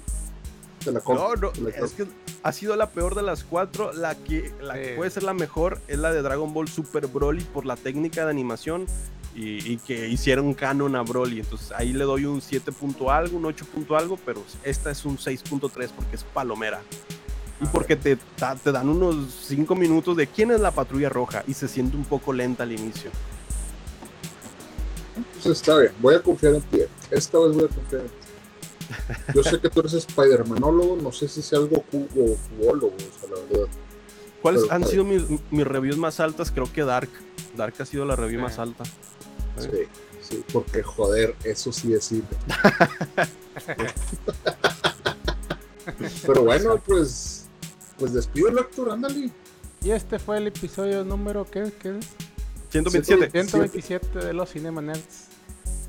Se 0.84 0.92
la 0.92 1.02
no, 1.06 1.34
no, 1.34 1.52
es 1.68 1.92
que 1.92 2.06
ha 2.42 2.52
sido 2.52 2.74
la 2.76 2.90
peor 2.90 3.14
de 3.14 3.22
las 3.22 3.44
cuatro. 3.44 3.92
La 3.92 4.14
que, 4.14 4.52
la 4.62 4.74
que 4.74 4.94
puede 4.96 5.10
ser 5.10 5.24
la 5.24 5.34
mejor 5.34 5.80
es 5.88 5.98
la 5.98 6.12
de 6.12 6.22
Dragon 6.22 6.54
Ball 6.54 6.68
Super 6.68 7.06
Broly 7.06 7.44
por 7.44 7.66
la 7.66 7.76
técnica 7.76 8.24
de 8.24 8.30
animación 8.30 8.86
y, 9.34 9.76
que 9.78 10.08
hicieron 10.08 10.54
canon 10.54 10.96
a 10.96 11.02
Broly. 11.02 11.40
Entonces 11.40 11.72
ahí 11.72 11.92
le 11.92 12.04
doy 12.04 12.24
un 12.24 12.40
7 12.40 12.72
punto 12.72 13.10
algo, 13.10 13.36
un 13.36 13.44
8 13.44 13.66
punto 13.66 13.96
algo, 13.96 14.18
pero 14.24 14.42
esta 14.64 14.90
es 14.90 15.04
un 15.04 15.18
6.3 15.18 15.90
porque 15.90 16.16
es 16.16 16.24
palomera. 16.24 16.80
Y 17.60 17.66
porque 17.66 17.96
te, 17.96 18.16
te 18.16 18.72
dan 18.72 18.88
unos 18.88 19.16
5 19.46 19.74
minutos 19.74 20.16
de 20.16 20.26
quién 20.26 20.50
es 20.50 20.60
la 20.60 20.70
patrulla 20.70 21.08
roja 21.08 21.44
y 21.46 21.54
se 21.54 21.68
siente 21.68 21.96
un 21.96 22.04
poco 22.04 22.32
lenta 22.32 22.62
al 22.62 22.72
inicio. 22.72 23.10
Pues 25.42 25.58
está 25.58 25.78
bien, 25.78 25.92
voy 26.00 26.14
a 26.14 26.22
confiar 26.22 26.54
en 26.54 26.62
ti. 26.62 26.80
Esta 27.10 27.38
vez 27.38 27.54
voy 27.54 27.64
a 27.64 27.68
confiar 27.68 28.02
en 28.02 28.08
ti. 28.08 28.14
Yo 29.34 29.42
sé 29.42 29.60
que 29.60 29.68
tú 29.68 29.80
eres 29.80 29.94
Spider-Manólogo, 29.94 30.96
no 30.96 31.12
sé 31.12 31.28
si 31.28 31.42
sea 31.42 31.58
algo 31.58 31.84
o 31.92 32.36
jugólogo, 32.58 32.96
o 32.96 33.20
sea, 33.20 33.30
la 33.30 33.36
verdad. 33.48 33.68
¿Cuáles 34.42 34.70
han 34.70 34.86
sido 34.86 35.04
mis, 35.04 35.22
mis, 35.50 35.66
reviews 35.66 35.98
más 35.98 36.18
altas? 36.18 36.50
Creo 36.50 36.72
que 36.72 36.82
Dark. 36.82 37.10
Dark 37.56 37.74
ha 37.78 37.84
sido 37.84 38.06
la 38.06 38.16
review 38.16 38.40
más 38.40 38.58
alta. 38.58 38.84
Sí, 39.58 39.68
sí, 40.22 40.42
porque 40.52 40.82
joder, 40.82 41.36
eso 41.44 41.72
sí 41.72 41.92
es 41.92 42.04
cine. 42.04 42.24
Pero 46.26 46.44
bueno, 46.44 46.80
pues 46.84 47.39
pues 48.00 48.14
despido 48.14 48.48
el 48.48 48.58
actor, 48.58 48.90
ándale. 48.90 49.30
Y 49.82 49.90
este 49.90 50.18
fue 50.18 50.38
el 50.38 50.46
episodio 50.46 51.04
número, 51.04 51.44
¿qué, 51.44 51.70
qué 51.80 51.98
es? 51.98 52.06
127. 52.70 53.30
127 53.30 54.18
de 54.18 54.32
los 54.32 54.50
Cinema 54.50 54.80
Nerds. 54.80 55.26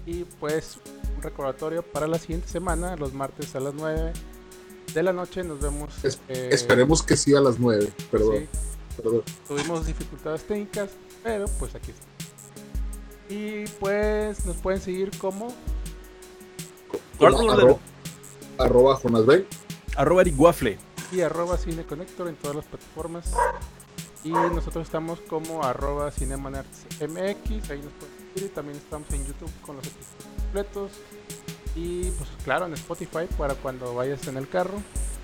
Y 0.06 0.26
pues 0.40 0.78
un 1.16 1.24
recordatorio 1.24 1.84
para 1.84 2.08
la 2.08 2.20
siguiente 2.20 2.50
semana, 2.50 2.96
los 2.98 3.14
martes 3.14 3.56
a 3.56 3.60
las 3.62 3.74
9 3.74 4.12
de 4.94 5.04
la 5.04 5.14
noche. 5.14 5.44
Nos 5.44 5.62
vemos. 5.62 5.94
Eh, 6.04 6.50
esperemos 6.52 7.02
que 7.02 7.16
sí 7.16 7.34
a 7.34 7.40
las 7.40 7.60
9, 7.60 7.92
perdón. 8.12 8.48
perdón. 8.98 9.24
Tuvimos 9.48 9.86
dificultades 9.86 10.44
técnicas, 10.44 10.90
pero 11.24 11.46
pues 11.60 11.74
aquí 11.76 11.92
está. 11.92 13.34
Y 13.34 13.66
pues 13.80 14.46
nos 14.46 14.58
pueden 14.58 14.82
seguir 14.82 15.12
como. 15.18 15.54
arroba, 17.20 17.78
arroba 18.58 19.00
Jonas 19.02 19.26
B. 19.26 19.46
Arroba 19.96 20.22
Eric 20.22 20.40
Waffle 20.40 20.91
y 21.12 21.22
arroba 21.22 21.58
CineConnector 21.58 22.28
en 22.28 22.36
todas 22.36 22.56
las 22.56 22.66
plataformas. 22.66 23.32
Y 24.24 24.30
nosotros 24.30 24.86
estamos 24.86 25.20
como 25.22 25.64
arroba 25.64 26.12
MX, 26.12 27.70
ahí 27.72 27.82
nos 27.82 27.94
pueden 27.94 28.34
seguir. 28.34 28.54
También 28.54 28.78
estamos 28.78 29.10
en 29.12 29.26
YouTube 29.26 29.52
con 29.66 29.78
los 29.78 29.86
episodios 29.86 30.36
completos. 30.38 30.92
Y 31.76 32.04
pues 32.12 32.30
claro, 32.44 32.66
en 32.68 32.74
Spotify 32.74 33.28
para 33.38 33.56
cuando 33.56 33.96
vayas 33.96 34.28
en 34.28 34.38
el 34.38 34.48
carro, 34.48 34.78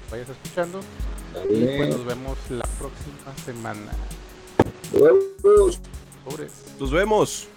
vayas 0.10 0.30
escuchando. 0.30 0.80
Y 1.50 1.66
pues 1.78 1.90
nos 1.90 2.06
vemos 2.06 2.38
la 2.50 2.66
próxima 2.80 3.38
semana. 3.46 3.92
Nos 6.80 6.92
vemos. 6.92 7.48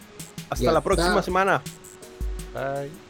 Hasta 0.51 0.73
la 0.73 0.81
próxima 0.81 1.23
semana. 1.23 1.63
Bye. 2.53 3.10